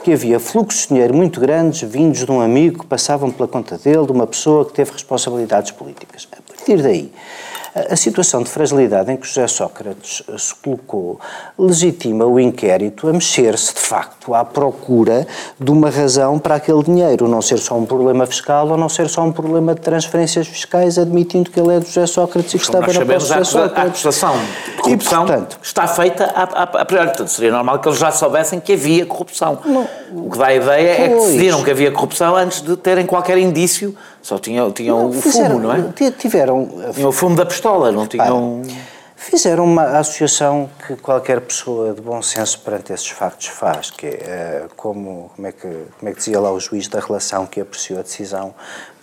Que 0.04 0.14
havia 0.14 0.40
fluxos 0.40 0.84
de 0.84 0.88
dinheiro 0.90 1.14
muito 1.14 1.40
grandes 1.40 1.82
vindos 1.82 2.26
de 2.26 2.32
um 2.32 2.40
amigo 2.40 2.80
que 2.80 2.86
passavam 2.86 3.32
pela 3.32 3.48
conta 3.48 3.78
dele, 3.78 4.06
de 4.06 4.12
uma 4.12 4.26
pessoa 4.26 4.66
que 4.66 4.74
teve 4.74 4.92
responsabilidades 4.92 5.72
políticas. 5.72 6.28
A 6.32 6.54
partir 6.54 6.82
daí, 6.82 7.12
a 7.76 7.96
situação 7.96 8.42
de 8.42 8.50
fragilidade 8.50 9.12
em 9.12 9.18
que 9.18 9.28
José 9.28 9.48
Sócrates 9.48 10.24
eh, 10.28 10.38
se 10.38 10.56
colocou 10.56 11.20
legitima 11.58 12.26
o 12.26 12.40
inquérito 12.40 13.08
a 13.08 13.14
mexer-se, 13.14 13.74
de 13.74 13.80
facto, 13.80 14.34
à 14.34 14.44
procura 14.44 15.28
de 15.60 15.72
uma 15.72 15.90
razão 15.90 16.40
para 16.40 16.56
aquele 16.56 16.84
dinheiro, 16.84 17.28
não 17.28 17.42
ser 17.42 17.60
só 17.60 17.78
um 17.78 17.86
problema 17.86 18.26
fiscal 18.26 18.68
ou 18.68 18.78
não 18.78 18.90
ser 18.90 19.08
só 19.10 19.22
um 19.24 19.32
problema 19.32 19.76
de 19.76 19.82
transferências 19.82 20.48
fiscais, 20.48 20.98
admitindo 20.98 21.50
que 21.50 21.60
ele 21.60 21.76
é 21.76 21.80
de 21.80 21.86
José 21.86 22.06
Sócrates 22.08 22.54
e 22.54 22.58
que 22.58 22.64
estava 22.64 22.92
na 22.92 23.06
posse 23.06 23.06
de 23.06 23.14
José 23.14 23.44
Sócrates. 23.44 23.78
A 23.78 23.84
acusação 23.84 24.36
de 24.38 24.82
corrupção 24.82 25.24
e, 25.24 25.28
portanto, 25.28 25.60
está 25.62 25.88
feita 25.88 26.26
a, 26.26 26.44
a, 26.44 26.64
a 26.64 26.86
priori. 26.86 27.08
Portanto, 27.10 27.30
seria 27.30 27.52
normal 27.52 27.80
que 27.80 27.88
eles 27.88 28.00
já 28.00 28.12
soubessem 28.12 28.60
que 28.60 28.74
havia 28.74 29.06
corrupção. 29.06 29.60
Não, 29.66 29.88
o 30.14 30.30
que 30.30 30.38
dá 30.38 30.48
a 30.48 30.56
ideia 30.56 30.96
pois. 30.96 31.00
é 31.00 31.10
que 31.10 31.16
decidiram 31.16 31.64
que 31.64 31.72
havia 31.72 31.92
corrupção 31.92 32.36
antes 32.36 32.62
de 32.62 32.76
terem 32.78 33.06
qualquer 33.06 33.38
indício 33.38 33.96
só 34.22 34.38
tinham, 34.38 34.72
tinham 34.72 35.00
não, 35.00 35.10
o 35.10 35.14
fizeram, 35.14 35.56
fumo, 35.56 35.60
não 35.60 35.74
é? 35.74 36.12
Tiveram. 36.12 36.70
Tinham 36.94 37.10
o 37.10 37.12
fumo 37.12 37.36
da 37.36 37.46
pistola, 37.46 37.69
não 37.92 38.08
tinham. 38.08 38.62
Fizeram 39.16 39.66
uma 39.66 40.00
associação 40.00 40.70
que 40.88 40.96
qualquer 40.96 41.42
pessoa 41.42 41.94
de 41.94 42.02
bom 42.02 42.22
senso 42.22 42.62
perante 42.62 42.94
esses 42.94 43.10
factos 43.10 43.48
faz, 43.48 43.92
que 43.92 44.08
é 44.08 44.66
como, 44.78 45.30
como, 45.36 45.48
é 45.48 45.52
que, 45.52 45.68
como 45.68 46.10
é 46.10 46.12
que 46.12 46.18
dizia 46.18 46.40
lá 46.40 46.52
o 46.52 46.60
juiz 46.60 46.88
da 46.88 47.02
relação 47.02 47.46
que 47.46 47.60
apreciou 47.60 48.00
a 48.00 48.02
decisão, 48.02 48.56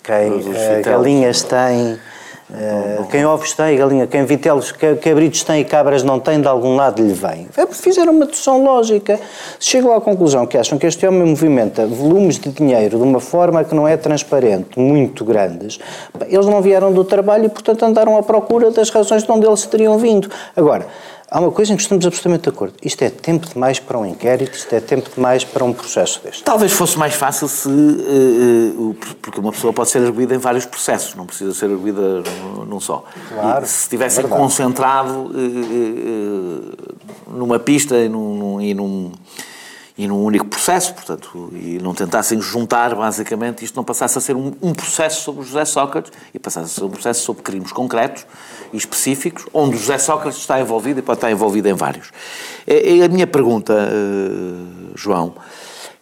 quem 0.02 0.32
uh, 0.32 0.82
galinhas 0.82 1.42
tem 1.42 2.00
Uh, 2.48 3.04
quem 3.10 3.26
ovos 3.26 3.52
tem, 3.54 3.76
galinha, 3.76 4.06
quem 4.06 4.24
vitelos, 4.24 4.70
cabritos 5.02 5.42
tem 5.42 5.62
e 5.62 5.64
cabras 5.64 6.04
não 6.04 6.20
tem, 6.20 6.40
de 6.40 6.46
algum 6.46 6.76
lado 6.76 7.02
lhe 7.02 7.12
vem. 7.12 7.48
É 7.56 7.66
fizeram 7.66 8.12
uma 8.12 8.24
dedução 8.24 8.62
lógica. 8.62 9.18
Chegam 9.58 9.92
à 9.92 10.00
conclusão 10.00 10.46
que 10.46 10.56
acham 10.56 10.78
que 10.78 10.86
este 10.86 11.04
homem 11.06 11.26
movimenta 11.26 11.86
volumes 11.86 12.38
de 12.38 12.50
dinheiro 12.50 12.98
de 12.98 13.02
uma 13.02 13.18
forma 13.18 13.64
que 13.64 13.74
não 13.74 13.88
é 13.88 13.96
transparente, 13.96 14.78
muito 14.78 15.24
grandes. 15.24 15.80
Eles 16.28 16.46
não 16.46 16.62
vieram 16.62 16.92
do 16.92 17.02
trabalho 17.04 17.46
e, 17.46 17.48
portanto, 17.48 17.82
andaram 17.84 18.16
à 18.16 18.22
procura 18.22 18.70
das 18.70 18.90
razões 18.90 19.24
de 19.24 19.32
onde 19.32 19.44
eles 19.44 19.66
teriam 19.66 19.98
vindo. 19.98 20.30
Agora, 20.54 20.86
Há 21.28 21.40
uma 21.40 21.50
coisa 21.50 21.72
em 21.72 21.76
que 21.76 21.82
estamos 21.82 22.06
absolutamente 22.06 22.44
de 22.44 22.50
acordo. 22.50 22.74
Isto 22.80 23.02
é 23.02 23.10
tempo 23.10 23.48
demais 23.48 23.80
para 23.80 23.98
um 23.98 24.06
inquérito, 24.06 24.56
isto 24.56 24.72
é 24.72 24.80
tempo 24.80 25.10
demais 25.12 25.44
para 25.44 25.64
um 25.64 25.72
processo 25.72 26.20
deste. 26.22 26.44
Talvez 26.44 26.72
fosse 26.72 26.96
mais 26.96 27.14
fácil 27.14 27.48
se. 27.48 27.68
Uh, 27.68 28.90
uh, 28.90 28.94
porque 29.20 29.40
uma 29.40 29.50
pessoa 29.50 29.72
pode 29.72 29.90
ser 29.90 30.06
arguída 30.06 30.36
em 30.36 30.38
vários 30.38 30.64
processos, 30.64 31.16
não 31.16 31.26
precisa 31.26 31.52
ser 31.52 31.66
arguída 31.66 32.22
num 32.68 32.78
só. 32.78 33.04
Claro. 33.28 33.66
Se 33.66 33.82
estivessem 33.82 34.24
é 34.24 34.28
concentrado 34.28 35.32
uh, 35.32 36.72
numa 37.26 37.58
pista 37.58 37.96
e 37.96 38.08
num, 38.08 38.60
e 38.60 38.72
num 38.72 39.12
e 39.98 40.06
num 40.06 40.22
único 40.22 40.44
processo, 40.46 40.92
portanto, 40.92 41.50
e 41.54 41.78
não 41.82 41.94
tentassem 41.94 42.38
juntar, 42.40 42.94
basicamente, 42.94 43.64
isto 43.64 43.74
não 43.74 43.82
passasse 43.82 44.18
a 44.18 44.20
ser 44.20 44.36
um, 44.36 44.52
um, 44.60 44.74
processo 44.74 45.22
sobre 45.22 45.42
José 45.42 45.64
Sócrates 45.64 46.12
e 46.34 46.38
passasse 46.38 46.66
a 46.66 46.74
ser 46.80 46.84
um 46.84 46.90
processo 46.90 47.22
sobre 47.22 47.42
crimes 47.42 47.72
concretos 47.72 48.26
e 48.72 48.76
específicos, 48.76 49.46
onde 49.52 49.76
José 49.76 49.98
Sócrates 49.98 50.38
está 50.38 50.60
envolvido 50.60 51.00
e 51.00 51.02
pode 51.02 51.18
estar 51.18 51.30
envolvido 51.30 51.68
em 51.68 51.74
vários. 51.74 52.10
É, 52.66 52.98
é 52.98 53.04
a 53.04 53.08
minha 53.08 53.26
pergunta, 53.26 53.72
uh, 53.72 54.92
João, 54.94 55.34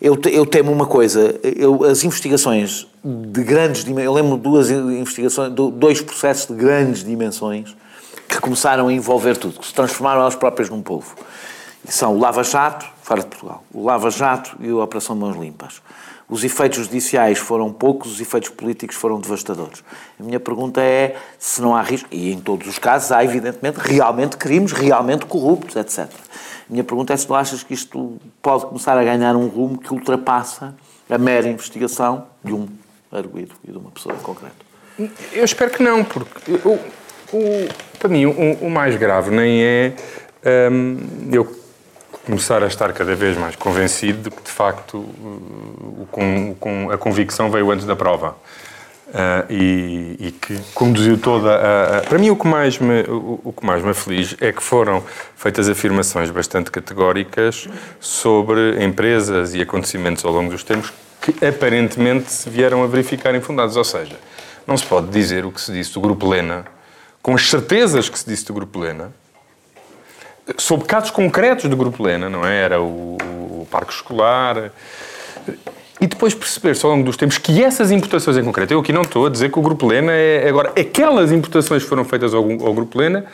eu, 0.00 0.18
eu, 0.30 0.44
temo 0.44 0.70
uma 0.70 0.86
coisa, 0.86 1.38
eu, 1.42 1.84
as 1.84 2.04
investigações 2.04 2.86
de 3.02 3.42
grandes 3.42 3.84
dimensões, 3.84 4.06
eu 4.06 4.12
lembro 4.12 4.36
duas 4.36 4.70
investigações, 4.70 5.52
dois 5.52 6.00
processos 6.00 6.46
de 6.46 6.54
grandes 6.54 7.04
dimensões, 7.04 7.74
que 8.28 8.38
começaram 8.40 8.88
a 8.88 8.92
envolver 8.92 9.36
tudo, 9.36 9.60
que 9.60 9.66
se 9.66 9.74
transformaram 9.74 10.22
elas 10.22 10.34
próprias 10.34 10.68
num 10.68 10.82
povo. 10.82 11.14
São 11.88 12.16
o 12.16 12.18
Lava 12.18 12.42
Jato, 12.42 12.86
fora 13.02 13.20
de 13.20 13.26
Portugal, 13.26 13.62
o 13.72 13.84
Lava 13.84 14.10
Jato 14.10 14.56
e 14.60 14.70
a 14.70 14.76
Operação 14.76 15.14
Mãos 15.14 15.36
Limpas. 15.36 15.80
Os 16.34 16.42
efeitos 16.42 16.84
judiciais 16.84 17.38
foram 17.38 17.72
poucos, 17.72 18.14
os 18.14 18.20
efeitos 18.20 18.50
políticos 18.50 18.96
foram 18.96 19.20
devastadores. 19.20 19.84
A 20.18 20.22
minha 20.24 20.40
pergunta 20.40 20.80
é 20.80 21.14
se 21.38 21.62
não 21.62 21.76
há 21.76 21.80
risco, 21.80 22.08
e 22.10 22.32
em 22.32 22.40
todos 22.40 22.66
os 22.66 22.76
casos 22.76 23.12
há 23.12 23.22
evidentemente 23.22 23.78
realmente 23.78 24.36
crimes, 24.36 24.72
realmente 24.72 25.26
corruptos, 25.26 25.76
etc. 25.76 26.00
A 26.00 26.08
minha 26.68 26.82
pergunta 26.82 27.12
é 27.12 27.16
se 27.16 27.28
não 27.28 27.36
achas 27.36 27.62
que 27.62 27.72
isto 27.72 28.20
pode 28.42 28.66
começar 28.66 28.98
a 28.98 29.04
ganhar 29.04 29.36
um 29.36 29.46
rumo 29.46 29.78
que 29.78 29.94
ultrapassa 29.94 30.74
a 31.08 31.16
mera 31.16 31.46
investigação 31.46 32.26
de 32.42 32.52
um 32.52 32.66
arguído 33.12 33.54
e 33.62 33.70
de 33.70 33.78
uma 33.78 33.92
pessoa 33.92 34.16
em 34.16 34.18
concreto. 34.18 34.66
Eu 35.32 35.44
espero 35.44 35.70
que 35.70 35.84
não, 35.84 36.02
porque 36.02 36.50
o, 36.50 36.80
o, 37.32 37.68
para 37.96 38.08
mim 38.08 38.26
o, 38.26 38.54
o, 38.60 38.68
mais 38.68 38.96
grave 38.96 39.30
nem 39.30 39.62
é 39.62 39.92
hum, 40.68 40.98
eu 41.30 41.63
começar 42.24 42.62
a 42.62 42.66
estar 42.66 42.92
cada 42.92 43.14
vez 43.14 43.36
mais 43.36 43.56
convencido 43.56 44.30
de 44.30 44.30
que, 44.30 44.42
de 44.42 44.50
facto, 44.50 45.04
com 46.10 46.90
a 46.90 46.98
convicção 46.98 47.50
veio 47.50 47.70
antes 47.70 47.86
da 47.86 47.94
prova. 47.94 48.36
Uh, 49.06 49.52
e, 49.52 50.16
e, 50.18 50.32
que 50.32 50.58
conduziu 50.74 51.16
toda 51.16 51.54
a, 51.54 51.98
a, 51.98 52.00
Para 52.00 52.18
mim, 52.18 52.30
o 52.30 52.36
que, 52.36 52.48
mais 52.48 52.80
me, 52.80 53.02
o, 53.02 53.38
o, 53.44 53.52
que 53.52 53.64
mais 53.64 53.80
me 53.80 53.90
aflige 53.90 54.36
é 54.40 54.50
que 54.50 54.60
foram 54.60 55.04
feitas 55.36 55.68
afirmações 55.68 56.30
bastante 56.30 56.68
categóricas 56.68 57.68
sobre 58.00 58.82
empresas 58.82 59.54
e 59.54 59.62
acontecimentos 59.62 60.24
ao 60.24 60.32
longo 60.32 60.50
dos 60.50 60.64
tempos 60.64 60.92
que 61.20 61.46
aparentemente 61.46 62.32
se 62.32 62.50
vieram 62.50 62.82
a 62.82 62.88
verificar 62.88 63.32
infundados. 63.36 63.76
Ou 63.76 63.84
seja, 63.84 64.16
não 64.66 64.76
se 64.76 64.84
pode 64.84 65.08
dizer 65.08 65.44
o 65.44 65.52
que 65.52 65.60
se 65.60 65.72
disse 65.72 65.94
do 65.94 66.00
Grupo 66.00 66.28
Lena, 66.28 66.64
com 67.22 67.34
as 67.34 67.48
certezas 67.48 68.08
que 68.08 68.18
se 68.18 68.28
disse 68.28 68.46
do 68.46 68.54
Grupo 68.54 68.80
Lena, 68.80 69.12
sobre 70.58 70.86
casos 70.86 71.10
concretos 71.10 71.68
do 71.68 71.76
Grupo 71.76 72.02
Lena, 72.02 72.28
não 72.28 72.46
é? 72.46 72.62
Era 72.62 72.80
o, 72.80 73.16
o 73.20 73.68
parque 73.70 73.92
escolar. 73.92 74.70
E 76.00 76.06
depois 76.06 76.34
perceber-se 76.34 76.84
ao 76.84 76.92
longo 76.92 77.04
dos 77.04 77.16
tempos 77.16 77.38
que 77.38 77.62
essas 77.62 77.90
imputações 77.90 78.36
em 78.36 78.44
concreto, 78.44 78.74
eu 78.74 78.80
aqui 78.80 78.92
não 78.92 79.02
estou 79.02 79.26
a 79.26 79.30
dizer 79.30 79.50
que 79.50 79.58
o 79.58 79.62
Grupo 79.62 79.86
Lena 79.86 80.12
é. 80.12 80.48
Agora, 80.48 80.72
aquelas 80.78 81.32
imputações 81.32 81.82
que 81.82 81.88
foram 81.88 82.04
feitas 82.04 82.34
ao, 82.34 82.42
ao 82.42 82.74
Grupo 82.74 82.98
Lena, 82.98 83.24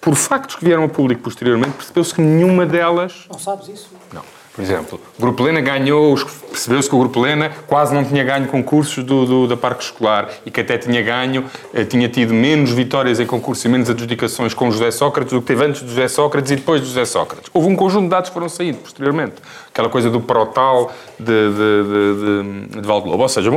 por 0.00 0.14
factos 0.14 0.56
que 0.56 0.64
vieram 0.64 0.84
a 0.84 0.88
público 0.88 1.22
posteriormente, 1.22 1.72
percebeu-se 1.72 2.14
que 2.14 2.20
nenhuma 2.20 2.66
delas. 2.66 3.26
Não 3.30 3.38
sabes 3.38 3.68
isso? 3.68 3.90
Não. 4.12 4.22
Por 4.58 4.64
exemplo, 4.64 5.00
o 5.16 5.22
Grupo 5.22 5.44
Lena 5.44 5.60
ganhou, 5.60 6.16
percebeu-se 6.50 6.88
que 6.88 6.94
o 6.96 6.98
Grupo 6.98 7.20
Lena 7.20 7.52
quase 7.68 7.94
não 7.94 8.04
tinha 8.04 8.24
ganho 8.24 8.48
concursos 8.48 9.04
do, 9.04 9.24
do, 9.24 9.46
da 9.46 9.56
Parque 9.56 9.84
Escolar 9.84 10.30
e 10.44 10.50
que 10.50 10.60
até 10.60 10.76
tinha 10.76 11.00
ganho, 11.00 11.44
eh, 11.72 11.84
tinha 11.84 12.08
tido 12.08 12.34
menos 12.34 12.72
vitórias 12.72 13.20
em 13.20 13.24
concursos 13.24 13.64
e 13.64 13.68
menos 13.68 13.88
adjudicações 13.88 14.54
com 14.54 14.68
José 14.68 14.90
Sócrates 14.90 15.32
do 15.32 15.40
que 15.40 15.46
teve 15.46 15.64
antes 15.64 15.82
de 15.82 15.90
José 15.90 16.08
Sócrates 16.08 16.50
e 16.50 16.56
depois 16.56 16.80
de 16.80 16.88
José 16.88 17.04
Sócrates. 17.04 17.48
Houve 17.54 17.68
um 17.68 17.76
conjunto 17.76 18.02
de 18.02 18.08
dados 18.08 18.30
que 18.30 18.34
foram 18.34 18.48
saindo 18.48 18.78
posteriormente. 18.78 19.34
Aquela 19.70 19.88
coisa 19.88 20.10
do 20.10 20.20
protal 20.20 20.92
de, 21.20 21.24
de, 21.24 22.72
de, 22.74 22.80
de, 22.80 22.80
de. 22.80 22.88
Ou 22.90 23.28
seja, 23.28 23.48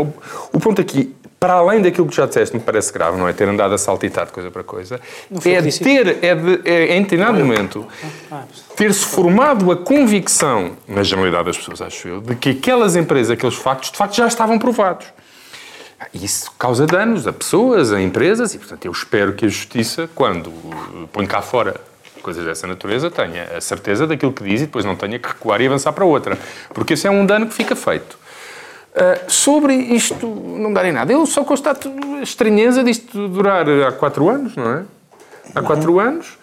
o 0.54 0.60
ponto 0.60 0.80
aqui 0.80 1.16
para 1.42 1.56
além 1.56 1.82
daquilo 1.82 2.08
que 2.08 2.16
já 2.16 2.28
disseste, 2.28 2.56
me 2.56 2.62
parece 2.62 2.94
grave, 2.94 3.18
não 3.18 3.28
é? 3.28 3.34
Ter 3.34 3.50
andado 3.50 3.74
a 3.74 3.78
saltitar 3.80 4.28
de 4.28 4.32
coisa 4.32 4.52
para 4.52 4.64
coisa, 4.64 5.02
é 5.44 5.60
de 5.60 5.80
ter, 5.80 6.24
é, 6.24 6.36
de, 6.36 6.62
é, 6.64 6.96
em 6.96 7.02
determinado 7.02 7.40
momento, 7.40 7.88
ter-se 8.76 9.04
formado 9.04 9.72
a 9.72 9.76
convicção, 9.76 10.74
na 10.88 11.02
generalidade 11.02 11.46
das 11.46 11.58
pessoas, 11.58 11.82
acho 11.82 12.08
eu, 12.08 12.22
de 12.22 12.36
que 12.36 12.52
aquelas 12.52 12.96
empresas, 12.96 13.32
aqueles 13.32 13.56
factos, 13.56 13.90
de 13.90 13.98
facto 13.98 14.18
já 14.18 14.28
estavam 14.28 14.60
provados. 14.60 15.08
Isso 16.14 16.52
causa 16.60 16.86
danos 16.86 17.26
a 17.26 17.34
pessoas, 17.34 17.92
a 17.92 18.00
empresas, 18.00 18.54
e 18.54 18.60
portanto 18.60 18.86
eu 18.86 18.92
espero 18.92 19.34
que 19.34 19.44
a 19.44 19.50
Justiça, 19.50 20.08
quando 20.14 20.52
põe 21.12 21.26
cá 21.26 21.42
fora 21.42 21.74
coisas 22.22 22.46
dessa 22.46 22.68
natureza, 22.68 23.10
tenha 23.10 23.46
a 23.58 23.62
certeza 23.62 24.06
daquilo 24.06 24.32
que 24.32 24.44
diz 24.44 24.62
e 24.62 24.66
depois 24.68 24.86
não 24.86 24.96
tenha 24.96 25.18
que 25.18 25.28
recuar 25.28 25.60
e 25.60 25.66
avançar 25.66 25.92
para 25.92 26.06
outra. 26.06 26.38
Porque 26.72 26.94
esse 26.94 27.08
é 27.08 27.10
um 27.10 27.26
dano 27.26 27.48
que 27.48 27.54
fica 27.56 27.76
feito. 27.76 28.21
Uh, 28.92 29.32
sobre 29.32 29.74
isto 29.74 30.28
não 30.28 30.74
darem 30.74 30.92
nada, 30.92 31.14
eu 31.14 31.26
só 31.26 31.46
constato 31.46 31.90
a 32.20 32.24
estranheza 32.24 32.84
disto 32.84 33.30
durar 33.30 33.66
há 33.70 33.92
quatro 33.94 34.28
anos, 34.28 34.56
não 34.56 34.70
é? 34.70 34.84
Há 35.56 35.62
quatro 35.62 35.98
anos. 35.98 36.38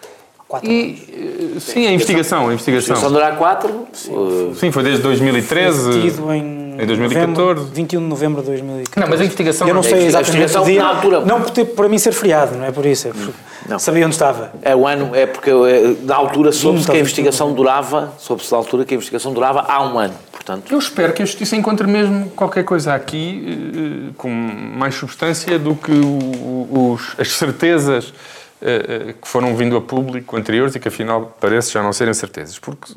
Quatro 0.47 0.67
e, 0.67 1.53
uh, 1.55 1.59
sim, 1.59 1.85
a 1.85 1.91
investigação, 1.91 2.49
a 2.49 2.53
investigação. 2.53 2.95
A 2.95 2.97
investigação 2.97 3.11
durar 3.11 3.37
quatro? 3.37 3.87
Sim, 3.93 4.55
sim 4.55 4.71
foi 4.71 4.81
desde 4.81 5.03
2013. 5.03 6.09
Foi 6.09 6.37
em, 6.37 6.68
em 6.79 6.85
2014. 6.85 7.27
Novembro, 7.27 7.65
21 7.73 7.99
de 7.99 8.05
novembro 8.07 8.41
de 8.41 8.47
2014. 8.47 8.99
Não, 8.99 9.07
mas 9.09 9.19
a 9.19 9.23
investigação... 9.25 9.67
Eu 9.67 9.73
não 9.73 9.83
sei 9.83 10.05
exatamente 10.05 10.57
o 10.57 10.63
dia. 10.63 10.83
Altura... 10.83 11.19
Não 11.25 11.41
por 11.41 11.51
ter, 11.51 11.65
para 11.65 11.89
mim 11.89 11.97
ser 11.97 12.13
feriado, 12.13 12.55
não 12.55 12.65
é 12.65 12.71
por 12.71 12.85
isso. 12.85 13.09
É 13.09 13.11
por, 13.11 13.33
não. 13.67 13.77
Sabia 13.77 14.05
onde 14.05 14.15
estava. 14.15 14.53
É 14.61 14.73
o 14.73 14.87
ano, 14.87 15.13
é 15.13 15.25
porque 15.25 15.49
é, 15.49 15.95
na 16.03 16.15
altura 16.15 16.53
soube-se 16.53 16.89
que 16.89 16.95
a 16.95 16.99
investigação 16.99 17.53
durava, 17.53 18.13
soube-se 18.17 18.49
na 18.51 18.57
altura 18.57 18.85
que 18.85 18.93
a 18.93 18.95
investigação 18.95 19.33
durava 19.33 19.59
há 19.67 19.83
um 19.85 19.99
ano. 19.99 20.13
Portanto... 20.31 20.71
Eu 20.71 20.79
espero 20.79 21.11
que 21.11 21.21
a 21.21 21.25
Justiça 21.25 21.57
encontre 21.57 21.85
mesmo 21.85 22.29
qualquer 22.29 22.63
coisa 22.63 22.93
aqui 22.93 24.09
uh, 24.09 24.13
com 24.13 24.29
mais 24.29 24.95
substância 24.95 25.59
do 25.59 25.75
que 25.75 25.91
os, 25.91 27.19
as 27.19 27.29
certezas 27.33 28.07
uh, 28.07 29.13
que 29.21 29.27
foram 29.27 29.53
vindo 29.53 29.75
a 29.75 29.81
público 29.81 30.37
anteriores 30.37 30.75
e 30.75 30.79
que 30.79 30.87
afinal 30.87 31.35
parece 31.41 31.73
já 31.73 31.83
não 31.83 31.91
serem 31.91 32.13
certezas. 32.13 32.57
Porque 32.57 32.93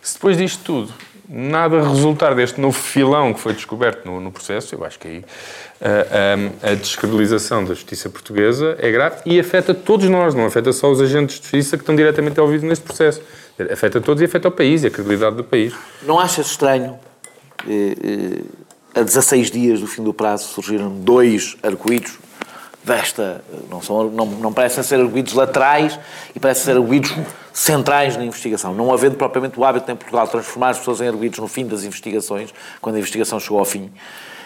se 0.00 0.14
depois 0.14 0.38
disto 0.38 0.62
tudo 0.62 0.92
nada 1.32 1.88
resultar 1.88 2.34
deste 2.34 2.60
novo 2.60 2.76
filão 2.76 3.32
que 3.32 3.38
foi 3.38 3.52
descoberto 3.52 4.04
no, 4.04 4.20
no 4.20 4.32
processo, 4.32 4.74
eu 4.74 4.84
acho 4.84 4.98
que 4.98 5.06
aí 5.06 5.24
a, 5.80 6.66
a, 6.66 6.72
a, 6.72 6.74
descredibilização 6.74 7.64
da 7.64 7.72
justiça 7.72 8.10
portuguesa 8.10 8.76
é 8.80 8.90
grave 8.90 9.16
e 9.24 9.38
afeta 9.38 9.72
todos 9.72 10.08
nós, 10.08 10.34
não 10.34 10.44
afeta 10.44 10.72
só 10.72 10.90
os 10.90 11.00
agentes 11.00 11.36
de 11.36 11.42
justiça 11.42 11.76
que 11.76 11.82
estão 11.84 11.94
diretamente 11.94 12.32
envolvidos 12.32 12.68
neste 12.68 12.84
processo. 12.84 13.22
Afeta 13.72 14.00
todos 14.00 14.20
e 14.22 14.24
afeta 14.24 14.48
o 14.48 14.50
país 14.50 14.82
e 14.82 14.88
a 14.88 14.90
credibilidade 14.90 15.36
do 15.36 15.44
país. 15.44 15.72
Não 16.02 16.18
achas 16.18 16.48
estranho, 16.48 16.98
eh, 17.68 17.94
eh, 18.94 19.00
a 19.00 19.02
16 19.02 19.50
dias 19.50 19.80
do 19.80 19.86
fim 19.86 20.02
do 20.02 20.12
prazo, 20.12 20.48
surgiram 20.48 20.90
dois 20.90 21.56
arguídos 21.62 22.18
desta. 22.90 23.42
Não, 23.70 23.80
são, 23.80 24.10
não, 24.10 24.26
não 24.26 24.52
parecem 24.52 24.82
ser 24.82 25.00
arguídos 25.00 25.32
laterais 25.32 25.98
e 26.34 26.40
parecem 26.40 26.64
ser 26.64 26.72
arguídos 26.72 27.14
centrais 27.52 28.16
na 28.16 28.24
investigação. 28.24 28.74
Não 28.74 28.92
havendo 28.92 29.16
propriamente 29.16 29.58
o 29.58 29.64
hábito 29.64 29.90
em 29.90 29.96
Portugal 29.96 30.26
de 30.26 30.32
transformar 30.32 30.70
as 30.70 30.78
pessoas 30.78 31.00
em 31.00 31.08
arguídos 31.08 31.38
no 31.38 31.48
fim 31.48 31.66
das 31.66 31.84
investigações, 31.84 32.52
quando 32.80 32.96
a 32.96 32.98
investigação 32.98 33.38
chegou 33.38 33.58
ao 33.58 33.64
fim. 33.64 33.90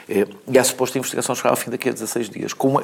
Eh, 0.09 0.26
e 0.48 0.59
é 0.59 0.62
suposto 0.62 0.96
a 0.96 1.00
investigação 1.00 1.35
chegar 1.35 1.50
ao 1.50 1.57
fim 1.57 1.70
daqui 1.70 1.88
a 1.88 1.92
16 1.92 2.28
dias. 2.28 2.52
Como, 2.52 2.83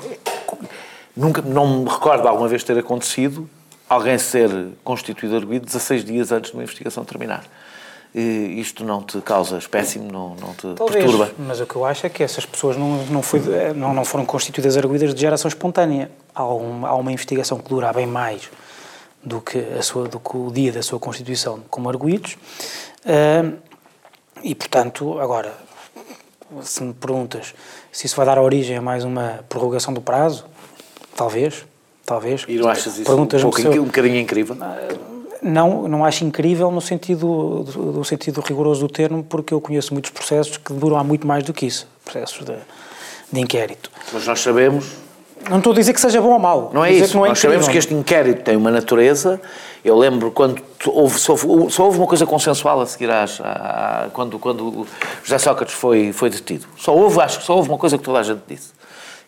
nunca, 1.17 1.43
não 1.43 1.85
me 1.85 1.91
recordo 1.91 2.27
alguma 2.27 2.49
vez 2.49 2.65
ter 2.65 2.79
acontecido 2.79 3.49
alguém 3.89 4.17
ser 4.19 4.51
constituído 4.85 5.37
arguído 5.37 5.67
16 5.67 6.05
dias 6.05 6.33
antes 6.33 6.53
de 6.53 6.57
uma 6.57 6.63
investigação 6.63 7.05
terminar. 7.05 7.45
Isto 8.13 8.83
não 8.85 9.03
te 9.03 9.21
causa 9.21 9.57
espécime, 9.57 10.11
não, 10.11 10.35
não 10.35 10.53
te 10.55 10.75
Talvez, 10.75 11.05
perturba? 11.05 11.31
mas 11.39 11.61
o 11.61 11.67
que 11.67 11.77
eu 11.77 11.85
acho 11.85 12.07
é 12.07 12.09
que 12.09 12.25
essas 12.25 12.45
pessoas 12.45 12.77
não, 12.77 13.05
não, 13.07 13.23
foi, 13.23 13.41
não, 13.75 13.95
não 13.95 14.05
foram 14.05 14.27
constituídas 14.27 14.77
arguídas 14.77 15.15
de 15.15 15.21
geração 15.21 15.49
espontânea. 15.49 16.11
Há, 16.35 16.45
um, 16.45 16.85
há 16.85 16.95
uma 16.97 17.13
investigação 17.13 17.59
que 17.59 17.69
dura 17.69 17.93
bem 17.93 18.07
mais 18.07 18.51
do 19.23 19.41
que, 19.41 19.59
a 19.59 19.83
sua, 19.83 20.09
do 20.09 20.19
que 20.19 20.37
o 20.37 20.51
dia 20.51 20.73
da 20.73 20.83
sua 20.83 20.99
constituição 20.99 21.63
como 21.71 21.89
arguídos. 21.89 22.37
Uh, 23.05 23.57
e, 24.43 24.55
portanto, 24.57 25.21
agora, 25.21 25.55
se 26.63 26.83
me 26.83 26.93
perguntas 26.93 27.55
se 27.93 28.07
isso 28.07 28.17
vai 28.17 28.27
dar 28.27 28.39
origem 28.39 28.77
a 28.77 28.83
mais 28.83 29.05
uma 29.05 29.45
prorrogação 29.49 29.93
do 29.93 30.01
prazo, 30.01 30.47
talvez, 31.15 31.65
talvez. 32.05 32.45
E 32.49 32.57
não 32.57 32.69
achas 32.69 32.99
isso 32.99 33.13
um, 33.13 33.27
pouco, 33.27 33.79
um 33.79 33.85
bocadinho 33.85 34.17
incrível? 34.17 34.57
Não, 35.43 35.89
não 35.89 36.05
acho 36.05 36.25
incrível 36.25 36.71
no 36.71 36.81
sentido, 36.81 37.65
no 37.77 38.05
sentido 38.05 38.41
rigoroso 38.41 38.87
do 38.87 38.93
termo, 38.93 39.23
porque 39.23 39.55
eu 39.55 39.61
conheço 39.61 39.93
muitos 39.93 40.11
processos 40.11 40.57
que 40.57 40.73
duram 40.73 40.97
há 40.97 41.05
muito 41.05 41.27
mais 41.27 41.45
do 41.45 41.53
que 41.53 41.67
isso, 41.67 41.87
processos 42.05 42.45
de, 42.45 42.55
de 43.33 43.41
inquérito. 43.41 43.91
Mas 44.13 44.27
nós 44.27 44.41
sabemos... 44.41 45.11
Não 45.49 45.57
estou 45.57 45.73
a 45.73 45.77
dizer 45.77 45.95
que 45.95 46.01
seja 46.01 46.21
bom 46.21 46.35
ou 46.35 46.39
mau. 46.39 46.71
Não 46.75 46.85
é 46.85 46.93
isso, 46.93 47.17
não 47.17 47.25
é 47.25 47.31
nós 47.31 47.39
incrível. 47.39 47.63
sabemos 47.63 47.69
que 47.69 47.79
este 47.79 47.95
inquérito 47.95 48.43
tem 48.43 48.57
uma 48.57 48.71
natureza... 48.71 49.41
Eu 49.83 49.97
lembro 49.97 50.31
quando 50.31 50.63
houve, 50.85 51.19
só, 51.19 51.33
houve, 51.33 51.73
só 51.73 51.87
houve 51.87 51.97
uma 51.97 52.07
coisa 52.07 52.27
consensual 52.27 52.83
a 52.83 52.87
seguir 52.87 53.11
às, 53.11 53.41
à, 53.41 54.11
quando, 54.13 54.39
quando 54.39 54.87
José 55.25 55.39
Sócrates 55.39 55.75
foi, 55.75 56.13
foi 56.13 56.29
detido. 56.29 56.67
Só 56.77 56.95
houve, 56.95 57.19
acho 57.19 57.39
que 57.39 57.47
só 57.47 57.57
houve 57.57 57.71
uma 57.71 57.79
coisa 57.79 57.97
que 57.97 58.05
toda 58.05 58.19
a 58.19 58.23
gente 58.23 58.43
disse 58.47 58.73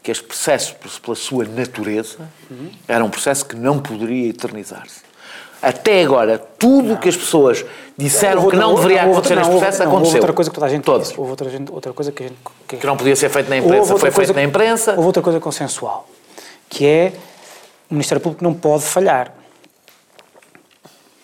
que 0.02 0.10
este 0.10 0.24
processo, 0.24 0.76
pela 1.02 1.16
sua 1.16 1.46
natureza, 1.46 2.18
uhum. 2.50 2.70
era 2.86 3.02
um 3.02 3.08
processo 3.08 3.46
que 3.46 3.56
não 3.56 3.78
poderia 3.78 4.28
eternizar-se. 4.28 5.00
Até 5.62 6.02
agora, 6.02 6.38
tudo 6.58 6.94
o 6.94 6.98
que 6.98 7.08
as 7.08 7.16
pessoas 7.16 7.64
disseram 7.96 8.48
que 8.48 8.56
não 8.56 8.74
deveria 8.74 9.04
não, 9.04 9.12
acontecer 9.12 9.36
neste 9.36 9.50
processo 9.50 9.78
não, 9.78 9.86
aconteceu. 9.86 10.14
Houve 10.14 10.18
outra 10.18 10.32
coisa 10.32 10.50
que 10.50 10.54
toda 10.54 10.66
a 10.66 10.68
gente 10.68 10.82
Todos. 10.82 11.08
disse. 11.08 11.20
Houve 11.20 11.30
outra, 11.30 11.48
outra 11.70 11.92
coisa 11.92 12.10
que 12.10 12.24
a 12.24 12.26
gente... 12.26 12.38
Que, 12.66 12.76
que 12.78 12.86
não 12.86 12.96
podia 12.96 13.14
ser 13.14 13.28
feito 13.28 13.48
na 13.48 13.58
imprensa, 13.58 13.96
foi 13.96 14.10
feito 14.10 14.34
na 14.34 14.42
imprensa. 14.42 14.92
Houve 14.92 15.06
outra 15.06 15.22
coisa 15.22 15.38
consensual, 15.38 16.08
que 16.68 16.84
é 16.84 17.12
o 17.88 17.94
Ministério 17.94 18.20
Público 18.20 18.42
não 18.42 18.54
pode 18.54 18.84
falhar. 18.84 19.34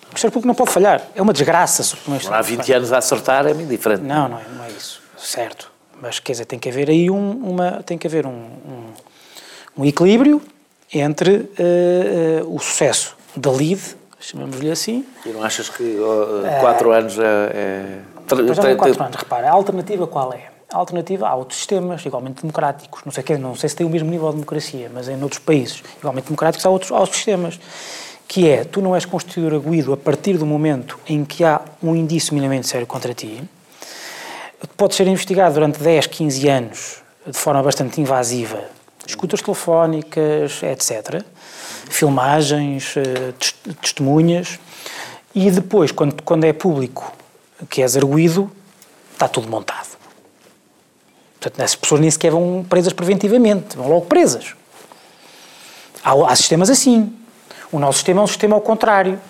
O 0.02 0.08
Ministério 0.08 0.32
Público 0.32 0.46
não 0.46 0.54
pode 0.54 0.70
falhar. 0.70 1.02
É 1.14 1.22
uma 1.22 1.32
desgraça. 1.32 1.96
Há 2.30 2.42
20 2.42 2.72
anos 2.74 2.92
a 2.92 2.98
acertar 2.98 3.46
é 3.46 3.54
muito 3.54 3.70
diferente. 3.70 4.02
Não, 4.02 4.28
não 4.28 4.38
é, 4.38 4.42
não 4.54 4.64
é 4.64 4.68
isso. 4.68 5.00
Certo. 5.16 5.72
Mas, 6.00 6.18
quer 6.20 6.32
dizer, 6.32 6.44
tem 6.44 6.58
que 6.58 6.68
haver 6.68 6.90
aí 6.90 7.10
um, 7.10 7.30
uma, 7.30 7.82
tem 7.82 7.98
que 7.98 8.06
haver 8.06 8.26
um, 8.26 8.30
um, 8.30 8.84
um 9.78 9.84
equilíbrio 9.84 10.42
entre 10.92 11.36
uh, 11.36 12.44
uh, 12.44 12.54
o 12.54 12.58
sucesso 12.58 13.16
da 13.34 13.50
LID, 13.50 13.80
chamamos-lhe 14.30 14.70
assim. 14.70 15.04
E 15.24 15.30
não 15.30 15.42
achas 15.42 15.68
que 15.68 15.82
uh, 15.82 16.60
quatro 16.60 16.92
anos 16.92 17.18
é. 17.18 17.22
é... 17.22 17.98
Já 18.54 18.62
não 18.62 18.76
quatro 18.76 19.02
anos, 19.02 19.16
repara, 19.16 19.48
a 19.48 19.52
alternativa 19.52 20.06
qual 20.06 20.32
é? 20.32 20.48
A 20.70 20.76
alternativa 20.76 21.26
há 21.26 21.34
outros 21.34 21.58
sistemas 21.58 22.04
igualmente 22.04 22.42
democráticos, 22.42 23.00
não 23.04 23.10
sei, 23.10 23.24
não 23.38 23.54
sei 23.54 23.70
se 23.70 23.76
tem 23.76 23.86
o 23.86 23.90
mesmo 23.90 24.10
nível 24.10 24.28
de 24.28 24.34
democracia, 24.34 24.90
mas 24.92 25.08
em 25.08 25.22
outros 25.22 25.38
países 25.38 25.82
igualmente 25.98 26.26
democráticos 26.26 26.66
há 26.66 26.68
outros, 26.68 26.92
há 26.92 26.98
outros 26.98 27.16
sistemas, 27.16 27.58
que 28.26 28.46
é, 28.46 28.64
tu 28.64 28.82
não 28.82 28.94
és 28.94 29.06
constituído 29.06 29.94
a 29.94 29.96
partir 29.96 30.36
do 30.36 30.44
momento 30.44 30.98
em 31.08 31.24
que 31.24 31.42
há 31.42 31.62
um 31.82 31.96
indício 31.96 32.34
minimamente 32.34 32.66
sério 32.66 32.86
contra 32.86 33.14
ti, 33.14 33.42
pode 34.76 34.94
ser 34.94 35.06
investigado 35.06 35.54
durante 35.54 35.80
10, 35.80 36.06
15 36.06 36.48
anos 36.48 37.02
de 37.26 37.38
forma 37.38 37.62
bastante 37.62 37.98
invasiva, 37.98 38.62
escutas 39.06 39.40
telefónicas, 39.40 40.62
etc., 40.62 41.24
filmagens, 41.88 42.94
eh, 42.96 43.32
testemunhas, 43.80 44.58
e 45.34 45.50
depois, 45.50 45.92
quando, 45.92 46.22
quando 46.22 46.44
é 46.44 46.52
público 46.52 47.12
que 47.68 47.82
és 47.82 47.96
arguído, 47.96 48.50
está 49.12 49.28
tudo 49.28 49.48
montado. 49.48 49.96
Portanto, 51.40 51.60
essas 51.60 51.76
pessoas 51.76 52.00
nem 52.00 52.10
sequer 52.10 52.32
vão 52.32 52.64
presas 52.68 52.92
preventivamente, 52.92 53.76
vão 53.76 53.88
logo 53.88 54.06
presas. 54.06 54.54
Há, 56.02 56.12
há 56.32 56.36
sistemas 56.36 56.70
assim. 56.70 57.12
O 57.70 57.78
nosso 57.78 57.98
sistema 57.98 58.20
é 58.20 58.24
um 58.24 58.26
sistema 58.26 58.54
ao 58.56 58.60
contrário. 58.60 59.20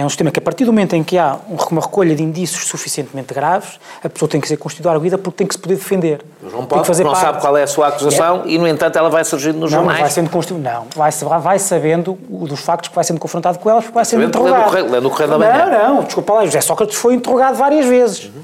É 0.00 0.04
um 0.04 0.08
sistema 0.08 0.30
que, 0.30 0.38
a 0.38 0.42
partir 0.42 0.64
do 0.64 0.72
momento 0.72 0.96
em 0.96 1.04
que 1.04 1.18
há 1.18 1.36
uma 1.70 1.82
recolha 1.82 2.14
de 2.14 2.22
indícios 2.22 2.66
suficientemente 2.66 3.34
graves, 3.34 3.78
a 4.02 4.08
pessoa 4.08 4.26
tem 4.26 4.40
que 4.40 4.48
ser 4.48 4.56
constituída 4.56 4.90
arguida 4.90 5.18
porque 5.18 5.36
tem 5.36 5.46
que 5.46 5.52
se 5.52 5.60
poder 5.60 5.74
defender. 5.74 6.24
Mas 6.42 6.52
não 6.54 6.64
pode, 6.64 6.86
fazer 6.86 7.04
não 7.04 7.12
parte. 7.12 7.22
sabe 7.22 7.40
qual 7.40 7.54
é 7.54 7.64
a 7.64 7.66
sua 7.66 7.88
acusação 7.88 8.44
é. 8.46 8.48
e, 8.48 8.58
no 8.58 8.66
entanto, 8.66 8.96
ela 8.96 9.10
vai 9.10 9.22
surgindo 9.24 9.58
nos 9.58 9.70
não, 9.70 9.80
jornais. 9.80 9.98
Não, 9.98 10.04
vai 10.04 10.10
sendo 10.10 10.30
constituída. 10.30 10.70
Não, 10.70 10.86
vai, 10.96 11.10
vai 11.38 11.58
sabendo 11.58 12.14
dos 12.14 12.60
factos 12.60 12.88
que 12.88 12.94
vai 12.94 13.04
sendo 13.04 13.20
confrontado 13.20 13.58
com 13.58 13.68
elas 13.68 13.84
porque 13.84 13.94
vai 13.94 14.06
sendo 14.06 14.24
interrogado. 14.24 14.90
Lendo 14.90 15.06
o 15.06 15.10
Correio 15.10 15.30
da 15.30 15.38
Manhã. 15.38 15.66
Não, 15.66 15.94
não, 15.96 16.04
desculpa 16.04 16.32
lá, 16.32 16.46
José 16.46 16.62
Sócrates 16.62 16.96
foi 16.96 17.12
interrogado 17.12 17.58
várias 17.58 17.84
vezes. 17.84 18.24
Uhum. 18.24 18.40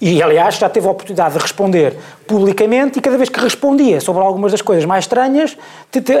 E, 0.00 0.22
aliás, 0.22 0.54
já 0.54 0.70
teve 0.70 0.86
a 0.86 0.90
oportunidade 0.90 1.34
de 1.34 1.40
responder 1.40 1.98
publicamente 2.26 2.98
e 2.98 3.02
cada 3.02 3.18
vez 3.18 3.28
que 3.28 3.38
respondia 3.38 4.00
sobre 4.00 4.22
algumas 4.22 4.52
das 4.52 4.62
coisas 4.62 4.86
mais 4.86 5.04
estranhas, 5.04 5.54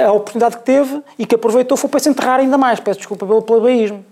a 0.06 0.12
oportunidade 0.12 0.58
que 0.58 0.64
teve 0.64 1.00
e 1.18 1.24
que 1.24 1.36
aproveitou 1.36 1.74
foi 1.74 1.88
para 1.88 2.00
se 2.00 2.10
enterrar 2.10 2.40
ainda 2.40 2.58
mais. 2.58 2.80
Peço 2.80 2.98
desculpa 2.98 3.24
pelo 3.24 3.40
plebeísmo. 3.40 4.04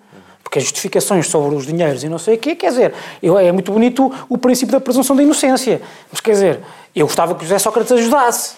Porque 0.46 0.60
as 0.60 0.64
justificações 0.64 1.26
sobre 1.26 1.56
os 1.56 1.66
dinheiros 1.66 2.04
e 2.04 2.08
não 2.08 2.20
sei 2.20 2.36
o 2.36 2.38
quê, 2.38 2.54
quer 2.54 2.70
dizer, 2.70 2.94
eu, 3.20 3.36
é 3.36 3.50
muito 3.50 3.72
bonito 3.72 4.14
o 4.28 4.38
princípio 4.38 4.70
da 4.70 4.80
presunção 4.80 5.16
da 5.16 5.22
inocência. 5.24 5.82
Mas, 6.08 6.20
quer 6.20 6.30
dizer, 6.30 6.60
eu 6.94 7.04
gostava 7.04 7.34
que 7.34 7.42
José 7.42 7.58
Sócrates 7.58 7.90
ajudasse. 7.90 8.54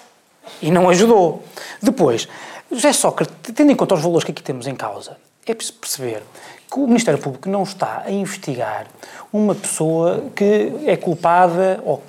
E 0.60 0.70
não 0.70 0.90
ajudou. 0.90 1.42
Depois, 1.80 2.28
José 2.70 2.92
Sócrates, 2.92 3.34
tendo 3.54 3.72
em 3.72 3.74
conta 3.74 3.94
os 3.94 4.02
valores 4.02 4.22
que 4.22 4.32
aqui 4.32 4.42
temos 4.42 4.66
em 4.66 4.74
causa, 4.74 5.16
é 5.46 5.54
preciso 5.54 5.78
perceber 5.78 6.22
que 6.70 6.78
o 6.78 6.86
Ministério 6.86 7.18
Público 7.18 7.48
não 7.48 7.62
está 7.62 8.02
a 8.04 8.10
investigar 8.10 8.86
uma 9.32 9.54
pessoa 9.54 10.24
que 10.36 10.70
é 10.84 10.94
culpada, 10.94 11.80
ou 11.86 12.02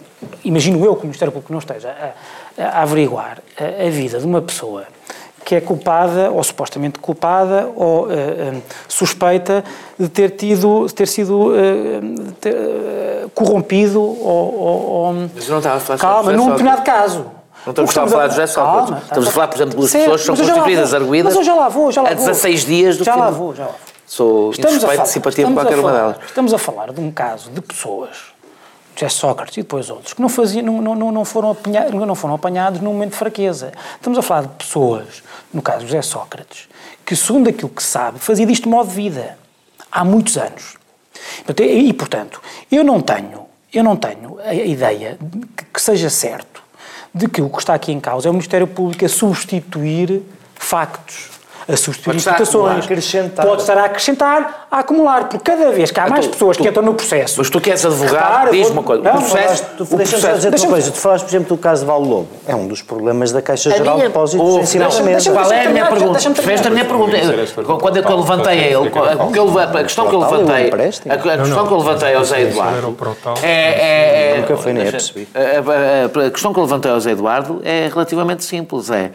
imagino 0.44 0.84
eu 0.84 0.94
que 0.94 1.04
o 1.04 1.06
Ministério 1.06 1.32
Público 1.32 1.54
não 1.54 1.60
esteja 1.60 2.14
a, 2.58 2.64
a 2.64 2.82
averiguar 2.82 3.42
a, 3.58 3.88
a, 3.88 3.90
vida 3.90 4.20
de 4.20 4.26
uma 4.26 4.42
pessoa 4.42 4.86
que 5.50 5.56
é 5.56 5.62
culpada, 5.62 6.30
ou 6.30 6.44
supostamente 6.44 7.00
culpada, 7.00 7.72
ou 7.76 8.06
uh, 8.06 8.08
uh, 8.08 8.62
suspeita 8.88 9.64
de 9.98 10.08
ter 10.08 10.30
tido, 10.30 10.86
ter 10.94 11.08
sido 11.08 11.48
uh, 11.48 12.32
ter, 12.40 12.56
corrompido, 13.34 14.00
ou, 14.00 14.60
ou, 14.60 15.14
Mas 15.34 15.48
eu 15.48 15.54
não 15.54 15.58
estava 15.58 15.78
a 15.78 15.80
falar 15.80 15.98
Calma, 15.98 16.34
num 16.34 16.52
determinado 16.52 16.84
caso. 16.84 17.26
Não 17.66 17.72
estamos, 17.72 17.90
estamos 17.90 18.12
a 18.12 18.16
falar 18.16 18.28
de 18.28 18.36
José 18.36 18.46
Sócrates. 18.46 19.04
Estamos 19.06 19.28
a 19.28 19.32
falar, 19.32 19.48
por 19.48 19.58
exemplo, 19.58 19.72
de 19.72 19.78
duas 19.78 19.92
pessoas 19.92 20.22
que 20.22 20.28
são 20.28 20.36
constituídas, 20.36 20.94
arguídas. 20.94 21.34
Mas 21.34 21.36
eu 21.36 21.44
já 21.44 21.56
lá 21.56 21.68
vou, 21.68 21.92
já 21.92 22.04
lá 22.04 22.10
vou. 22.10 22.18
A 22.18 22.28
16 22.28 22.66
dias 22.66 22.98
do 22.98 23.04
já 23.04 23.14
fim. 23.14 23.20
Já 23.20 23.26
lá 23.26 23.32
vou, 23.32 23.56
já 23.56 23.66
lá 23.66 23.72
vou. 23.72 23.80
Sou 24.06 24.52
estamos 24.52 24.84
falar, 24.84 24.98
de 24.98 25.10
simpatia 25.10 25.48
por 25.48 25.54
qualquer 25.56 25.78
falar, 25.78 25.90
uma 25.90 25.98
delas. 25.98 26.18
Estamos 26.28 26.54
a 26.54 26.60
falar 26.60 26.94
de 26.94 27.02
um 27.02 27.10
caso 27.10 27.50
de 27.50 27.62
pessoas, 27.62 28.10
José 29.00 29.10
Sócrates 29.10 29.56
e 29.56 29.62
depois 29.62 29.90
outros, 29.90 30.14
que 30.14 30.22
não, 30.22 30.28
faziam, 30.28 30.66
não, 30.66 30.96
não, 30.96 31.12
não, 31.12 31.26
foram 31.26 31.52
apanhados, 31.52 31.94
não 31.94 32.16
foram 32.16 32.36
apanhados 32.36 32.82
num 32.82 32.92
momento 32.92 33.12
de 33.12 33.18
fraqueza. 33.18 33.72
Estamos 33.96 34.20
a 34.20 34.22
falar 34.22 34.42
de 34.42 34.50
pessoas, 34.56 35.24
no 35.54 35.62
caso 35.62 35.86
José 35.86 36.02
Sócrates, 36.02 36.68
que, 37.06 37.16
segundo 37.16 37.50
aquilo 37.50 37.70
que 37.70 37.82
sabe, 37.82 38.20
fazia 38.20 38.46
disto 38.46 38.68
modo 38.68 38.90
de 38.90 38.96
vida 38.96 39.38
há 39.90 40.04
muitos 40.04 40.38
anos. 40.38 40.78
E, 41.58 41.94
portanto, 41.94 42.42
eu 42.70 42.84
não 42.84 43.00
tenho, 43.00 43.46
eu 43.74 43.84
não 43.84 43.96
tenho 43.96 44.38
a 44.44 44.54
ideia 44.54 45.18
de 45.20 45.46
que 45.74 45.82
seja 45.82 46.10
certo 46.10 46.62
de 47.14 47.28
que 47.28 47.42
o 47.42 47.50
que 47.50 47.60
está 47.60 47.74
aqui 47.74 47.92
em 47.92 48.00
causa 48.00 48.28
é 48.28 48.30
o 48.30 48.34
Ministério 48.34 48.68
Público 48.68 49.06
a 49.06 49.10
substituir 49.10 50.22
factos 50.56 51.39
a 51.70 51.78
substituir 51.78 52.16
instituições. 52.16 52.88
Pode 53.36 53.62
estar 53.62 53.78
a 53.78 53.86
acrescentar, 53.86 54.68
a 54.72 54.80
acumular, 54.80 55.30
porque 55.30 55.38
cada 55.38 55.72
vez 55.72 55.92
que 55.92 56.00
há 56.00 56.10
mais 56.10 56.26
tu, 56.26 56.32
pessoas 56.32 56.58
tu, 56.58 56.64
que 56.64 56.70
entram 56.70 56.84
no 56.84 56.96
processo. 56.96 57.36
Mas 57.38 57.50
tu 57.50 57.62
queres 57.62 57.86
advogado, 57.86 58.52
diz 58.52 58.70
uma 58.70 58.82
coisa. 58.82 59.04
Não, 59.04 59.12
o 59.12 59.18
processo. 59.18 59.66
Tu, 59.78 59.86
deixa-me 59.96 60.34
dizer 60.34 60.56
uma 60.56 60.68
coisa. 60.68 60.92
Tu 60.92 60.98
falaste, 60.98 61.24
por 61.26 61.30
exemplo, 61.30 61.56
do 61.56 61.62
caso 61.62 61.82
de 61.82 61.88
Val 61.88 62.02
Lobo. 62.02 62.28
É 62.48 62.56
um 62.56 62.68
dos 62.68 62.82
problemas 62.82 63.32
da 63.32 63.42
Caixa 63.42 63.70
Geral 63.70 63.98
de 63.98 64.04
Depósitos 64.04 64.76
em 64.76 65.04
mesa. 65.04 65.32
Qual 65.32 65.52
é 65.52 65.66
a 65.66 65.70
minha 65.70 65.86
pergunta? 65.86 66.20
Fez 66.20 66.66
a 66.66 66.70
minha 66.70 66.86
pergunta. 66.86 67.18
Quando 67.80 67.98
eu 67.98 68.18
levantei 68.18 68.60
a 68.60 68.68
ele, 68.68 68.92
a 69.80 69.84
questão 69.84 70.08
que 70.08 70.16
eu 70.16 70.20
levantei, 70.20 70.72
a 71.10 71.38
questão 71.38 71.68
que 71.68 71.74
eu 71.74 71.78
levantei 71.78 72.16
ao 72.16 72.24
Zé 72.26 72.42
Eduardo 72.42 72.96
é. 73.44 74.38
Nunca 74.40 74.58
foi 74.58 74.74
nem 74.74 74.90
percebi. 74.90 75.28
A 75.36 76.30
questão 76.32 76.52
que 76.52 76.60
eu 76.60 76.64
levantei 76.64 76.92
ao 76.92 77.00
Zé 77.00 77.12
Eduardo 77.12 77.62
é 77.64 77.88
relativamente 77.88 78.44
simples. 78.44 78.90
É 78.90 79.12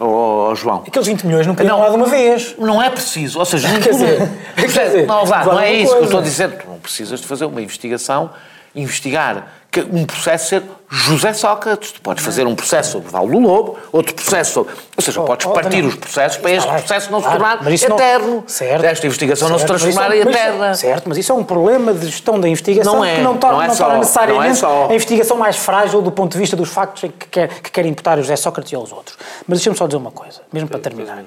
Oh, 0.00 0.50
oh, 0.50 0.54
João. 0.54 0.82
Aqueles 0.86 1.06
20 1.06 1.26
milhões 1.26 1.46
não 1.46 1.54
caíram 1.54 1.78
lá 1.78 1.88
de 1.88 1.96
uma 1.96 2.06
vez. 2.06 2.54
Não 2.58 2.82
é 2.82 2.90
preciso. 2.90 3.38
Ou 3.38 3.44
seja, 3.44 3.68
quer 3.80 3.90
dizer, 3.90 4.30
quer 4.56 4.66
dizer, 4.66 5.06
não, 5.06 5.24
lá, 5.24 5.44
não 5.44 5.60
é 5.60 5.72
isso 5.72 5.92
coisa. 5.92 5.96
que 5.96 6.02
eu 6.02 6.04
estou 6.04 6.20
a 6.20 6.22
dizer. 6.22 6.50
Tu 6.58 6.68
não 6.68 6.78
precisas 6.78 7.20
de 7.20 7.26
fazer 7.26 7.44
uma 7.44 7.62
investigação, 7.62 8.30
investigar 8.74 9.52
um 9.80 10.04
processo 10.04 10.48
ser 10.48 10.62
José 10.88 11.32
Sócrates. 11.32 11.92
Tu 11.92 12.00
podes 12.00 12.24
fazer 12.24 12.46
um 12.46 12.54
processo 12.54 12.92
sobre 12.92 13.10
Val 13.10 13.26
do 13.26 13.38
Lobo, 13.38 13.76
outro 13.92 14.14
processo 14.14 14.52
sobre. 14.52 14.74
Ou 14.96 15.02
seja, 15.02 15.20
oh, 15.20 15.24
podes 15.24 15.46
oh, 15.46 15.50
partir 15.50 15.84
os 15.84 15.96
processos 15.96 16.38
para 16.38 16.50
este 16.52 16.68
processo 16.68 17.10
não 17.10 17.20
se 17.20 17.28
tornar 17.28 17.72
eterno. 17.72 18.34
Não... 18.36 18.48
Certo. 18.48 18.84
Esta 18.84 19.06
investigação 19.06 19.48
certo, 19.48 19.52
não 19.52 19.58
se 19.58 19.66
transformar 19.66 20.14
em 20.14 20.18
é- 20.18 20.22
eterna. 20.22 20.74
Certo, 20.74 21.08
mas 21.08 21.18
isso 21.18 21.32
é 21.32 21.34
um 21.34 21.44
problema 21.44 21.92
de 21.92 22.06
gestão 22.06 22.38
da 22.38 22.48
investigação 22.48 22.96
não 22.96 23.04
é, 23.04 23.16
que 23.16 23.22
não 23.22 23.36
torna, 23.36 23.56
não 23.56 23.62
é 23.64 23.68
não 23.68 23.76
torna 23.76 23.98
necessariamente 23.98 24.62
não 24.62 24.68
é 24.70 24.92
a 24.92 24.94
investigação 24.94 25.36
mais 25.36 25.56
frágil 25.56 26.02
do 26.02 26.12
ponto 26.12 26.32
de 26.32 26.38
vista 26.38 26.56
dos 26.56 26.68
factos 26.68 27.02
que, 27.02 27.28
quer, 27.28 27.48
que 27.48 27.70
querem 27.70 27.90
imputar 27.90 28.16
José 28.18 28.36
Sócrates 28.36 28.72
e 28.72 28.76
aos 28.76 28.92
outros. 28.92 29.16
Mas 29.46 29.58
deixa-me 29.58 29.76
só 29.76 29.86
dizer 29.86 29.96
uma 29.96 30.10
coisa, 30.10 30.42
mesmo 30.52 30.68
para 30.68 30.78
terminar. 30.78 31.24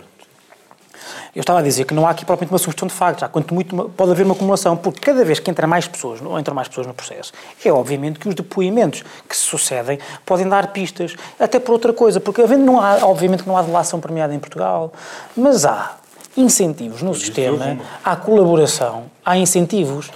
Eu 1.36 1.42
estava 1.42 1.60
a 1.60 1.62
dizer 1.62 1.86
que 1.86 1.94
não 1.94 2.06
há 2.08 2.12
aqui 2.12 2.26
propriamente 2.26 2.54
uma 2.54 2.58
substituição 2.58 2.88
de 2.88 2.94
factos, 2.94 3.24
há 3.24 3.28
quanto 3.28 3.54
muito 3.54 3.90
pode 3.96 4.12
haver 4.12 4.24
uma 4.24 4.34
acumulação, 4.34 4.76
porque 4.76 5.00
cada 5.00 5.24
vez 5.24 5.40
que 5.40 5.50
entra 5.50 5.68
mais 5.68 5.88
pessoas, 5.88 6.22
ou 6.22 6.40
entram 6.40 6.56
mais 6.56 6.68
pessoas 6.68 6.88
no 6.88 6.94
processo, 6.94 7.34
é 7.64 7.72
obviamente 7.72 8.20
que 8.20 8.28
os 8.28 8.36
depoimentos 8.36 9.04
que 9.28 9.36
se 9.36 9.44
sucedem 9.44 10.00
podem 10.26 10.48
dar 10.48 10.68
pistas, 10.74 11.16
até 11.40 11.60
por 11.60 11.74
outra 11.74 11.94
coisa, 11.94 12.20
porque 12.20 12.42
havendo 12.42 12.66
não 12.66 12.80
há, 12.82 13.00
obviamente 13.04 13.44
que 13.44 13.50
não 13.50 13.58
há 13.58 13.62
delação 13.62 14.00
premiada 14.00 14.34
em 14.34 14.40
Portugal, 14.40 14.92
mas 15.36 15.66
há 15.66 15.98
incentivos 16.36 17.02
no 17.02 17.14
sistema, 17.16 17.80
há 18.04 18.16
colaboração, 18.16 19.06
há 19.26 19.38
incentivos, 19.38 20.12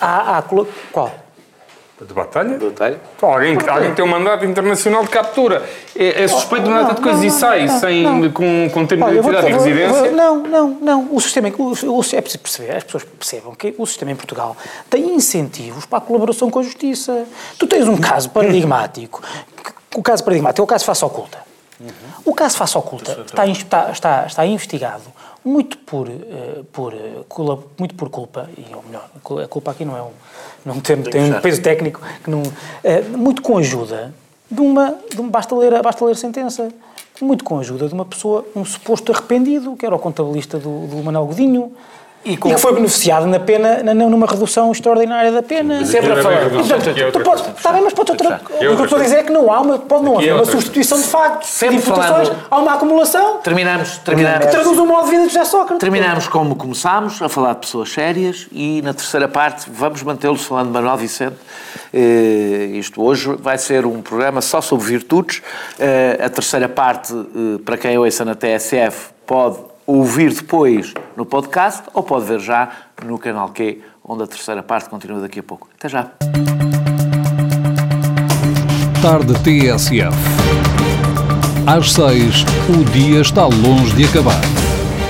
há, 0.00 0.38
há 0.38 0.42
qual? 0.92 1.21
De 2.06 2.14
batalha? 2.14 2.58
De 2.58 2.64
batalha. 2.64 3.00
alguém, 3.20 3.56
alguém 3.68 3.94
tem 3.94 4.04
um 4.04 4.08
mandato 4.08 4.44
internacional 4.44 5.02
de 5.02 5.10
captura. 5.10 5.62
É, 5.94 6.24
é 6.24 6.28
suspeito 6.28 6.64
de 6.64 6.70
uma 6.70 6.82
data 6.82 6.94
de 6.94 7.00
coisas 7.00 7.22
e 7.22 7.30
sai 7.30 7.68
sem, 7.68 8.02
não. 8.02 8.30
com, 8.32 8.68
com 8.72 8.86
tempo 8.86 9.06
de 9.06 9.18
identidade 9.18 9.46
e 9.46 9.52
residência? 9.52 10.10
Não, 10.10 10.42
não, 10.42 10.68
não. 10.80 11.08
O 11.12 11.20
sistema, 11.20 11.48
o, 11.56 11.72
o, 11.72 12.00
é 12.12 12.20
preciso 12.20 12.38
perceber, 12.38 12.76
as 12.76 12.84
pessoas 12.84 13.04
percebam 13.04 13.54
que 13.54 13.74
o 13.78 13.86
sistema 13.86 14.10
em 14.10 14.16
Portugal 14.16 14.56
tem 14.90 15.14
incentivos 15.14 15.86
para 15.86 15.98
a 15.98 16.00
colaboração 16.00 16.50
com 16.50 16.58
a 16.58 16.62
justiça. 16.62 17.24
Tu 17.58 17.66
tens 17.66 17.86
um 17.86 17.96
caso 17.96 18.30
paradigmático. 18.30 19.22
O 19.94 20.02
caso 20.02 20.24
paradigmático 20.24 20.62
é 20.62 20.64
o 20.64 20.66
caso 20.66 20.84
face 20.84 21.04
oculta. 21.04 21.38
Uhum. 21.80 21.88
O 22.24 22.34
caso 22.34 22.56
face 22.56 22.76
oculta 22.78 23.24
está, 23.26 23.46
está, 23.46 23.90
está, 23.90 24.26
está 24.26 24.46
investigado 24.46 25.02
muito 25.44 25.78
por, 25.78 26.08
uh, 26.08 26.64
por, 26.72 26.94
uh, 26.94 27.64
muito 27.78 27.94
por 27.94 28.08
culpa, 28.08 28.48
e 28.56 28.74
ou 28.74 28.82
melhor, 28.82 29.08
a 29.44 29.48
culpa 29.48 29.70
aqui 29.70 29.84
não 29.84 29.96
é 29.96 30.02
um, 30.02 30.10
não 30.64 30.80
tem, 30.80 31.02
tem 31.02 31.34
um 31.34 31.40
peso 31.40 31.60
técnico, 31.60 32.00
que 32.22 32.30
não, 32.30 32.42
uh, 32.42 33.18
muito 33.18 33.42
com 33.42 33.58
ajuda 33.58 34.14
de 34.50 34.60
uma, 34.60 34.98
de 35.10 35.20
um, 35.20 35.28
basta, 35.28 35.54
ler, 35.54 35.82
basta 35.82 36.04
ler 36.04 36.12
a 36.12 36.16
sentença, 36.16 36.72
muito 37.20 37.44
com 37.44 37.58
ajuda 37.58 37.88
de 37.88 37.94
uma 37.94 38.04
pessoa, 38.04 38.46
um 38.54 38.64
suposto 38.64 39.12
arrependido, 39.12 39.76
que 39.76 39.86
era 39.86 39.94
o 39.94 39.98
contabilista 39.98 40.58
do, 40.58 40.86
do 40.86 40.96
Manuel 41.02 41.26
Godinho, 41.26 41.72
e, 42.24 42.36
com... 42.36 42.48
e, 42.48 42.54
que 42.54 42.60
foi 42.60 42.74
beneficiado 42.74 43.26
na 43.26 43.40
pena, 43.40 43.82
na, 43.82 43.94
numa 43.94 44.26
redução 44.26 44.70
extraordinária 44.70 45.32
da 45.32 45.42
pena. 45.42 45.84
Sempre 45.84 46.12
a 46.12 46.22
falar. 46.22 46.46
Está 47.56 47.72
bem, 47.72 47.82
mas 47.82 47.92
pode 47.92 48.12
outra. 48.12 48.40
O 48.44 48.58
que 48.58 48.64
eu 48.64 48.84
estou 48.84 48.98
a 48.98 49.02
dizer 49.02 49.16
é 49.16 49.22
que 49.22 49.32
não 49.32 49.52
há 49.52 49.60
uma, 49.60 49.78
pode 49.78 50.04
não 50.04 50.18
haver 50.18 50.34
uma 50.34 50.44
substituição 50.44 51.00
de 51.00 51.06
facto 51.06 51.44
Sempre 51.44 51.78
de 51.78 51.82
falando... 51.82 52.36
há 52.50 52.58
uma 52.58 52.74
acumulação. 52.74 53.38
Terminamos, 53.38 53.98
terminamos. 53.98 54.46
Que 54.46 54.50
traduz 54.50 54.78
o 54.78 54.86
modo 54.86 55.04
de 55.04 55.10
vida 55.10 55.26
de 55.26 55.32
José 55.32 55.44
Sócrates. 55.44 55.78
Terminamos 55.78 56.28
como 56.28 56.54
começámos, 56.54 57.20
a 57.20 57.28
falar 57.28 57.54
de 57.54 57.60
pessoas 57.60 57.90
sérias 57.90 58.46
e 58.52 58.80
na 58.82 58.94
terceira 58.94 59.28
parte 59.28 59.68
vamos 59.70 60.02
mantê-los 60.02 60.44
falando 60.44 60.66
de 60.68 60.72
Manuel 60.72 60.96
Vicente. 60.96 61.36
Uh, 61.92 62.76
isto 62.76 63.02
hoje 63.02 63.34
vai 63.38 63.58
ser 63.58 63.84
um 63.84 64.00
programa 64.00 64.40
só 64.40 64.60
sobre 64.60 64.86
virtudes. 64.86 65.38
Uh, 65.78 66.24
a 66.24 66.28
terceira 66.28 66.68
parte, 66.68 67.12
uh, 67.12 67.58
para 67.64 67.76
quem 67.76 67.98
ouça 67.98 68.24
na 68.24 68.34
TSF, 68.34 69.10
pode 69.26 69.71
ouvir 69.86 70.32
depois 70.32 70.94
no 71.16 71.24
podcast 71.26 71.82
ou 71.92 72.02
pode 72.02 72.26
ver 72.26 72.40
já 72.40 72.70
no 73.04 73.18
canal 73.18 73.48
Q, 73.50 73.82
onde 74.04 74.24
a 74.24 74.26
terceira 74.26 74.62
parte 74.62 74.88
continua 74.88 75.20
daqui 75.20 75.40
a 75.40 75.42
pouco. 75.42 75.68
Até 75.76 75.88
já. 75.88 76.10
Tarde 79.02 79.34
TSF. 79.42 80.16
Às 81.66 81.92
seis, 81.92 82.44
o 82.68 82.84
dia 82.90 83.20
está 83.20 83.44
longe 83.46 83.94
de 83.94 84.04
acabar. 84.04 84.40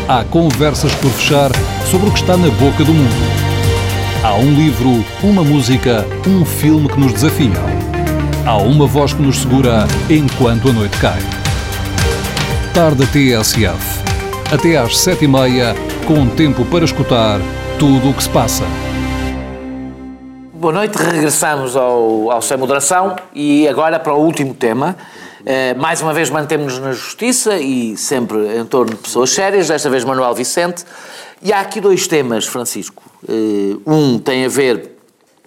Há 0.08 0.24
conversas 0.24 0.94
por 0.96 1.10
fechar 1.10 1.50
sobre 1.90 2.08
o 2.08 2.12
que 2.12 2.20
está 2.20 2.36
na 2.36 2.48
boca 2.48 2.84
do 2.84 2.92
mundo. 2.92 3.42
Há 4.24 4.34
um 4.34 4.54
livro, 4.54 5.04
uma 5.22 5.42
música, 5.42 6.06
um 6.26 6.44
filme 6.44 6.88
que 6.88 7.00
nos 7.00 7.12
desafia. 7.12 7.50
Há 8.46 8.56
uma 8.56 8.86
voz 8.86 9.12
que 9.12 9.22
nos 9.22 9.38
segura 9.38 9.86
enquanto 10.10 10.68
a 10.68 10.72
noite 10.72 10.98
cai. 10.98 11.20
Tarde 12.74 13.06
TSF 13.06 14.01
até 14.52 14.76
às 14.76 14.98
sete 14.98 15.24
e 15.24 15.28
meia, 15.28 15.74
com 16.06 16.28
tempo 16.28 16.62
para 16.66 16.84
escutar 16.84 17.40
tudo 17.78 18.10
o 18.10 18.14
que 18.14 18.22
se 18.22 18.28
passa. 18.28 18.64
Boa 20.52 20.74
noite, 20.74 20.94
regressamos 20.98 21.74
ao, 21.74 22.30
ao 22.30 22.42
Sem 22.42 22.58
Moderação 22.58 23.16
e 23.34 23.66
agora 23.66 23.98
para 23.98 24.12
o 24.12 24.22
último 24.22 24.52
tema. 24.52 24.94
Uh, 25.40 25.80
mais 25.80 26.02
uma 26.02 26.12
vez 26.12 26.28
mantemos-nos 26.28 26.84
na 26.84 26.92
justiça 26.92 27.56
e 27.56 27.96
sempre 27.96 28.58
em 28.58 28.66
torno 28.66 28.90
de 28.90 28.98
pessoas 28.98 29.30
sérias, 29.30 29.68
desta 29.68 29.88
vez 29.88 30.04
Manuel 30.04 30.34
Vicente. 30.34 30.84
E 31.40 31.50
há 31.50 31.60
aqui 31.60 31.80
dois 31.80 32.06
temas, 32.06 32.46
Francisco. 32.46 33.02
Uh, 33.26 33.80
um 33.86 34.18
tem 34.18 34.44
a 34.44 34.48
ver 34.50 34.98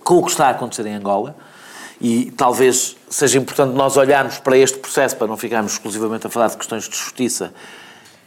com 0.03 0.16
o 0.16 0.24
que 0.24 0.32
está 0.32 0.47
a 0.47 0.49
acontecer 0.49 0.84
em 0.88 0.95
Angola 0.95 1.36
e 2.01 2.34
talvez 2.36 2.97
seja 3.08 3.38
importante 3.38 3.76
nós 3.76 3.97
olharmos 3.97 4.39
para 4.39 4.58
este 4.58 4.80
processo 4.80 5.16
para 5.16 5.28
não 5.28 5.38
ficarmos 5.38 5.74
exclusivamente 5.74 6.26
a 6.26 6.30
falar 6.32 6.47
de 6.47 6.58
questões 6.58 6.89
de 6.89 6.97
justiça 6.97 7.53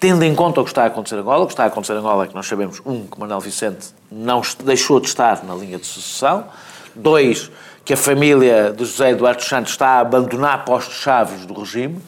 tendo 0.01 0.25
em 0.25 0.35
conta 0.35 0.61
o 0.61 0.65
que 0.65 0.71
está 0.71 0.85
a 0.85 0.87
acontecer 0.87 1.17
em 1.17 1.21
Angola, 1.21 1.45
o 1.45 1.47
que 1.47 1.53
está 1.53 1.65
a 1.65 1.67
acontecer 1.67 1.95
em 1.95 1.99
Angola 1.99 2.25
é 2.25 2.27
que 2.29 2.35
nós 2.35 2.47
sabemos, 2.47 2.81
um, 2.87 3.07
que 3.07 3.19
Manuel 3.19 3.41
Vicente 3.41 3.89
não 4.11 4.43
deixou 4.65 5.01
de 5.01 5.09
estar 5.09 5.45
na 5.45 5.55
linha 5.55 5.79
de 5.79 5.87
sucessão, 5.87 6.45
dois, 6.95 7.51
que 7.85 7.93
a 7.93 7.97
família 7.97 8.73
de 8.77 8.85
José 8.85 9.11
Eduardo 9.11 9.43
Santos 9.43 9.73
está 9.73 9.89
a 9.89 10.01
abandonar 10.01 10.65
postos-chave 10.65 11.47
do 11.47 11.55
regime, 11.55 12.01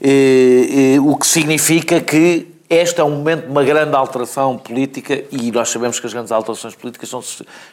e, 0.00 0.94
e, 0.94 1.00
o 1.00 1.16
que 1.16 1.26
significa 1.26 2.00
que 2.00 2.51
este 2.74 3.00
é 3.00 3.04
um 3.04 3.10
momento 3.10 3.44
de 3.44 3.50
uma 3.50 3.62
grande 3.62 3.94
alteração 3.94 4.56
política 4.56 5.24
e 5.30 5.52
nós 5.52 5.68
sabemos 5.68 6.00
que 6.00 6.06
as 6.06 6.12
grandes 6.12 6.32
alterações 6.32 6.74
políticas 6.74 7.08
são 7.08 7.22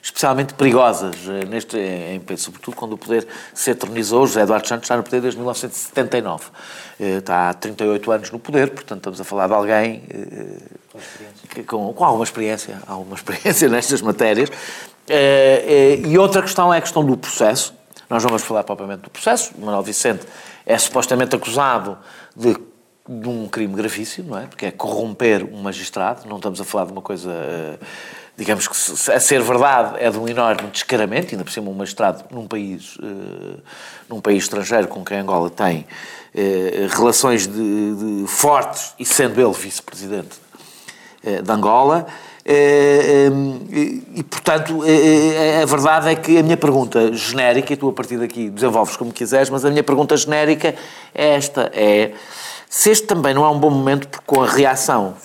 especialmente 0.01 0.53
perigosas, 0.53 1.15
eh, 1.27 1.45
neste, 1.45 1.77
em, 1.77 2.21
sobretudo 2.35 2.75
quando 2.75 2.93
o 2.93 2.97
poder 2.97 3.25
se 3.53 3.71
eternizou. 3.71 4.27
José 4.27 4.41
Eduardo 4.41 4.67
Santos 4.67 4.83
está 4.83 4.97
no 4.97 5.03
poder 5.03 5.21
desde 5.21 5.37
1979. 5.39 6.45
Eh, 6.99 7.17
está 7.17 7.49
há 7.49 7.53
38 7.53 8.11
anos 8.11 8.31
no 8.31 8.39
poder, 8.39 8.71
portanto 8.71 8.97
estamos 8.99 9.21
a 9.21 9.23
falar 9.23 9.47
de 9.47 9.53
alguém 9.53 10.03
com, 10.91 11.63
com, 11.63 11.93
com 11.93 12.03
alguma 12.03 12.25
experiência, 12.25 12.81
alguma 12.85 13.15
experiência 13.17 13.69
nestas 13.69 14.01
matérias. 14.01 14.49
E 16.05 16.17
outra 16.17 16.41
questão 16.41 16.73
é 16.73 16.77
a 16.77 16.81
questão 16.81 17.05
do 17.05 17.15
processo. 17.15 17.73
Nós 18.09 18.23
não 18.23 18.29
vamos 18.29 18.43
falar 18.43 18.63
propriamente 18.63 19.03
do 19.03 19.09
processo. 19.09 19.53
Manuel 19.57 19.81
Vicente 19.81 20.25
é 20.65 20.77
supostamente 20.77 21.35
acusado 21.35 21.97
de 22.35 22.55
de 23.09 23.27
um 23.27 23.47
crime 23.47 23.73
gravíssimo, 23.73 24.29
não 24.29 24.37
é? 24.37 24.45
Porque 24.45 24.67
é 24.67 24.71
corromper 24.71 25.43
um 25.51 25.63
magistrado, 25.63 26.29
não 26.29 26.35
estamos 26.35 26.61
a 26.61 26.63
falar 26.63 26.85
de 26.85 26.91
uma 26.91 27.01
coisa, 27.01 27.31
eh, 27.31 27.79
digamos 28.37 28.67
que 28.67 29.11
a 29.11 29.19
ser 29.19 29.41
verdade 29.41 29.95
é 29.99 30.11
de 30.11 30.19
um 30.19 30.27
enorme 30.27 30.69
descaramento, 30.69 31.33
ainda 31.33 31.43
por 31.43 31.51
cima 31.51 31.71
um 31.71 31.73
magistrado 31.73 32.23
num 32.29 32.47
país, 32.47 32.99
eh, 33.01 33.59
num 34.07 34.21
país 34.21 34.43
estrangeiro 34.43 34.87
com 34.87 35.03
quem 35.03 35.17
Angola 35.17 35.49
tem 35.49 35.87
eh, 36.35 36.87
relações 36.91 37.47
de, 37.47 38.21
de 38.21 38.27
fortes 38.27 38.93
e 38.99 39.05
sendo 39.05 39.41
ele 39.41 39.53
vice-presidente 39.53 40.37
de 41.21 41.51
Angola, 41.51 42.07
e, 42.45 44.23
portanto, 44.23 44.81
a 45.61 45.65
verdade 45.65 46.09
é 46.09 46.15
que 46.15 46.37
a 46.37 46.43
minha 46.43 46.55
pergunta 46.55 47.11
genérica, 47.11 47.73
e 47.73 47.75
tu 47.75 47.89
a 47.89 47.93
partir 47.93 48.17
daqui 48.17 48.49
desenvolves 48.49 48.95
como 48.95 49.11
quiseres, 49.11 49.49
mas 49.49 49.65
a 49.65 49.69
minha 49.69 49.83
pergunta 49.83 50.15
genérica 50.15 50.73
é 51.13 51.35
esta, 51.35 51.69
é 51.73 52.13
se 52.71 52.91
este 52.91 53.07
também 53.07 53.33
não 53.33 53.43
é 53.43 53.49
um 53.49 53.59
bom 53.59 53.71
momento, 53.71 54.07
porque 54.07 54.23
com 54.27 54.43
a 54.43 54.45
reação, 54.45 55.15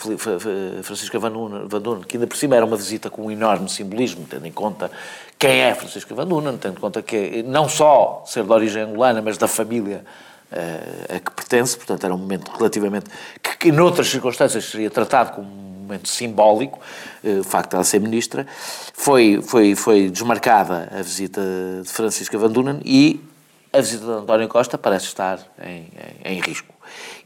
Francisca 0.83 1.19
Van 1.19 1.31
Dunen, 1.31 2.03
que 2.03 2.17
ainda 2.17 2.27
por 2.27 2.39
cima 2.39 2.57
era 2.57 2.65
uma 2.65 2.75
visita 2.77 3.11
com 3.11 3.27
um 3.27 3.31
enorme 3.31 3.69
simbolismo, 3.69 4.27
tendo 4.29 4.47
em 4.47 4.51
conta 4.51 4.91
quem 5.39 5.61
é 5.61 5.75
Francisca 5.75 6.15
Van 6.15 6.27
Dunen, 6.27 6.57
tendo 6.57 6.79
em 6.79 6.81
conta 6.81 7.03
que 7.03 7.43
não 7.43 7.69
só 7.69 8.25
ser 8.27 8.45
de 8.45 8.51
origem 8.51 8.85
angolana, 8.85 9.21
mas 9.21 9.37
da 9.37 9.47
família 9.47 10.03
uh, 10.51 11.17
a 11.17 11.21
que 11.21 11.31
pertence, 11.33 11.77
portanto 11.77 12.03
era 12.05 12.15
um 12.15 12.19
momento 12.19 12.51
relativamente, 12.51 13.11
que, 13.43 13.59
que 13.59 13.71
noutras 13.71 14.09
circunstâncias 14.09 14.65
seria 14.65 14.89
tratado 14.89 15.33
como 15.33 15.47
um 15.47 15.83
momento 15.83 16.09
simbólico, 16.09 16.81
uh, 17.23 17.41
o 17.41 17.45
facto 17.45 17.73
de 17.73 17.77
ela 17.77 17.85
ser 17.85 18.01
ministra, 18.01 18.47
foi, 18.95 19.43
foi, 19.43 19.75
foi 19.75 20.09
desmarcada 20.09 20.91
a 20.91 21.03
visita 21.03 21.43
de 21.83 21.91
Francisca 21.91 22.39
Van 22.39 22.51
Dunen 22.51 22.81
e 22.87 23.23
a 23.71 23.83
visita 23.83 24.07
de 24.07 24.13
António 24.13 24.49
Costa 24.49 24.79
parece 24.79 25.05
estar 25.05 25.39
em, 25.63 25.93
em, 26.25 26.37
em 26.37 26.41
risco. 26.41 26.74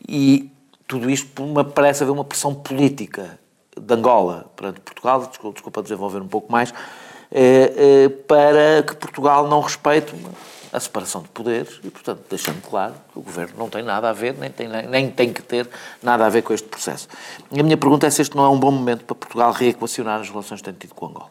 E 0.09 0.51
tudo 0.87 1.11
isto 1.11 1.43
uma, 1.43 1.65
parece 1.65 2.03
haver 2.03 2.13
uma 2.13 2.25
pressão 2.25 2.55
política 2.55 3.39
de 3.79 3.95
Angola 3.95 4.51
perante 4.57 4.81
Portugal, 4.81 5.27
desculpa, 5.27 5.55
desculpa 5.55 5.83
desenvolver 5.83 6.21
um 6.21 6.29
pouco 6.29 6.51
mais, 6.51 6.73
é, 7.31 8.05
é, 8.05 8.09
para 8.09 8.83
que 8.83 8.97
Portugal 8.97 9.47
não 9.47 9.61
respeite 9.61 10.15
a 10.73 10.81
separação 10.81 11.23
de 11.23 11.29
poderes 11.29 11.81
e, 11.83 11.91
portanto, 11.91 12.21
deixando 12.29 12.61
claro 12.63 12.95
que 13.13 13.19
o 13.19 13.23
Governo 13.23 13.55
não 13.59 13.69
tem 13.69 13.83
nada 13.83 14.11
a 14.11 14.13
ver, 14.13 14.35
nem 14.35 14.51
tem, 14.51 14.69
nem 14.69 15.11
tem 15.11 15.33
que 15.33 15.43
ter 15.43 15.69
nada 16.03 16.27
a 16.27 16.29
ver 16.29 16.43
com 16.43 16.53
este 16.53 16.69
processo. 16.69 17.09
E 17.51 17.61
a 17.61 17.63
minha 17.63 17.77
pergunta 17.77 18.07
é 18.07 18.11
se 18.11 18.23
este 18.23 18.37
não 18.37 18.45
é 18.45 18.49
um 18.49 18.59
bom 18.59 18.71
momento 18.71 19.05
para 19.05 19.15
Portugal 19.15 19.53
reequacionar 19.53 20.21
as 20.21 20.29
relações 20.29 20.61
que 20.61 20.65
tem 20.65 20.75
tido 20.75 20.95
com 20.95 21.07
Angola. 21.07 21.31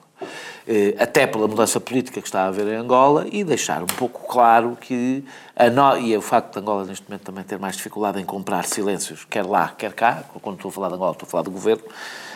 Eh, 0.69 0.97
até 0.99 1.25
pela 1.25 1.47
mudança 1.47 1.79
política 1.79 2.19
que 2.19 2.27
está 2.27 2.41
a 2.41 2.47
haver 2.47 2.67
em 2.67 2.75
Angola, 2.75 3.25
e 3.31 3.41
deixar 3.41 3.81
um 3.81 3.87
pouco 3.87 4.27
claro 4.27 4.77
que, 4.81 5.23
a 5.55 5.69
no... 5.69 5.97
e 5.97 6.15
o 6.17 6.21
facto 6.21 6.51
de 6.51 6.59
Angola 6.59 6.83
neste 6.83 7.07
momento 7.07 7.23
também 7.23 7.41
ter 7.45 7.57
mais 7.57 7.77
dificuldade 7.77 8.19
em 8.19 8.25
comprar 8.25 8.65
silêncios, 8.65 9.25
quer 9.29 9.45
lá, 9.45 9.69
quer 9.69 9.93
cá, 9.93 10.25
quando 10.41 10.57
estou 10.57 10.67
a 10.67 10.71
falar 10.73 10.89
de 10.89 10.95
Angola, 10.95 11.13
estou 11.13 11.25
a 11.25 11.29
falar 11.29 11.43
do 11.43 11.51
governo, 11.51 11.85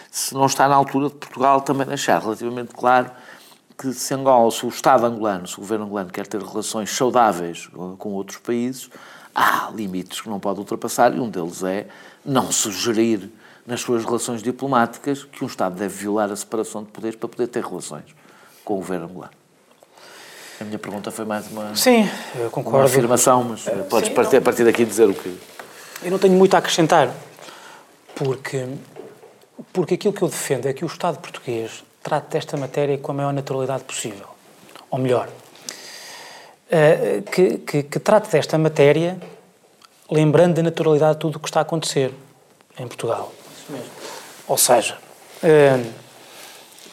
se 0.10 0.34
não 0.34 0.46
está 0.46 0.66
na 0.70 0.76
altura 0.76 1.10
de 1.10 1.16
Portugal 1.16 1.60
também 1.60 1.86
deixar 1.86 2.22
relativamente 2.22 2.74
claro 2.74 3.12
que 3.78 3.92
se 3.92 4.14
Angola, 4.14 4.50
se 4.50 4.66
o 4.66 4.70
Estado 4.70 5.06
angolano, 5.06 5.46
se 5.46 5.58
o 5.58 5.60
governo 5.60 5.84
angolano 5.84 6.10
quer 6.10 6.26
ter 6.26 6.42
relações 6.42 6.90
saudáveis 6.90 7.70
com 7.98 8.12
outros 8.12 8.38
países, 8.38 8.90
há 9.36 9.70
limites 9.76 10.22
que 10.22 10.30
não 10.30 10.40
pode 10.40 10.58
ultrapassar, 10.58 11.14
e 11.14 11.20
um 11.20 11.30
deles 11.30 11.64
é 11.64 11.86
não 12.24 12.50
sugerir 12.50 13.30
nas 13.68 13.82
suas 13.82 14.06
relações 14.06 14.42
diplomáticas 14.42 15.26
que 15.26 15.44
um 15.44 15.48
Estado 15.48 15.76
deve 15.76 15.94
violar 15.96 16.32
a 16.32 16.36
separação 16.38 16.82
de 16.82 16.92
poderes 16.92 17.18
para 17.18 17.28
poder 17.28 17.48
ter 17.48 17.62
relações 17.62 18.21
com 18.64 18.74
o 18.74 18.78
governo 18.78 19.06
angolano. 19.06 19.34
A 20.60 20.64
minha 20.64 20.78
pergunta 20.78 21.10
foi 21.10 21.26
mais 21.26 21.48
uma, 21.48 21.76
Sim, 21.76 22.08
eu 22.36 22.52
concordo. 22.52 22.80
uma 22.80 22.86
afirmação, 22.86 23.44
mas 23.44 23.68
eh, 23.68 23.72
podes 23.90 24.10
Sim, 24.10 24.16
partir, 24.16 24.38
a 24.38 24.42
partir 24.42 24.64
daqui 24.64 24.86
dizer 24.86 25.10
o 25.10 25.14
que. 25.14 25.36
Eu 26.04 26.12
não 26.12 26.20
tenho 26.20 26.36
muito 26.36 26.54
a 26.54 26.60
acrescentar, 26.60 27.12
porque, 28.16 28.68
porque 29.74 29.96
aquilo 29.96 30.14
que 30.14 30.22
eu 30.22 30.28
defendo 30.28 30.68
é 30.68 30.74
que 30.74 30.86
o 30.86 30.88
Estado 30.88 31.18
português 31.18 31.84
trate 32.04 32.28
desta 32.30 32.58
matéria 32.58 32.98
com 32.98 33.12
a 33.12 33.16
maior 33.16 33.34
naturalidade 33.34 33.84
possível. 33.84 34.28
Ou 34.92 35.00
melhor, 35.00 35.30
eh, 36.70 37.24
que, 37.32 37.58
que, 37.58 37.84
que 37.84 38.00
trate 38.00 38.30
desta 38.30 38.58
matéria 38.58 39.18
lembrando 40.12 40.56
da 40.56 40.64
naturalidade 40.64 41.14
de 41.14 41.20
tudo 41.20 41.38
o 41.38 41.40
que 41.40 41.48
está 41.48 41.62
a 41.62 41.64
acontecer 41.64 42.14
em 42.78 42.88
Portugal. 42.88 43.32
Isso 43.58 43.72
mesmo. 43.72 43.90
Ou 44.48 44.58
seja, 44.58 44.98
eh, 45.42 45.82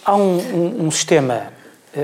há 0.04 0.14
um, 0.14 0.38
um, 0.38 0.86
um 0.86 0.90
sistema 0.90 1.52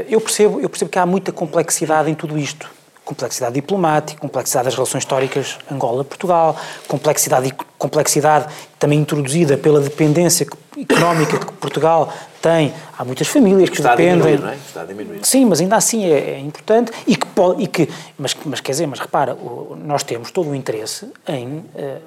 eu 0.09 0.21
percebo, 0.21 0.61
eu 0.61 0.69
percebo 0.69 0.91
que 0.91 0.99
há 0.99 1.07
muita 1.07 1.33
complexidade 1.33 2.11
em 2.11 2.15
tudo 2.15 2.39
isto. 2.39 2.71
Complexidade 3.05 3.55
diplomática, 3.55 4.19
complexidade 4.19 4.65
das 4.65 4.75
relações 4.75 5.03
históricas 5.03 5.59
Angola-Portugal, 5.71 6.57
complexidade, 6.89 7.55
complexidade 7.77 8.47
também 8.79 8.99
introduzida 8.99 9.59
pela 9.59 9.79
dependência 9.79 10.47
económica 10.81 11.39
que 11.39 11.53
Portugal 11.53 12.11
tem. 12.41 12.73
Há 12.97 13.05
muitas 13.05 13.29
famílias 13.29 13.69
que 13.69 13.77
Está 13.77 13.95
dependem. 13.95 14.15
A 14.15 14.37
diminuir, 14.37 14.41
não 14.41 14.49
é? 14.49 14.55
Está 14.55 14.81
a 14.81 14.85
diminuir. 14.87 15.21
Sim, 15.23 15.45
mas 15.45 15.61
ainda 15.61 15.77
assim 15.77 16.07
é, 16.07 16.31
é 16.31 16.39
importante 16.39 16.93
e 17.07 17.15
que 17.15 17.27
pode, 17.27 17.63
e 17.63 17.67
que, 17.67 17.91
mas, 18.19 18.35
mas 18.47 18.61
quer 18.61 18.73
dizer, 18.73 18.87
mas 18.87 19.01
repara, 19.01 19.37
nós 19.85 20.03
temos 20.03 20.31
todo 20.31 20.49
o 20.49 20.55
interesse 20.55 21.13
em 21.29 21.59
uh, 21.59 22.01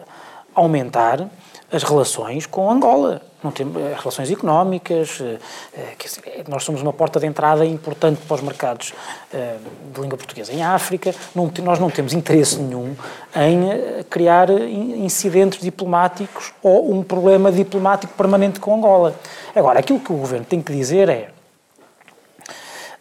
aumentar 0.55 1.30
as 1.71 1.84
relações 1.84 2.47
com 2.47 2.71
Angola 2.71 3.21
não 3.43 3.51
eh, 3.51 3.95
relações 3.97 4.31
económicas, 4.31 5.19
eh, 5.21 5.38
eh, 5.77 6.43
nós 6.47 6.63
somos 6.63 6.81
uma 6.81 6.91
porta 6.91 7.19
de 7.19 7.27
entrada 7.27 7.65
importante 7.65 8.19
para 8.27 8.35
os 8.35 8.41
mercados 8.41 8.93
de 9.31 10.01
língua 10.01 10.17
portuguesa 10.17 10.53
em 10.53 10.63
África, 10.63 11.13
não, 11.35 11.51
nós 11.63 11.79
não 11.79 11.89
temos 11.89 12.13
interesse 12.13 12.57
nenhum 12.57 12.95
em 13.35 14.03
criar 14.09 14.49
incidentes 14.49 15.61
diplomáticos 15.61 16.53
ou 16.63 16.91
um 16.91 17.03
problema 17.03 17.51
diplomático 17.51 18.13
permanente 18.13 18.59
com 18.59 18.75
Angola. 18.75 19.15
Agora, 19.55 19.79
aquilo 19.79 19.99
que 19.99 20.11
o 20.11 20.17
governo 20.17 20.45
tem 20.45 20.61
que 20.61 20.73
dizer 20.73 21.09
é 21.09 21.29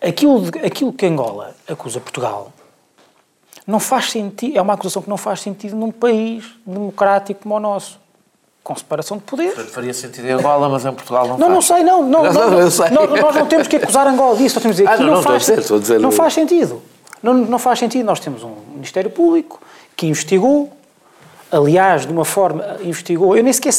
aquilo, 0.00 0.48
aquilo 0.64 0.92
que 0.92 1.06
Angola 1.06 1.54
acusa 1.68 2.00
Portugal 2.00 2.52
não 3.66 3.80
faz 3.80 4.10
sentido, 4.10 4.58
é 4.58 4.62
uma 4.62 4.74
acusação 4.74 5.02
que 5.02 5.08
não 5.08 5.16
faz 5.16 5.40
sentido 5.40 5.74
num 5.74 5.90
país 5.90 6.44
democrático 6.64 7.40
como 7.42 7.56
o 7.56 7.60
nosso 7.60 7.98
com 8.66 8.74
separação 8.74 9.16
de 9.16 9.22
poderes. 9.22 9.70
Faria 9.70 9.94
sentido 9.94 10.26
em 10.26 10.32
Angola, 10.32 10.68
mas 10.68 10.84
em 10.84 10.92
Portugal 10.92 11.28
não 11.28 11.38
Não, 11.38 11.46
faz. 11.46 11.52
não 11.52 11.62
sei, 11.62 11.82
não. 11.84 12.02
não, 12.02 12.22
não, 12.34 12.50
não 12.50 12.70
sei. 12.72 12.90
Nós, 12.90 13.10
nós, 13.10 13.36
não 13.36 13.46
temos 13.46 13.68
que 13.68 13.76
acusar 13.76 14.08
Angola 14.08 14.36
disso. 14.36 14.56
Nós 14.56 14.62
temos 14.64 14.76
que 14.76 14.82
dizer 14.82 14.88
ah, 14.88 14.96
que 14.96 15.02
não, 15.04 15.06
não, 15.06 15.14
não, 15.14 15.22
faz, 15.22 15.46
dizer, 15.46 15.78
dizer... 15.78 16.00
não 16.00 16.10
faz 16.10 16.34
sentido. 16.34 16.82
Não, 17.22 17.32
não 17.32 17.58
faz 17.60 17.78
sentido. 17.78 18.04
Nós 18.04 18.18
temos 18.18 18.42
um 18.42 18.56
Ministério 18.72 19.08
Público 19.08 19.60
que 19.94 20.08
investigou, 20.08 20.72
aliás, 21.48 22.06
de 22.06 22.12
uma 22.12 22.24
forma, 22.24 22.76
investigou, 22.82 23.36
eu 23.36 23.44
nem 23.44 23.52
sequer, 23.52 23.72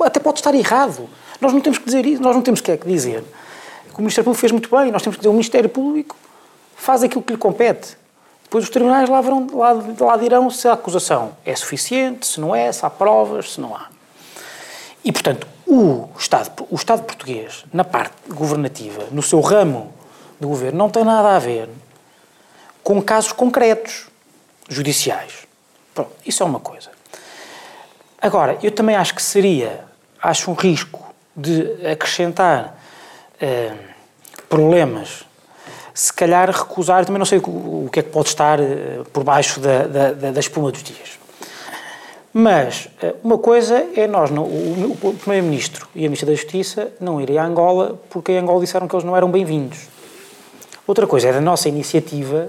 até 0.00 0.20
pode 0.20 0.40
estar 0.40 0.54
errado. 0.54 1.08
Nós 1.40 1.50
não 1.50 1.62
temos 1.62 1.78
que 1.78 1.86
dizer 1.86 2.04
isso, 2.04 2.20
nós 2.20 2.36
não 2.36 2.42
temos 2.42 2.60
que 2.60 2.70
é 2.70 2.76
dizer 2.76 3.24
que 3.88 3.94
o 3.98 4.02
Ministério 4.02 4.24
Público 4.24 4.40
fez 4.40 4.52
muito 4.52 4.68
bem, 4.68 4.92
nós 4.92 5.00
temos 5.00 5.16
que 5.16 5.20
dizer 5.22 5.30
o 5.30 5.32
Ministério 5.32 5.70
Público 5.70 6.16
faz 6.76 7.02
aquilo 7.02 7.22
que 7.22 7.32
lhe 7.32 7.38
compete. 7.38 7.96
Depois 8.42 8.64
os 8.64 8.70
tribunais 8.70 9.08
lá, 9.08 9.22
verão, 9.22 9.46
lá, 9.54 9.72
lá 10.00 10.16
dirão 10.18 10.50
se 10.50 10.68
a 10.68 10.74
acusação 10.74 11.32
é 11.46 11.56
suficiente, 11.56 12.26
se 12.26 12.38
não 12.38 12.54
é, 12.54 12.70
se 12.70 12.84
há 12.84 12.90
provas, 12.90 13.54
se 13.54 13.60
não 13.60 13.74
há. 13.74 13.93
E, 15.04 15.12
portanto, 15.12 15.46
o 15.66 16.08
Estado, 16.18 16.66
o 16.70 16.74
Estado 16.74 17.02
português, 17.02 17.64
na 17.72 17.84
parte 17.84 18.14
governativa, 18.28 19.04
no 19.10 19.22
seu 19.22 19.40
ramo 19.40 19.92
de 20.40 20.46
governo, 20.46 20.78
não 20.78 20.88
tem 20.88 21.04
nada 21.04 21.36
a 21.36 21.38
ver 21.38 21.68
com 22.82 23.02
casos 23.02 23.32
concretos 23.32 24.06
judiciais. 24.68 25.46
Pronto, 25.94 26.10
isso 26.24 26.42
é 26.42 26.46
uma 26.46 26.60
coisa. 26.60 26.90
Agora, 28.20 28.58
eu 28.62 28.70
também 28.70 28.96
acho 28.96 29.14
que 29.14 29.22
seria, 29.22 29.84
acho 30.22 30.50
um 30.50 30.54
risco 30.54 31.14
de 31.36 31.86
acrescentar 31.86 32.74
eh, 33.40 33.74
problemas, 34.48 35.24
se 35.92 36.12
calhar 36.12 36.50
recusar, 36.50 37.04
também 37.04 37.18
não 37.18 37.26
sei 37.26 37.38
o, 37.38 37.84
o 37.86 37.88
que 37.92 38.00
é 38.00 38.02
que 38.02 38.10
pode 38.10 38.28
estar 38.28 38.58
eh, 38.58 39.02
por 39.12 39.22
baixo 39.22 39.60
da, 39.60 39.86
da, 39.86 40.30
da 40.30 40.40
espuma 40.40 40.72
dos 40.72 40.82
dias. 40.82 41.18
Mas 42.36 42.88
eh, 43.00 43.14
uma 43.22 43.38
coisa 43.38 43.86
é 43.94 44.08
nós, 44.08 44.28
não, 44.28 44.42
o, 44.42 44.98
o 45.00 45.14
Primeiro-Ministro 45.14 45.86
e 45.94 46.00
a 46.00 46.02
Ministra 46.02 46.26
da 46.26 46.34
Justiça 46.34 46.88
não 47.00 47.20
irem 47.20 47.38
a 47.38 47.46
Angola 47.46 47.96
porque 48.10 48.32
em 48.32 48.38
Angola 48.38 48.60
disseram 48.60 48.88
que 48.88 48.96
eles 48.96 49.04
não 49.04 49.16
eram 49.16 49.30
bem-vindos. 49.30 49.86
Outra 50.84 51.06
coisa 51.06 51.28
é 51.28 51.32
da 51.32 51.40
nossa 51.40 51.68
iniciativa, 51.68 52.48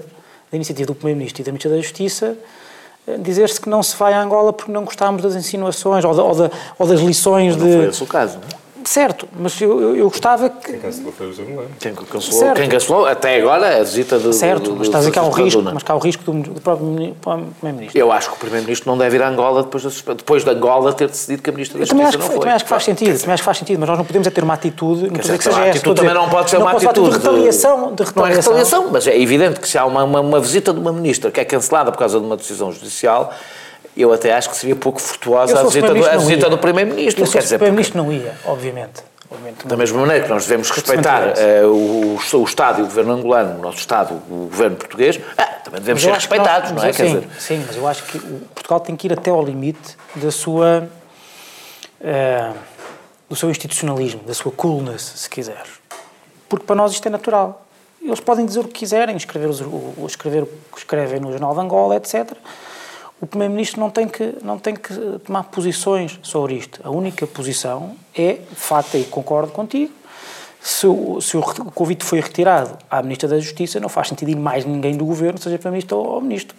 da 0.50 0.56
iniciativa 0.56 0.88
do 0.88 0.94
Primeiro-Ministro 0.96 1.40
e 1.40 1.44
da 1.44 1.52
Ministra 1.52 1.70
da 1.70 1.76
Justiça, 1.76 2.36
eh, 3.06 3.16
dizer-se 3.18 3.60
que 3.60 3.68
não 3.68 3.80
se 3.80 3.96
vai 3.96 4.12
a 4.12 4.20
Angola 4.20 4.52
porque 4.52 4.72
não 4.72 4.84
gostámos 4.84 5.22
das 5.22 5.36
insinuações 5.36 6.04
ou, 6.04 6.18
ou, 6.18 6.34
da, 6.34 6.50
ou 6.76 6.86
das 6.88 6.98
lições 6.98 7.56
não 7.56 7.64
de... 7.64 7.70
Não 7.70 7.80
foi 7.82 7.88
esse 7.90 8.02
o 8.02 8.06
caso, 8.08 8.38
não 8.38 8.48
é? 8.48 8.65
Certo, 8.86 9.28
mas 9.36 9.60
eu, 9.60 9.80
eu, 9.80 9.96
eu 9.96 10.08
gostava 10.08 10.48
que. 10.48 10.70
Quem 10.70 10.78
cancelou 10.78 11.12
foi 11.12 11.28
os 11.28 11.38
angolanos. 11.40 11.72
Quem 11.80 11.92
cancelou, 11.92 12.54
quem 12.54 12.68
cancelou 12.68 13.06
até 13.06 13.36
agora 13.36 13.80
a 13.80 13.82
visita 13.82 14.16
do. 14.16 14.32
Certo, 14.32 14.70
do, 14.70 14.76
mas 14.76 14.86
está 14.86 14.98
a 14.98 15.00
dizer 15.00 15.10
que 15.10 15.18
há 15.18 15.22
um 15.24 15.30
risco, 15.30 15.60
mas 15.62 15.82
que 15.82 15.90
há 15.90 15.94
o 15.96 15.98
risco 15.98 16.22
do, 16.22 16.54
do 16.54 16.60
próprio 16.60 16.86
Primeiro-Ministro. 16.86 17.98
Eu 17.98 18.12
acho 18.12 18.30
que 18.30 18.36
o 18.36 18.38
Primeiro-Ministro 18.38 18.88
não 18.88 18.96
deve 18.96 19.16
ir 19.16 19.22
a 19.22 19.28
Angola 19.28 19.64
depois, 19.64 19.82
da, 19.82 20.14
depois 20.14 20.44
de 20.44 20.50
Angola 20.50 20.92
ter 20.92 21.08
decidido 21.08 21.42
que 21.42 21.50
a 21.50 21.52
Ministra 21.52 21.78
da 21.78 21.82
Eu 21.82 21.86
Justiça 21.88 22.08
acho, 22.08 22.18
não 22.18 22.26
foi. 22.26 22.38
também 22.38 22.54
acho 22.54 22.64
que 22.64 22.70
faz 22.70 22.84
sentido, 22.84 23.18
também 23.18 23.34
acho 23.34 23.42
que 23.42 23.44
faz 23.44 23.58
sentido, 23.58 23.80
mas 23.80 23.88
nós 23.88 23.98
não 23.98 24.04
podemos 24.04 24.28
é 24.28 24.30
ter 24.30 24.44
uma 24.44 24.54
atitude, 24.54 25.02
não 25.10 25.18
dizer 25.18 25.38
que 25.38 25.44
seja 25.44 25.58
a 25.60 25.70
atitude 25.70 25.96
também 26.00 26.14
não 26.14 26.28
pode 26.28 26.50
ser 26.50 26.56
uma 26.58 26.70
pode 26.70 26.86
atitude 26.86 27.10
de 27.10 27.16
retaliação, 27.16 27.76
de 27.76 27.82
Não 27.82 27.90
é 27.90 28.28
retaliação. 28.28 28.52
retaliação, 28.52 28.88
mas 28.92 29.06
é 29.08 29.20
evidente 29.20 29.58
que 29.58 29.68
se 29.68 29.76
há 29.76 29.84
uma, 29.84 30.04
uma, 30.04 30.20
uma 30.20 30.40
visita 30.40 30.72
de 30.72 30.78
uma 30.78 30.92
Ministra 30.92 31.30
que 31.32 31.40
é 31.40 31.44
cancelada 31.44 31.90
por 31.90 31.98
causa 31.98 32.20
de 32.20 32.24
uma 32.24 32.36
decisão 32.36 32.70
judicial, 32.70 33.32
eu 33.96 34.12
até 34.12 34.32
acho 34.34 34.50
que 34.50 34.56
seria 34.56 34.76
pouco 34.76 35.00
fortuosa 35.00 35.58
a 35.60 35.62
visita, 35.64 35.86
do, 35.88 35.92
Primeiro-Ministro, 35.94 36.14
a 36.14 36.18
visita 36.28 36.50
do 36.50 36.58
Primeiro-Ministro. 36.58 37.26
Se 37.26 37.38
dizer, 37.38 37.58
Primeiro-Ministro, 37.58 38.02
não 38.02 38.12
ia, 38.12 38.34
obviamente. 38.44 39.02
obviamente 39.30 39.66
Da 39.66 39.76
mesma 39.76 40.00
maneira 40.00 40.24
que 40.24 40.30
nós 40.30 40.44
devemos 40.46 40.70
respeitar 40.70 41.32
eh, 41.38 41.64
o, 41.64 42.16
o 42.32 42.44
Estado 42.44 42.80
e 42.80 42.82
o 42.82 42.86
Governo 42.86 43.12
angolano, 43.14 43.58
o 43.58 43.62
nosso 43.62 43.78
Estado, 43.78 44.14
o 44.30 44.48
Governo 44.50 44.76
português, 44.76 45.18
ah, 45.38 45.44
também 45.64 45.80
devemos 45.80 46.02
ser 46.02 46.08
que 46.08 46.12
nós- 46.14 46.22
respeitados, 46.24 46.72
não 46.72 46.84
é? 46.84 46.92
sim, 46.92 47.04
dizer, 47.04 47.28
sim, 47.38 47.64
mas 47.66 47.76
eu 47.76 47.86
acho 47.88 48.02
que 48.04 48.18
o 48.18 48.40
Portugal 48.54 48.80
tem 48.80 48.94
que 48.96 49.06
ir 49.08 49.12
até 49.12 49.30
ao 49.30 49.42
limite 49.42 49.96
da 50.16 50.30
sua, 50.30 50.88
eh, 52.00 52.52
do 53.28 53.34
seu 53.36 53.50
institucionalismo, 53.50 54.22
da 54.24 54.34
sua 54.34 54.52
coolness, 54.52 55.02
se 55.16 55.30
quiser. 55.30 55.62
Porque 56.48 56.64
para 56.64 56.76
nós 56.76 56.92
isto 56.92 57.06
é 57.06 57.10
natural. 57.10 57.62
Eles 58.00 58.20
podem 58.20 58.46
dizer 58.46 58.60
o 58.60 58.64
que 58.64 58.72
quiserem, 58.74 59.16
escrever, 59.16 59.48
os- 59.48 59.60
o, 59.60 59.64
o- 59.64 60.04
escrever 60.06 60.44
o 60.44 60.46
que 60.46 60.78
escrevem 60.78 61.18
no 61.18 61.30
Jornal 61.32 61.54
de 61.54 61.60
Angola, 61.60 61.96
etc. 61.96 62.32
O 63.20 63.26
Primeiro-Ministro 63.26 63.80
não, 63.80 63.90
tem 63.90 64.06
que, 64.06 64.34
não 64.42 64.58
tem 64.58 64.74
que 64.74 64.92
tomar 65.24 65.44
posições 65.44 66.18
sobre 66.22 66.54
isto. 66.54 66.80
A 66.84 66.90
única 66.90 67.26
posição 67.26 67.96
é, 68.14 68.34
de 68.34 68.54
facto, 68.54 68.96
e 68.96 69.04
concordo 69.04 69.52
contigo, 69.52 69.92
se, 70.60 70.86
o, 70.86 71.20
se 71.20 71.36
o 71.36 71.42
convite 71.42 72.04
foi 72.04 72.20
retirado 72.20 72.76
à 72.90 73.00
Ministra 73.02 73.28
da 73.28 73.38
Justiça, 73.38 73.80
não 73.80 73.88
faz 73.88 74.08
sentido 74.08 74.30
ir 74.30 74.36
mais 74.36 74.64
ninguém 74.64 74.96
do 74.96 75.06
Governo, 75.06 75.38
seja 75.38 75.56
Primeiro-Ministro 75.56 75.96
ou, 75.96 76.06
ou 76.06 76.20
Ministro. 76.20 76.56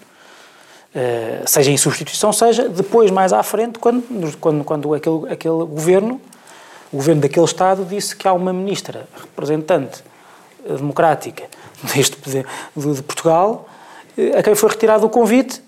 Eh, 0.96 1.44
seja 1.46 1.70
em 1.70 1.78
substituição, 1.78 2.34
seja 2.34 2.68
depois, 2.70 3.12
mais 3.12 3.34
à 3.34 3.44
frente, 3.44 3.78
quando, 3.78 4.38
quando, 4.40 4.64
quando 4.64 4.94
aquele, 4.96 5.32
aquele 5.32 5.66
Governo, 5.66 6.20
o 6.92 6.98
Governo 6.98 7.22
daquele 7.22 7.46
Estado, 7.46 7.86
disse 7.86 8.16
que 8.16 8.28
há 8.28 8.34
uma 8.34 8.52
Ministra 8.52 9.08
representante 9.16 10.04
eh, 10.66 10.74
democrática 10.74 11.44
deste, 11.94 12.18
de, 12.28 12.44
de 12.96 13.04
Portugal, 13.04 13.68
eh, 14.18 14.40
a 14.40 14.42
quem 14.42 14.56
foi 14.56 14.70
retirado 14.70 15.06
o 15.06 15.10
convite 15.10 15.62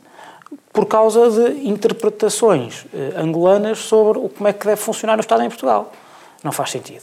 por 0.79 0.85
causa 0.85 1.29
de 1.29 1.67
interpretações 1.67 2.85
eh, 2.93 3.11
angolanas 3.17 3.79
sobre 3.79 4.17
o, 4.17 4.29
como 4.29 4.47
é 4.47 4.53
que 4.53 4.65
deve 4.65 4.79
funcionar 4.79 5.17
o 5.17 5.19
Estado 5.19 5.43
em 5.43 5.49
Portugal. 5.49 5.91
Não 6.41 6.53
faz 6.53 6.71
sentido. 6.71 7.01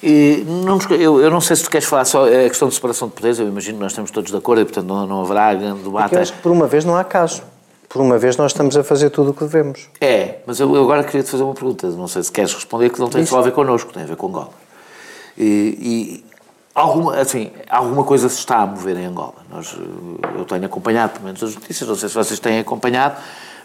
E 0.00 0.44
não 0.46 0.78
eu, 0.92 1.20
eu 1.20 1.28
não 1.28 1.40
sei 1.40 1.56
se 1.56 1.64
tu 1.64 1.70
queres 1.70 1.88
falar 1.88 2.04
só 2.04 2.24
a 2.24 2.48
questão 2.48 2.68
de 2.68 2.76
separação 2.76 3.08
de 3.08 3.14
poderes, 3.14 3.40
eu 3.40 3.48
imagino 3.48 3.78
que 3.78 3.82
nós 3.82 3.90
estamos 3.90 4.12
todos 4.12 4.30
de 4.30 4.36
acordo 4.36 4.62
e, 4.62 4.64
portanto, 4.64 4.86
não, 4.86 5.08
não 5.08 5.22
haverá 5.22 5.52
grande 5.54 5.82
debate. 5.82 6.14
Eu 6.14 6.20
acho 6.20 6.32
que 6.34 6.40
por 6.40 6.52
uma 6.52 6.68
vez 6.68 6.84
não 6.84 6.96
há 6.96 7.02
caso. 7.02 7.42
Por 7.88 8.00
uma 8.00 8.16
vez 8.16 8.36
nós 8.36 8.52
estamos 8.52 8.76
a 8.76 8.84
fazer 8.84 9.10
tudo 9.10 9.32
o 9.32 9.34
que 9.34 9.42
devemos. 9.42 9.88
É, 10.00 10.36
mas 10.46 10.60
eu, 10.60 10.72
eu 10.72 10.84
agora 10.84 11.02
queria 11.02 11.24
te 11.24 11.30
fazer 11.30 11.42
uma 11.42 11.54
pergunta, 11.54 11.88
não 11.88 12.06
sei 12.06 12.22
se 12.22 12.30
queres 12.30 12.54
responder, 12.54 12.90
que 12.90 13.00
não 13.00 13.08
tem 13.08 13.26
só 13.26 13.40
a 13.40 13.42
ver 13.42 13.50
connosco, 13.50 13.92
tem 13.92 14.04
a 14.04 14.06
ver 14.06 14.14
com 14.14 14.28
Angola. 14.28 14.50
E, 15.36 16.22
e 16.24 16.27
alguma, 16.78 17.16
assim, 17.16 17.50
alguma 17.68 18.04
coisa 18.04 18.28
se 18.28 18.38
está 18.38 18.58
a 18.58 18.66
mover 18.66 18.96
em 18.96 19.06
Angola. 19.06 19.34
Nós, 19.50 19.74
eh, 19.74 20.38
eu 20.38 20.44
tenho 20.44 20.64
acompanhado, 20.64 21.14
pelo 21.14 21.24
menos, 21.24 21.42
as 21.42 21.54
notícias, 21.54 21.88
não 21.88 21.96
sei 21.96 22.08
se 22.08 22.14
vocês 22.14 22.38
têm 22.38 22.60
acompanhado, 22.60 23.16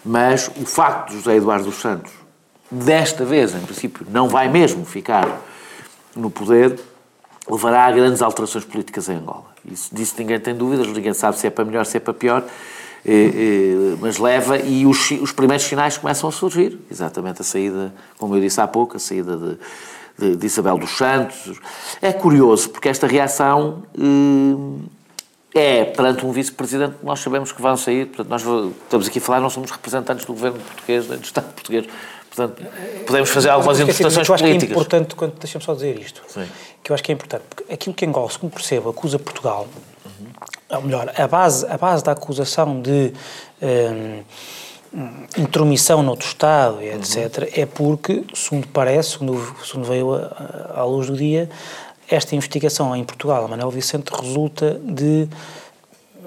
mas 0.03 0.49
o 0.57 0.66
facto 0.66 1.09
de 1.09 1.18
José 1.18 1.36
Eduardo 1.36 1.66
dos 1.66 1.76
Santos, 1.76 2.11
desta 2.70 3.24
vez, 3.24 3.53
em 3.53 3.61
princípio, 3.61 4.05
não 4.09 4.28
vai 4.28 4.49
mesmo 4.49 4.84
ficar 4.86 5.41
no 6.16 6.30
poder, 6.30 6.80
levará 7.49 7.86
a 7.86 7.91
grandes 7.91 8.22
alterações 8.22 8.66
políticas 8.66 9.07
em 9.09 9.16
Angola. 9.16 9.45
Isso, 9.70 9.93
disso 9.93 10.16
ninguém 10.18 10.39
tem 10.39 10.55
dúvidas, 10.55 10.88
ninguém 10.88 11.14
sabe 11.14 11.38
se 11.38 11.47
é 11.47 11.49
para 11.49 11.64
melhor, 11.66 11.86
se 11.86 11.97
é 11.97 11.99
para 11.99 12.14
pior, 12.14 12.43
eh, 13.05 13.11
eh, 13.14 13.97
mas 13.99 14.18
leva 14.18 14.57
e 14.57 14.86
os, 14.86 15.11
os 15.11 15.32
primeiros 15.32 15.66
sinais 15.66 15.97
começam 15.97 16.30
a 16.30 16.32
surgir. 16.32 16.80
Exatamente 16.89 17.41
a 17.41 17.43
saída, 17.43 17.93
como 18.18 18.36
eu 18.36 18.41
disse 18.41 18.59
há 18.59 18.68
pouco, 18.68 18.97
a 18.97 18.99
saída 18.99 19.38
de, 19.38 19.57
de- 20.18 20.36
de 20.36 20.45
Isabel 20.45 20.78
dos 20.78 20.91
Santos. 20.97 21.59
É 22.01 22.11
curioso, 22.14 22.70
porque 22.70 22.89
esta 22.89 23.07
reação 23.07 23.84
eh, 25.55 25.80
é 25.82 25.86
perante 25.86 26.26
um 26.26 26.32
vice-presidente 26.32 26.95
que 26.99 27.05
nós 27.05 27.20
sabemos 27.20 27.51
que 27.51 27.61
vão 27.61 27.78
sair, 27.78 28.07
portanto, 28.07 28.30
nós 28.30 28.41
estamos 28.84 29.07
aqui 29.07 29.20
a 29.20 29.22
falar, 29.22 29.39
não 29.39 29.49
somos 29.49 29.70
representantes 29.72 30.26
do 30.26 30.34
governo 30.34 30.59
português, 30.59 31.07
nem 31.07 31.18
do 31.20 31.24
Estado 31.24 31.53
português, 31.53 31.86
portanto, 32.36 32.64
podemos 33.05 33.30
fazer 33.30 33.49
algumas 33.49 33.80
interpretações 33.80 34.28
eu 34.28 34.34
acho 34.34 34.43
que 34.43 34.49
é 34.49 34.53
políticas. 34.53 34.76
importante, 34.76 35.16
quando, 35.16 35.34
deixa-me 35.39 35.64
só 35.64 35.74
dizer 35.76 35.99
isto, 35.99 36.22
Sim. 36.28 36.47
que 36.84 36.91
eu 36.91 36.93
acho 36.95 37.03
que 37.03 37.11
é 37.11 37.16
importante, 37.16 37.43
porque 37.49 37.72
aquilo 37.72 37.93
que 37.95 38.05
Angola, 38.05 38.30
segundo 38.32 38.51
percebo, 38.51 38.89
acusa 38.89 39.20
Portugal, 39.20 39.68
ou 40.70 40.82
melhor, 40.82 41.11
a 41.16 41.28
base, 41.28 41.66
a 41.70 41.78
base 41.78 42.03
da 42.03 42.14
acusação 42.14 42.82
de 42.82 43.14
hum, 43.61 44.24
intromissão 45.37 46.03
noutro 46.03 46.27
Estado, 46.27 46.81
e 46.81 46.89
etc., 46.89 47.49
é 47.57 47.65
porque, 47.65 48.23
segundo 48.33 48.67
parece, 48.67 49.11
segundo, 49.11 49.55
segundo 49.65 49.85
veio 49.87 50.13
a- 50.13 50.71
a- 50.75 50.81
à 50.81 50.85
luz 50.85 51.07
do 51.07 51.15
dia, 51.17 51.49
esta 52.09 52.35
investigação 52.35 52.95
em 52.95 53.03
Portugal, 53.03 53.45
a 53.45 53.47
Manuel 53.47 53.71
Vicente, 53.71 54.09
resulta 54.09 54.79
de, 54.83 55.27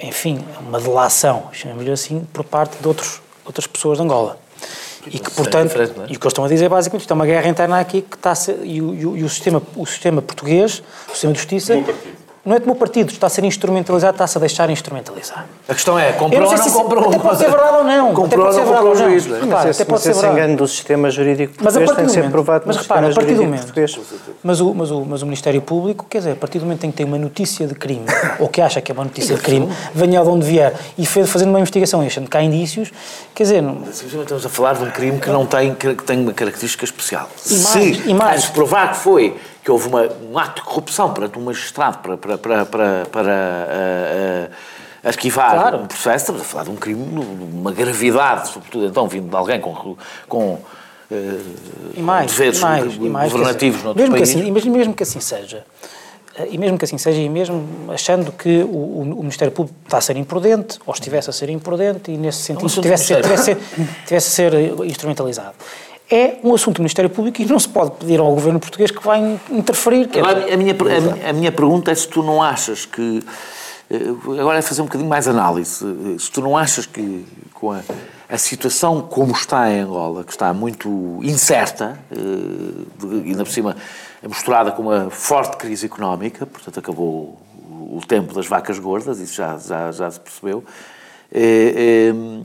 enfim, 0.01 0.45
uma 0.67 0.81
delação, 0.81 1.45
chamemos-lhe 1.53 1.93
assim, 1.93 2.27
por 2.33 2.43
parte 2.45 2.77
de 2.81 2.89
outros, 2.89 3.21
outras 3.45 3.67
pessoas 3.67 3.99
de 3.99 4.05
Angola. 4.05 4.39
E 5.07 5.21
que, 5.21 5.29
é 5.29 5.31
portanto, 5.31 5.73
não 5.97 6.05
é? 6.05 6.07
e 6.09 6.17
o 6.17 6.19
que 6.19 6.27
eles 6.27 6.33
estão 6.33 6.45
a 6.45 6.49
dizer 6.49 6.69
basicamente, 6.69 7.03
isto 7.03 7.11
é 7.13 7.15
uma 7.15 7.27
guerra 7.27 7.49
interna 7.49 7.79
aqui 7.79 8.03
que 8.03 8.17
está 8.17 8.33
a 8.33 8.35
ser, 8.35 8.59
e, 8.65 8.83
o- 8.83 8.93
e 8.95 9.07
o- 9.07 9.17
e 9.19 9.23
o 9.23 9.29
sistema, 9.29 9.63
o 9.77 9.87
sistema 9.87 10.21
português, 10.21 10.83
o 11.09 11.13
sistema 11.13 11.33
de 11.33 11.39
justiça, 11.39 11.75
Não 12.47 12.55
é 12.55 12.61
que 12.61 12.65
o 12.65 12.69
meu 12.69 12.77
partido 12.77 13.11
está 13.11 13.27
a 13.27 13.31
ser 13.31 13.43
instrumentalizado, 13.45 14.15
está-se 14.15 14.39
a 14.39 14.41
deixar 14.41 14.71
instrumentalizar. 14.71 15.47
A 15.69 15.75
questão 15.75 15.99
é, 15.99 16.13
comprou 16.13 16.45
ou 16.45 16.57
não 16.57 16.63
se- 16.63 16.71
comprou? 16.71 17.09
Até 17.09 17.19
pode 17.19 17.39
ser 17.39 17.51
verdade 17.51 17.77
ou 17.79 17.85
não. 17.85 18.15
Comprou 18.15 18.47
ou 18.47 18.53
pode 18.53 18.55
ser 18.55 18.61
não 18.61 18.67
verdade 18.73 18.87
comprou 18.87 19.03
ou 19.05 19.09
o 19.09 19.11
juiz, 19.11 19.27
não 19.27 19.37
é? 19.37 19.41
Repara, 19.41 19.67
Mas 19.67 19.77
até 19.81 19.85
pode 19.91 20.03
ser 20.03 20.13
verdade. 20.13 20.33
engano 20.35 20.57
do 20.57 20.69
sistema 20.69 21.11
jurídico 21.11 21.55
Mas 21.61 21.77
a 21.77 21.81
português 21.81 21.87
partir 21.91 21.97
tem 21.97 22.07
que 22.07 22.27
ser 22.27 22.31
provado 22.31 22.65
mas 22.67 22.77
repara, 22.77 23.01
a 23.01 23.05
sistema 23.11 23.15
partir 23.27 23.35
do 23.35 23.43
jurídico 23.43 23.45
momento, 23.45 23.91
português. 23.91 24.39
mas 24.45 24.61
o, 24.61 24.75
mas, 24.75 24.91
o, 24.93 25.05
mas 25.05 25.23
o 25.23 25.27
Ministério 25.27 25.61
Público, 25.61 26.07
quer 26.09 26.19
dizer, 26.19 26.31
a 26.31 26.37
partir 26.37 26.59
do 26.61 26.67
momento 26.67 26.85
em 26.85 26.91
que 26.93 26.97
tem 26.99 27.05
uma 27.07 27.19
notícia 27.19 27.67
de 27.67 27.75
crime, 27.75 28.05
ou 28.39 28.49
que 28.49 28.61
acha 28.61 28.81
que 28.81 28.93
é 28.93 28.95
uma 28.95 29.03
notícia 29.05 29.35
de 29.35 29.43
crime, 29.43 29.69
venha 29.93 30.23
de 30.23 30.29
onde 30.29 30.47
vier, 30.47 30.73
e 30.97 31.05
fez, 31.05 31.29
fazendo 31.29 31.49
uma 31.49 31.59
investigação 31.59 32.03
e 32.05 32.07
achando 32.07 32.31
que 32.31 32.37
há 32.37 32.43
indícios, 32.43 32.93
quer 33.35 33.43
dizer, 33.43 33.61
não- 33.61 33.83
estamos 33.91 34.47
a 34.47 34.49
falar 34.49 34.75
de 34.75 34.85
um 34.85 34.91
crime 34.93 35.19
que 35.19 35.31
não 35.31 35.45
tem, 35.45 35.75
que 35.75 35.95
tem 35.97 36.21
uma 36.21 36.33
característica 36.33 36.85
especial. 36.85 37.29
E 37.51 37.55
mais, 37.55 37.65
Se 37.97 38.03
e 38.09 38.15
mais. 38.15 38.43
se 38.45 38.51
provar 38.53 38.93
que 38.93 38.99
foi, 38.99 39.37
que 39.67 39.71
houve 39.73 39.89
uma, 39.89 40.09
um 40.31 40.39
ato 40.39 40.61
de 40.63 40.69
corrupção 40.69 41.13
perante 41.13 41.37
um 41.37 41.43
magistrado 41.43 41.99
para, 41.99 42.17
para, 42.17 42.39
para, 42.39 42.65
para, 42.67 43.07
para 43.11 43.33
ah, 43.33 44.49
ah, 45.03 45.09
arquivar 45.09 45.51
Claro. 45.55 45.79
um 45.79 45.87
processo, 45.87 46.17
estamos 46.19 46.43
a 46.43 46.45
falar 46.45 46.63
de 46.65 46.71
um 46.71 46.77
crime 46.77 47.05
de 47.05 47.19
uma 47.57 47.73
gravidade, 47.73 48.49
sobretudo 48.49 48.87
então 48.87 49.09
vindo 49.09 49.29
de 49.29 49.35
alguém 49.35 49.61
com, 49.61 49.97
com 50.29 50.59
ah, 51.11 51.15
E 51.97 52.01
mais, 52.01 52.31
deveres 52.31 52.59
e 52.59 52.63
mais, 52.63 52.95
e 52.95 52.99
mais, 53.09 53.33
governativos 53.33 53.79
dizer, 53.83 53.95
mesmo 53.97 54.13
país. 54.15 54.31
que 54.33 54.39
assim, 54.39 54.47
e 54.47 54.51
mesmo, 54.53 54.73
mesmo 54.73 54.95
que 54.95 55.03
assim 55.03 55.19
seja, 55.19 55.65
e 56.49 56.59
mesmo 56.59 56.79
que 56.79 56.85
assim 56.85 56.99
seja, 56.99 57.19
e 57.21 57.29
mesmo 57.29 57.67
achando 57.93 58.31
que 58.31 58.59
o, 58.63 58.67
o- 58.69 59.01
o 59.19 59.21
Ministério 59.23 59.51
Público 59.53 59.77
está 59.85 59.99
a 59.99 60.01
ser 60.01 60.17
imprudente, 60.17 60.79
ou 60.87 60.95
estivesse 60.95 61.29
a 61.29 61.33
ser 61.33 61.49
imprudente, 61.51 62.13
e 62.13 62.17
nesse 62.17 62.39
sentido 62.43 62.69
tivesse, 62.69 63.17
tivesse, 63.17 63.57
tivesse 64.07 64.29
a 64.29 64.31
ser 64.31 64.53
instrumentalizado. 64.85 65.55
É 66.11 66.37
um 66.45 66.55
assunto 66.55 66.77
do 66.77 66.83
Ministério 66.83 67.11
Público 67.11 67.43
e 67.43 67.45
não 67.47 67.59
se 67.59 67.69
pode 67.69 67.91
pedir 67.93 68.21
ao 68.21 68.31
governo 68.33 68.61
português 68.61 68.91
que 68.93 69.05
vai 69.05 69.19
in- 69.21 69.41
interferir. 69.51 70.09
a, 70.53 70.57
minha, 70.57 70.75
a, 71.27 71.31
a 71.31 71.33
minha 71.33 71.51
pergunta 71.51 71.91
é 71.91 71.95
se 71.95 72.07
tu 72.07 72.23
não 72.23 72.41
achas 72.43 72.87
que. 72.87 73.23
eh, 73.91 74.41
Agora 74.41 74.59
é 74.59 74.63
fazer 74.63 74.83
um 74.83 74.85
bocadinho 74.85 75.11
mais 75.11 75.27
análise. 75.27 75.85
eh, 75.85 76.17
Se 76.19 76.31
tu 76.31 76.41
não 76.41 76.57
achas 76.57 76.87
que 76.87 77.25
com 77.53 77.73
a, 77.73 77.81
a 78.29 78.39
situação 78.39 79.01
como 79.01 79.33
está 79.33 79.69
em 79.73 79.81
Angola, 79.81 80.23
que 80.23 80.31
está 80.31 80.55
muito 80.55 81.19
incerta, 81.25 81.99
eh, 82.13 82.17
de- 83.01 83.29
ainda 83.31 83.45
por 83.45 83.51
cima 83.51 83.77
misturada 84.23 84.71
com 84.71 84.83
uma 84.83 85.11
forte 85.11 85.57
crise 85.57 85.87
económica, 85.87 86.47
portanto 86.47 86.79
acabou 86.79 87.37
o, 87.69 88.01
tempo 88.07 88.33
das 88.33 88.47
vacas 88.47 88.79
gordas, 88.79 89.19
isso 89.19 89.35
já, 89.35 89.59
já, 89.59 89.91
já 89.91 90.09
se 90.11 90.21
percebeu. 90.21 90.63
eh, 91.33 92.13
eh, 92.13 92.43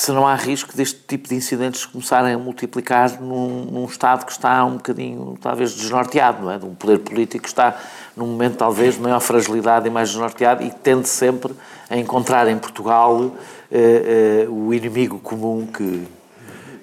se 0.00 0.12
não 0.12 0.28
há 0.28 0.36
risco 0.36 0.76
deste 0.76 1.00
tipo 1.08 1.28
de 1.28 1.34
incidentes 1.34 1.84
começarem 1.84 2.32
a 2.32 2.38
multiplicar 2.38 3.20
num, 3.20 3.64
num 3.64 3.84
Estado 3.84 4.24
que 4.24 4.30
está 4.30 4.64
um 4.64 4.74
bocadinho, 4.76 5.36
talvez, 5.40 5.74
desnorteado, 5.74 6.40
não 6.44 6.52
é? 6.52 6.56
De 6.56 6.64
um 6.66 6.72
poder 6.72 7.00
político 7.00 7.42
que 7.42 7.48
está 7.48 7.76
num 8.16 8.28
momento, 8.28 8.58
talvez, 8.58 8.94
de 8.94 9.00
maior 9.00 9.18
fragilidade 9.18 9.88
e 9.88 9.90
mais 9.90 10.10
desnorteado 10.10 10.62
e 10.62 10.70
que 10.70 10.76
tende 10.76 11.08
sempre 11.08 11.52
a 11.90 11.96
encontrar 11.96 12.46
em 12.46 12.56
Portugal 12.56 13.32
eh, 13.72 14.44
eh, 14.44 14.48
o 14.48 14.72
inimigo 14.72 15.18
comum 15.18 15.66
que, 15.66 16.06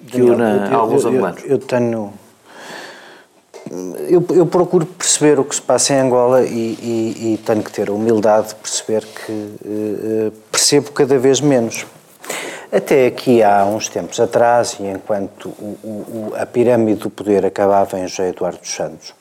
que 0.08 0.20
une 0.20 0.42
Eu- 0.42 0.72
eu- 0.72 0.78
alguns 0.78 1.02
eu- 1.04 1.08
angolanos. 1.08 1.42
Eu, 1.46 1.58
tenho. 1.58 2.12
Eu, 4.10 4.24
eu 4.34 4.44
procuro 4.44 4.84
perceber 4.84 5.40
o 5.40 5.44
que 5.44 5.54
se 5.54 5.62
passa 5.62 5.94
em 5.94 6.00
Angola 6.00 6.42
e, 6.44 6.50
e- 6.52 7.32
e 7.34 7.38
tenho 7.38 7.62
que 7.62 7.72
ter 7.72 7.88
a 7.88 7.92
humildade 7.94 8.48
de 8.48 8.54
perceber 8.56 9.02
que 9.06 9.54
eh, 9.64 10.32
percebo 10.52 10.92
cada 10.92 11.18
vez 11.18 11.40
menos. 11.40 11.86
Até 12.76 13.06
aqui 13.06 13.42
há 13.42 13.64
uns 13.64 13.88
tempos 13.88 14.20
atrás, 14.20 14.76
e 14.78 14.84
enquanto 14.86 15.48
o- 15.48 15.78
o- 15.82 16.32
a 16.36 16.44
pirâmide 16.44 17.00
do 17.00 17.08
poder 17.08 17.46
acabava 17.46 17.98
em 17.98 18.06
José 18.06 18.28
Eduardo 18.28 18.66
Santos, 18.66 19.14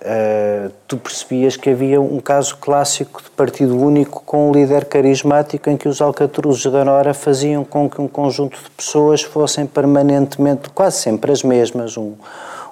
eh, 0.00 0.70
tu 0.88 0.96
percebias 0.96 1.54
que 1.54 1.68
havia 1.68 2.00
um 2.00 2.18
caso 2.18 2.56
clássico 2.56 3.22
de 3.22 3.28
partido 3.28 3.78
único 3.78 4.22
com 4.24 4.48
um 4.48 4.52
líder 4.52 4.86
carismático 4.86 5.68
em 5.68 5.76
que 5.76 5.86
os 5.86 6.00
alcatruzes 6.00 6.64
da 6.72 6.82
Nora 6.82 7.12
faziam 7.12 7.62
com 7.62 7.90
que 7.90 8.00
um 8.00 8.08
conjunto 8.08 8.56
de 8.58 8.70
pessoas 8.70 9.20
fossem 9.20 9.66
permanentemente, 9.66 10.70
quase 10.70 10.96
sempre 10.96 11.30
as 11.30 11.42
mesmas, 11.42 11.98
um 11.98 12.14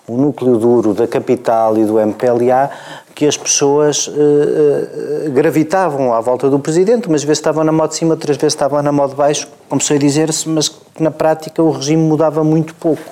núcleo 0.09 0.57
duro 0.57 0.95
da 0.95 1.07
capital 1.07 1.77
e 1.77 1.85
do 1.85 2.01
MPLA, 2.01 2.69
que 3.21 3.27
as 3.27 3.37
pessoas 3.37 4.11
eh, 4.11 5.27
eh, 5.27 5.29
gravitavam 5.29 6.15
à 6.15 6.23
volta 6.23 6.49
do 6.49 6.59
presidente, 6.59 7.07
umas 7.07 7.23
vezes 7.23 7.37
estavam 7.37 7.63
na 7.63 7.71
modo 7.71 7.91
de 7.91 7.97
cima, 7.97 8.15
outras 8.15 8.39
vezes 8.39 8.55
estavam 8.55 8.83
na 8.83 8.91
modo 8.91 9.11
de 9.11 9.17
baixo, 9.17 9.47
como 9.69 9.79
sei 9.79 9.99
dizer-se, 9.99 10.49
mas 10.49 10.71
que 10.71 11.03
na 11.03 11.11
prática 11.11 11.63
o 11.63 11.71
regime 11.71 12.03
mudava 12.03 12.43
muito 12.43 12.75
pouco. 12.75 13.03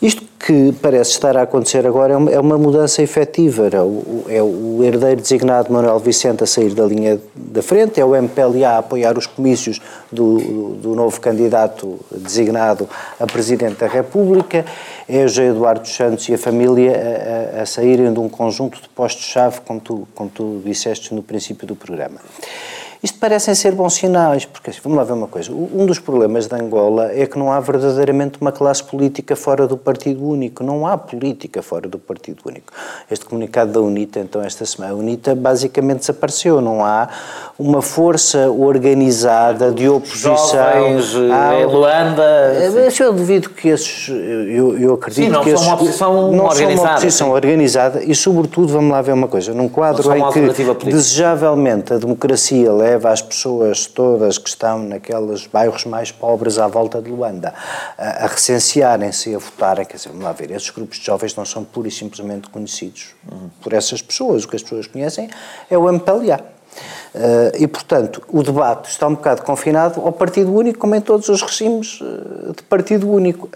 Isto 0.00 0.22
que 0.38 0.72
parece 0.82 1.12
estar 1.12 1.36
a 1.36 1.42
acontecer 1.42 1.86
agora 1.86 2.12
é 2.14 2.16
uma, 2.16 2.30
é 2.30 2.40
mudança 2.58 3.02
efetiva. 3.02 3.66
Era 3.66 3.84
o- 3.84 4.24
É 4.28 4.42
o 4.42 4.80
herdeiro 4.82 5.20
designado 5.20 5.72
Manuel 5.72 5.98
Vicente 6.00 6.42
a 6.42 6.46
sair 6.46 6.74
da 6.74 6.84
linha 6.84 7.18
da 7.34 7.62
frente, 7.62 8.00
é 8.00 8.04
o 8.04 8.14
MPLA 8.14 8.68
a 8.70 8.78
apoiar 8.78 9.16
os 9.16 9.26
comícios 9.26 9.80
do, 10.10 10.74
do- 10.74 10.94
novo 10.94 11.20
candidato 11.20 11.98
designado 12.10 12.88
a 13.20 13.26
Presidente 13.26 13.76
da 13.76 13.86
República, 13.86 14.64
é 15.08 15.24
o 15.24 15.28
José 15.28 15.46
Eduardo 15.48 15.86
Santos 15.88 16.28
e 16.28 16.34
a 16.34 16.38
família 16.38 16.92
a, 17.56 17.60
a- 17.60 17.62
a 17.62 17.66
saírem 17.66 18.12
de 18.12 18.18
um 18.18 18.28
conjunto 18.28 18.80
de 18.82 18.88
postos-chave, 18.88 19.60
como 19.64 19.80
tu, 19.80 20.08
como 20.14 20.28
tu 20.28 20.60
disseste 20.64 21.14
no 21.14 21.22
princípio 21.22 21.66
do 21.66 21.76
programa. 21.76 22.18
Isto 23.06 23.20
parecem 23.20 23.54
ser 23.54 23.70
bons 23.70 23.94
sinais, 23.94 24.44
porque 24.44 24.70
assim, 24.70 24.80
vamos 24.82 24.98
lá 24.98 25.04
ver 25.04 25.12
uma 25.12 25.28
coisa. 25.28 25.52
Um 25.52 25.86
dos 25.86 26.00
problemas 26.00 26.48
de 26.48 26.56
Angola 26.56 27.12
é 27.12 27.24
que 27.24 27.38
não 27.38 27.52
há 27.52 27.60
verdadeiramente 27.60 28.36
uma 28.40 28.50
classe 28.50 28.82
política 28.82 29.36
fora 29.36 29.64
do 29.64 29.76
Partido 29.76 30.26
Único. 30.28 30.64
Não 30.64 30.84
há 30.84 30.98
política 30.98 31.62
fora 31.62 31.88
do 31.88 32.00
Partido 32.00 32.40
Único. 32.44 32.72
Este 33.08 33.24
comunicado 33.24 33.70
da 33.70 33.80
UNITA, 33.80 34.18
então, 34.18 34.42
esta 34.42 34.66
semana, 34.66 34.92
a 34.92 34.96
UNITA 34.96 35.36
basicamente 35.36 36.00
desapareceu. 36.00 36.60
Não 36.60 36.84
há 36.84 37.08
uma 37.56 37.80
força 37.80 38.50
organizada 38.50 39.70
de 39.70 39.88
oposição. 39.88 40.36
Jovens, 40.36 41.14
eh, 41.14 41.62
em 41.62 41.66
Luanda, 41.66 42.24
mas 42.74 42.98
eu 42.98 43.12
duvido 43.12 43.50
que 43.50 43.68
esses. 43.68 44.08
Eu, 44.08 44.76
eu 44.76 44.94
acredito 44.94 45.26
Sim, 45.26 45.30
não 45.30 45.44
que 45.44 45.50
são 45.50 45.54
esses. 45.54 45.66
uma 45.66 45.74
oposição 45.76 46.32
não 46.32 46.38
são 46.38 46.46
organizada, 46.48 46.82
uma 46.82 46.90
oposição 46.90 47.30
organizada 47.30 48.02
e, 48.02 48.14
sobretudo, 48.16 48.72
vamos 48.72 48.90
lá 48.90 49.00
ver 49.00 49.12
uma 49.12 49.28
coisa: 49.28 49.54
num 49.54 49.68
quadro 49.68 50.02
são 50.02 50.16
em 50.16 50.32
que 50.32 50.90
desejavelmente 50.90 51.92
a 51.92 51.98
democracia 51.98 52.72
leva 52.72 52.95
as 53.04 53.20
pessoas 53.20 53.86
todas 53.86 54.38
que 54.38 54.48
estão 54.48 54.78
naqueles 54.78 55.46
bairros 55.46 55.84
mais 55.84 56.10
pobres 56.10 56.58
à 56.58 56.66
volta 56.66 57.02
de 57.02 57.10
Luanda 57.10 57.52
a, 57.98 58.24
a 58.24 58.26
recensearem-se 58.26 59.30
e 59.30 59.34
a 59.34 59.38
votarem, 59.38 59.84
quer 59.84 59.96
dizer, 59.96 60.08
vamos 60.10 60.24
lá 60.24 60.32
ver, 60.32 60.50
esses 60.50 60.70
grupos 60.70 60.98
de 60.98 61.04
jovens 61.04 61.34
não 61.34 61.44
são 61.44 61.64
pura 61.64 61.88
e 61.88 61.90
simplesmente 61.90 62.48
conhecidos 62.48 63.14
por 63.60 63.72
essas 63.72 64.00
pessoas. 64.00 64.44
O 64.44 64.48
que 64.48 64.56
as 64.56 64.62
pessoas 64.62 64.86
conhecem 64.86 65.28
é 65.70 65.76
o 65.76 65.88
MPLA. 65.88 66.56
Eh, 67.14 67.52
e, 67.60 67.66
portanto, 67.66 68.22
o 68.28 68.42
debate 68.42 68.90
está 68.90 69.06
um 69.06 69.14
bocado 69.14 69.42
confinado 69.42 70.00
ao 70.00 70.12
partido 70.12 70.52
único, 70.54 70.78
como 70.78 70.94
em 70.94 71.00
todos 71.00 71.28
os 71.28 71.40
regimes 71.40 71.98
eh, 72.02 72.52
de 72.56 72.62
partido 72.64 73.10
único. 73.10 73.48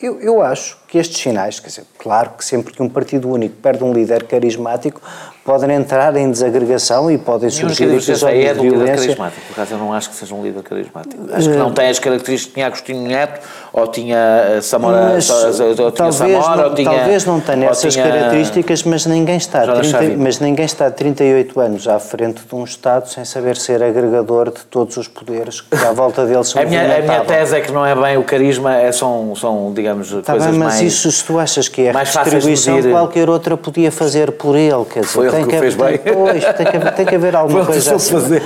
Eu, 0.00 0.20
eu 0.20 0.42
acho 0.42 0.76
que 0.88 0.98
estes 0.98 1.18
sinais, 1.18 1.60
quer 1.60 1.68
dizer, 1.68 1.84
claro 1.98 2.30
que 2.36 2.44
sempre 2.44 2.74
que 2.74 2.82
um 2.82 2.88
partido 2.88 3.30
único 3.30 3.56
perde 3.56 3.82
um 3.82 3.92
líder 3.92 4.24
carismático, 4.24 5.00
podem 5.46 5.70
entrar 5.76 6.14
em 6.16 6.30
desagregação 6.30 7.08
e 7.10 7.16
podem 7.16 7.48
surgir 7.48 7.84
episódios 7.84 8.26
é 8.44 8.52
de 8.52 8.54
do 8.54 8.62
líder 8.64 8.76
violência. 8.76 8.96
carismático. 9.06 9.40
Por 9.46 9.52
acaso 9.52 9.74
eu 9.74 9.78
não 9.78 9.92
acho 9.92 10.10
que 10.10 10.16
seja 10.16 10.34
um 10.34 10.42
líder 10.42 10.62
carismático. 10.64 11.16
Acho 11.32 11.48
que 11.48 11.56
não 11.56 11.72
tem 11.72 11.88
as 11.88 11.98
características 12.00 12.46
que 12.48 12.54
tinha 12.54 12.66
Agostinho 12.66 13.08
Neto, 13.08 13.40
ou 13.72 13.86
tinha 13.86 14.16
eh, 14.18 14.60
Samora, 14.60 15.12
Mas, 15.14 15.30
ou 15.30 15.74
tinha 15.74 15.90
talvez, 15.92 16.14
Samora, 16.16 16.56
não, 16.62 16.68
ou 16.70 16.74
tinha... 16.74 16.90
talvez 16.90 17.24
não 17.24 17.40
tenha 17.40 17.68
essas 17.68 17.94
tinha- 17.94 18.06
características, 18.06 18.82
mas 18.82 19.06
ninguém, 19.06 19.36
está 19.36 19.60
a 19.60 19.66
Jonas 19.66 19.80
30, 19.88 19.98
Savino. 19.98 20.22
mas 20.24 20.40
ninguém 20.40 20.64
está 20.64 20.86
há 20.86 20.90
38 20.90 21.60
anos 21.60 21.86
à 21.86 21.98
frente 21.98 22.42
de 22.46 22.54
um 22.54 22.64
Estado 22.64 23.08
sem 23.08 23.24
saber 23.24 23.56
ser 23.56 23.82
agregador 23.82 24.50
de 24.50 24.64
todos 24.64 24.96
os 24.96 25.06
poderes 25.06 25.60
que 25.60 25.76
à 25.76 25.92
volta 25.92 26.26
dele 26.26 26.42
são 26.42 26.60
A 26.60 26.64
minha, 26.64 26.82
a 26.96 27.00
minha 27.02 27.20
tese 27.24 27.56
é 27.56 27.60
que 27.60 27.70
não 27.70 27.86
é 27.86 27.94
bem 27.94 28.16
o 28.16 28.24
carisma, 28.24 28.74
é, 28.76 28.90
são, 28.90 29.34
são, 29.36 29.72
digamos, 29.72 30.10
Tá 30.24 30.32
coisas 30.32 30.50
bem, 30.50 30.58
mas 30.58 30.74
mais... 30.74 30.80
isso 30.82 31.10
se 31.12 31.22
tu 31.24 31.38
achas 31.38 31.68
que 31.68 31.82
é 31.82 31.90
a 31.90 32.02
de 32.02 32.10
distribuição, 32.10 32.74
medir. 32.76 32.90
qualquer 32.90 33.28
outra 33.30 33.56
podia 33.56 33.92
fazer 33.92 34.32
por 34.32 34.56
ele, 34.56 34.84
quer 34.86 35.00
dizer, 35.00 35.12
Foi 35.12 35.28
tem 35.36 35.46
que 35.48 35.56
o 35.56 35.58
fez 35.60 35.74
tem, 35.74 35.86
bem. 35.86 35.98
Pois, 36.14 36.44
tem 36.54 36.66
que, 36.66 36.76
haver- 36.76 36.94
tem 36.94 37.06
que 37.06 37.14
haver 37.14 37.36
alguma 37.36 37.60
que 37.60 37.66
coisa 37.66 37.94
assim. 37.96 38.12
fazer. 38.12 38.42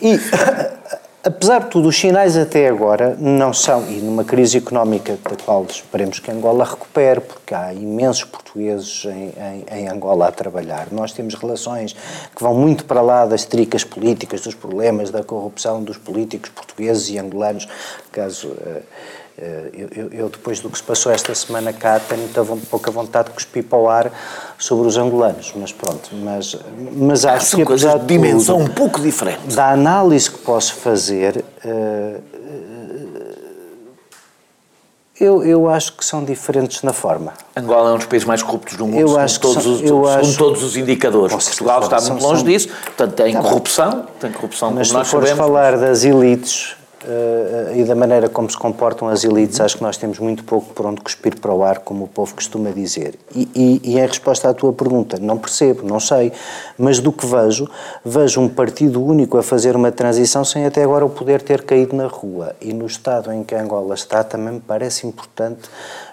E, 0.00 0.18
apesar 1.24 1.60
de 1.60 1.66
tudo, 1.70 1.88
os 1.88 1.98
sinais 1.98 2.36
até 2.36 2.68
agora 2.68 3.16
não 3.18 3.52
são, 3.52 3.82
e 3.88 3.94
numa 4.00 4.22
crise 4.24 4.58
económica 4.58 5.18
da 5.28 5.36
qual 5.44 5.64
esperemos 5.68 6.18
que 6.18 6.30
Angola 6.30 6.64
recupere, 6.64 7.20
porque 7.20 7.54
há 7.54 7.72
imensos 7.72 8.24
portugueses 8.24 9.04
em, 9.06 9.32
em, 9.72 9.80
em 9.80 9.88
Angola 9.88 10.28
a 10.28 10.32
trabalhar. 10.32 10.88
Nós 10.92 11.12
temos 11.12 11.34
relações 11.34 11.94
que 12.34 12.42
vão 12.42 12.54
muito 12.54 12.84
para 12.84 13.00
lá 13.00 13.26
das 13.26 13.44
tricas 13.44 13.82
políticas, 13.84 14.40
dos 14.42 14.54
problemas 14.54 15.10
da 15.10 15.22
corrupção 15.24 15.82
dos 15.82 15.96
políticos 15.96 16.50
portugueses 16.50 17.08
e 17.10 17.18
angolanos, 17.18 17.66
caso... 18.12 18.52
eh, 18.66 18.82
Eu, 19.38 19.88
eu- 19.94 20.08
eu, 20.12 20.28
depois 20.30 20.60
do 20.60 20.70
que 20.70 20.78
se 20.78 20.82
passou 20.84 21.12
esta 21.12 21.34
semana 21.34 21.70
cá, 21.70 22.00
tenho 22.00 22.22
muita 22.22 22.42
pouca 22.70 22.90
vontade 22.90 23.28
de 23.28 23.34
cuspir 23.34 23.62
para 23.64 23.76
o 23.78 23.86
ar 23.86 24.10
sobre 24.58 24.88
os 24.88 24.96
angolanos, 24.96 25.52
mas 25.54 25.72
pronto. 25.72 26.08
Mas, 26.14 26.56
mas 26.92 27.24
acho 27.26 27.44
São 27.46 27.60
que, 27.60 27.66
coisas 27.66 28.00
de 28.00 28.06
dimensão 28.06 28.56
tudo, 28.60 28.70
um 28.70 28.74
pouco 28.74 28.98
diferente. 29.00 29.54
da 29.54 29.70
análise 29.72 30.30
que 30.30 30.38
posso 30.38 30.72
fazer, 30.74 31.44
eh, 31.62 32.20
Eu, 35.18 35.42
eu 35.42 35.66
acho 35.66 35.94
que 35.94 36.04
são 36.04 36.22
diferentes 36.22 36.82
na 36.82 36.92
forma. 36.92 37.32
Angola 37.56 37.88
é 37.90 37.92
um 37.94 37.96
dos 37.96 38.04
países 38.06 38.26
mais 38.28 38.42
corruptos 38.42 38.76
do 38.76 38.86
mundo, 38.86 39.00
Eu 39.00 39.18
acho 39.18 39.40
todos, 39.40 39.62
são- 39.62 39.72
os, 39.72 39.80
eu 39.82 40.06
acho- 40.06 40.36
todos 40.36 40.62
os 40.62 40.76
indicadores. 40.76 41.32
Portugal 41.34 41.80
está 41.84 41.98
muito 42.02 42.22
longe 42.22 42.40
são- 42.42 42.44
disso, 42.50 42.68
portanto 42.68 43.12
tem 43.14 43.32
Tá 43.32 43.40
bem. 43.40 43.48
corrupção, 43.50 44.06
tem 44.20 44.30
corrupção 44.30 44.72
Mas 44.72 44.88
se 44.88 45.04
fores 45.06 45.30
falar 45.30 45.78
das 45.78 46.04
elites 46.04 46.75
eh, 47.04 47.74
e 47.76 47.84
da 47.84 47.94
maneira 47.94 48.28
como 48.28 48.50
se 48.50 48.56
comportam 48.56 49.08
as 49.08 49.24
elites, 49.24 49.60
acho 49.60 49.76
que 49.76 49.82
nós 49.82 49.96
temos 49.96 50.18
muito 50.18 50.42
pouco 50.44 50.72
por 50.72 50.86
onde 50.86 51.00
cuspir 51.00 51.38
para 51.40 51.52
o 51.52 51.62
ar, 51.64 51.80
como 51.80 52.04
o 52.04 52.08
povo 52.08 52.34
costuma 52.34 52.70
dizer. 52.70 53.14
E, 53.34 53.48
e, 53.54 53.80
e 53.92 53.98
em 53.98 54.06
resposta 54.06 54.48
à 54.48 54.54
tua 54.54 54.72
pergunta, 54.72 55.18
não 55.20 55.36
percebo, 55.38 55.86
não 55.86 56.00
sei, 56.00 56.32
mas 56.78 56.98
do 57.00 57.12
que 57.12 57.26
vejo, 57.26 57.68
vejo 58.04 58.40
um 58.40 58.48
partido 58.48 59.04
único 59.04 59.36
a 59.38 59.42
fazer 59.42 59.76
uma 59.76 59.92
transição 59.92 60.44
sem 60.44 60.64
até 60.64 60.82
agora 60.82 61.04
o 61.04 61.10
poder 61.10 61.42
ter 61.42 61.62
caído 61.64 61.94
na 61.94 62.06
rua. 62.06 62.54
E 62.60 62.72
no 62.72 62.86
estado 62.86 63.32
em 63.32 63.42
que 63.44 63.54
Angola 63.54 63.94
está, 63.94 64.24
também 64.24 64.54
me 64.54 64.60
parece 64.60 65.06
importante 65.06 65.68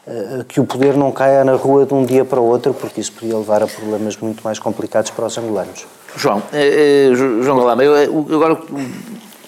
eh, 0.07 0.43
que 0.47 0.59
o 0.59 0.65
poder 0.65 0.95
não 0.97 1.11
caia 1.11 1.43
na 1.43 1.53
rua 1.53 1.85
de 1.85 1.93
um 1.93 2.03
dia 2.05 2.25
para 2.25 2.39
o 2.39 2.45
outro, 2.45 2.73
porque 2.73 2.99
isso 3.01 3.11
podia 3.13 3.37
levar 3.37 3.63
a 3.63 3.67
problemas 3.67 4.17
muito 4.17 4.41
mais 4.43 4.59
complicados 4.59 5.11
para 5.11 5.25
os 5.25 5.37
angolanos. 5.37 5.85
João, 6.15 6.43
eh, 6.51 7.09
eh, 7.11 7.15
Jo- 7.15 7.41
João 7.41 7.57
Galama, 7.57 7.83
eu, 7.83 7.95
eu 7.95 8.35
agora 8.35 8.59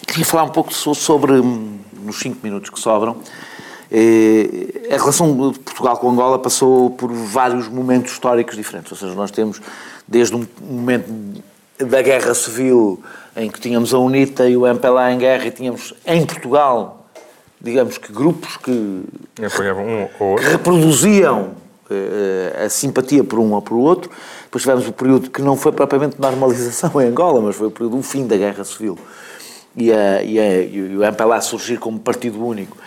queria 0.07 0.25
falar 0.25 0.43
um 0.43 0.49
pouco 0.49 0.73
so- 0.73 0.93
sobre, 0.95 1.33
hum, 1.33 1.77
nos 2.03 2.19
cinco 2.19 2.37
minutos 2.43 2.69
que 2.69 2.79
sobram, 2.79 3.17
eh, 3.91 4.85
a 4.91 4.97
relação 4.97 5.51
de 5.51 5.59
Portugal 5.59 5.97
com 5.97 6.09
Angola 6.09 6.39
passou 6.39 6.89
por 6.91 7.11
vários 7.11 7.67
momentos 7.67 8.11
históricos 8.11 8.55
diferentes. 8.55 8.91
Ou 8.91 8.97
seja, 8.97 9.13
nós 9.13 9.31
temos 9.31 9.61
desde 10.07 10.35
um 10.35 10.45
momento 10.61 11.09
da 11.77 12.01
guerra 12.01 12.33
civil 12.33 13.01
em 13.35 13.49
que 13.49 13.59
tínhamos 13.59 13.93
a 13.93 13.99
UNITA 13.99 14.47
e 14.49 14.55
o 14.55 14.65
MPLA 14.65 15.11
em 15.11 15.17
guerra 15.17 15.45
e 15.47 15.51
tínhamos 15.51 15.93
em 16.05 16.25
Portugal, 16.25 17.05
digamos 17.59 17.97
que 17.97 18.11
grupos 18.13 18.55
que 18.57 18.71
um 18.71 20.07
que 20.37 20.43
reproduziam 20.45 21.51
eh, 21.89 22.63
a 22.65 22.69
simpatia 22.69 23.23
por 23.23 23.39
um 23.39 23.53
ou 23.53 23.61
por 23.61 23.75
outro. 23.75 24.09
Depois 24.45 24.63
tivemos 24.63 24.87
o 24.87 24.93
período 24.93 25.29
que 25.29 25.41
não 25.41 25.57
foi 25.57 25.71
propriamente 25.71 26.19
normalização 26.19 26.99
em 27.01 27.07
Angola, 27.07 27.41
mas 27.41 27.55
foi 27.55 27.67
o 27.67 27.71
período 27.71 27.97
do 27.97 28.03
fim 28.03 28.25
da 28.25 28.37
Guerra 28.37 28.63
Civil. 28.63 28.97
E, 29.77 29.91
a, 29.91 30.23
e, 30.23 30.39
a, 30.39 30.61
e 30.63 30.97
o 30.97 31.03
MPLA 31.03 31.41
surgir 31.41 31.77
como 31.77 31.99
partido 31.99 32.45
único. 32.45 32.77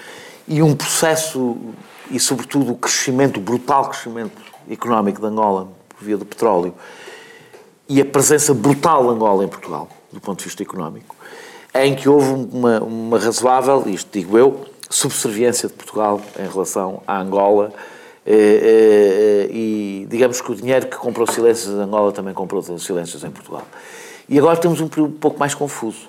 E 0.47 0.63
um 0.63 0.75
processo, 0.75 1.57
e 2.11 2.19
sobretudo 2.19 2.73
o 2.73 2.77
crescimento, 2.77 3.37
o 3.39 3.41
brutal 3.41 3.89
crescimento 3.91 4.41
económico 4.71 5.21
de 5.21 5.27
Angola, 5.27 5.69
por 5.89 6.05
via 6.05 6.17
do 6.17 6.25
petróleo, 6.25 6.75
e 7.89 8.01
a 8.01 8.05
presença 8.05 8.55
brutal 8.55 9.05
de 9.05 9.11
Angola 9.11 9.45
em 9.45 9.49
Portugal, 9.49 9.89
do 10.13 10.21
ponto 10.21 10.39
de 10.39 10.45
vista 10.45 10.63
económico, 10.63 11.17
em 11.75 11.95
que 11.95 12.09
houve 12.09 12.33
uma, 12.53 12.81
uma 12.81 13.19
razoável, 13.19 13.85
isto 13.87 14.09
digo 14.13 14.37
eu, 14.37 14.67
subserviência 14.91 15.69
de 15.69 15.75
Portugal 15.75 16.21
em 16.39 16.49
relação 16.49 17.03
à 17.07 17.21
Angola. 17.21 17.73
eh, 18.27 19.49
eh, 19.49 19.49
e 19.51 20.07
digamos 20.11 20.41
que 20.41 20.53
o 20.53 20.55
dinheiro 20.55 20.87
que 20.87 20.97
comprou 20.97 21.27
silêncios 21.27 21.75
em 21.75 21.81
Angola 21.81 22.13
também 22.13 22.35
comprou 22.35 22.63
silêncios 22.79 23.25
em 23.25 23.31
Portugal. 23.31 23.65
E 24.29 24.39
agora 24.39 24.59
temos 24.59 24.81
um 24.81 24.89
período 24.89 25.15
um 25.15 25.19
pouco 25.19 25.39
mais 25.39 25.55
confuso. 25.55 26.09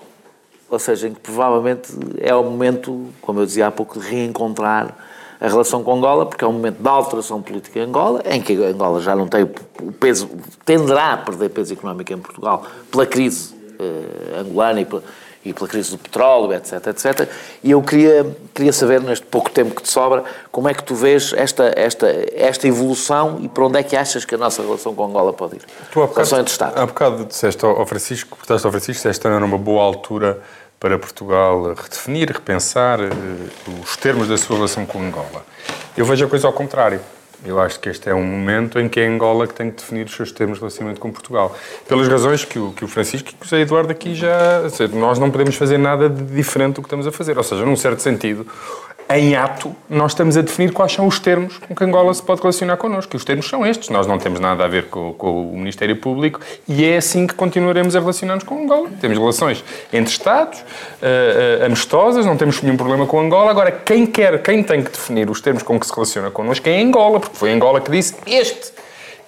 Ou 0.70 0.80
seja, 0.80 1.08
em 1.08 1.14
que 1.14 1.20
provavelmente 1.20 1.92
é 2.20 2.34
o 2.36 2.44
momento, 2.44 3.08
como 3.22 3.40
eu 3.40 3.46
dizia 3.46 3.68
há 3.68 3.72
pouco, 3.72 4.00
de 4.00 4.08
reencontrar 4.08 4.96
a 5.40 5.48
relação 5.48 5.84
com 5.84 5.96
Angola, 5.96 6.26
porque 6.26 6.44
é 6.44 6.48
um 6.48 6.54
momento 6.54 6.82
de 6.82 6.88
alteração 6.88 7.42
política 7.42 7.80
em 7.80 7.84
Angola, 7.84 8.22
em 8.26 8.42
que 8.42 8.54
Angola 8.54 9.02
já 9.02 9.16
não 9.16 9.28
tem 9.28 9.44
o 9.44 9.92
peso, 9.94 10.30
tenderá 10.66 11.14
a 11.14 11.18
perder 11.18 11.50
peso 11.50 11.74
económico 11.74 12.12
em 12.12 12.18
Portugal 12.18 12.66
pela 12.92 13.06
crise 13.06 13.56
eh, 13.80 14.40
angolana 14.40 14.82
e 14.82 14.86
pela, 14.86 15.02
e 15.46 15.54
pela 15.54 15.70
crise 15.70 15.92
do 15.92 15.98
petróleo, 15.98 16.54
etc, 16.54 16.88
etc. 16.88 17.30
E 17.64 17.72
eu 17.72 17.82
queria, 17.82 18.36
queria 18.54 18.74
saber, 18.74 19.02
neste 19.02 19.26
pouco 19.26 19.50
tempo 19.50 19.74
que 19.74 19.82
te 19.82 19.90
sobra, 19.90 20.26
como 20.52 20.68
é 20.68 20.74
que 20.74 20.84
tu 20.84 20.94
vês 20.94 21.32
esta, 21.32 21.72
esta, 21.76 22.08
esta 22.34 22.68
evolução 22.68 23.40
e 23.42 23.48
para 23.48 23.66
onde 23.66 23.80
é 23.80 23.84
que 23.84 23.96
achas 23.96 24.26
que 24.26 24.36
a 24.36 24.38
nossa 24.38 24.62
relação 24.62 24.94
com 24.94 25.06
Angola 25.06 25.32
pode 25.32 25.56
ir? 25.56 25.62
Tu 25.92 26.02
há 26.02 26.06
relação 26.06 26.08
bocado, 26.24 26.42
entre 26.42 26.52
Estados. 26.52 26.78
há 26.78 26.86
bocado 26.86 27.26
disseste 27.26 27.64
ao 27.64 27.86
Francisco, 27.86 28.36
portaste 28.36 28.66
ao 28.66 28.72
Francisco, 28.72 29.02
que 29.04 29.08
esta 29.08 29.30
era 29.30 29.46
uma 29.46 29.58
boa 29.58 29.84
altura 29.84 30.42
para 30.80 30.98
Portugal 30.98 31.74
redefinir, 31.74 32.32
repensar 32.32 33.00
eh, 33.02 33.10
os 33.84 33.98
termos 33.98 34.30
da 34.30 34.38
sua 34.38 34.56
relação 34.56 34.86
com 34.86 35.02
Angola. 35.02 35.46
Eu 35.98 36.06
vejo 36.06 36.26
a 36.26 36.30
coisa 36.30 36.48
ao 36.48 36.54
contrário. 36.54 37.02
Eu 37.46 37.60
acho 37.60 37.80
que 37.80 37.88
este 37.88 38.10
é 38.10 38.14
um 38.14 38.24
momento 38.24 38.80
em 38.80 38.90
que 38.90 39.00
é 39.00 39.08
Angola 39.08 39.48
que 39.48 39.54
tem 39.54 39.72
que 39.72 39.78
definir 39.78 40.06
os 40.06 40.14
seus 40.14 40.32
termos 40.32 40.58
de 40.58 40.62
relacionamento 40.62 41.00
com 41.00 41.10
Portugal. 41.10 41.56
Pelas 41.88 42.08
razões 42.08 42.44
que 42.44 42.60
o, 42.60 42.74
que 42.74 42.84
o 42.84 42.88
Francisco 42.88 43.30
e 43.30 43.34
que 43.34 43.42
o 43.42 43.46
José 43.46 43.62
Eduardo 43.62 43.92
aqui 43.92 44.14
já... 44.14 44.62
Nós 44.94 45.20
não 45.20 45.32
podemos 45.32 45.56
fazer 45.56 45.78
nada 45.78 46.10
de 46.10 46.22
diferente 46.24 46.76
do 46.76 46.82
que 46.82 46.88
estamos 46.88 47.08
a 47.08 47.12
fazer. 47.14 47.38
Ou 47.38 47.44
seja, 47.44 47.66
num 47.66 47.78
certo 47.78 48.02
sentido, 48.02 48.46
em 49.12 49.36
ato, 49.36 49.76
nós 49.90 50.12
estamos 50.12 50.38
a 50.38 50.42
definir 50.42 50.72
quais 50.72 50.92
são 50.92 51.08
os 51.08 51.18
termos 51.18 51.58
com 51.58 51.74
que 51.74 51.84
Angola 51.84 52.14
se 52.14 52.22
pode 52.22 52.42
relacionar 52.42 52.78
connosco. 52.78 53.16
E 53.16 53.18
os 53.18 53.26
termos 53.26 53.50
são 53.50 53.66
estes. 53.66 53.90
Nós 53.90 54.06
não 54.06 54.20
temos 54.20 54.40
nada 54.40 54.64
a 54.64 54.68
ver 54.68 54.86
com, 54.86 55.14
com 55.14 55.50
o 55.50 55.58
Ministério 55.58 55.96
Público 55.96 56.40
e 56.68 56.86
é 56.86 56.98
assim 56.98 57.26
que 57.26 57.34
continuaremos 57.34 57.96
a 57.96 58.00
relacionar-nos 58.00 58.44
com 58.44 58.64
Angola. 58.64 58.90
Temos 59.02 59.18
relações 59.18 59.64
entre 59.92 60.12
Estados, 60.12 60.64
eh, 61.02 61.60
eh, 61.62 61.66
amistosas, 61.66 62.24
não 62.24 62.38
temos 62.38 62.62
nenhum 62.62 62.78
problema 62.78 63.08
com 63.08 63.20
Angola. 63.20 63.50
Agora, 63.50 63.72
quem 63.72 64.06
quer, 64.06 64.44
quem 64.44 64.62
tem 64.62 64.84
que 64.84 64.92
definir 64.92 65.28
os 65.28 65.42
termos 65.42 65.64
com 65.64 65.80
que 65.80 65.88
se 65.88 65.94
relaciona 65.94 66.30
connosco 66.30 66.70
é 66.70 66.80
Angola, 66.80 67.20
porque 67.20 67.36
foi 67.36 67.52
Angola 67.52 67.82
que 67.82 67.90
disse 67.90 68.16
este. 68.28 68.74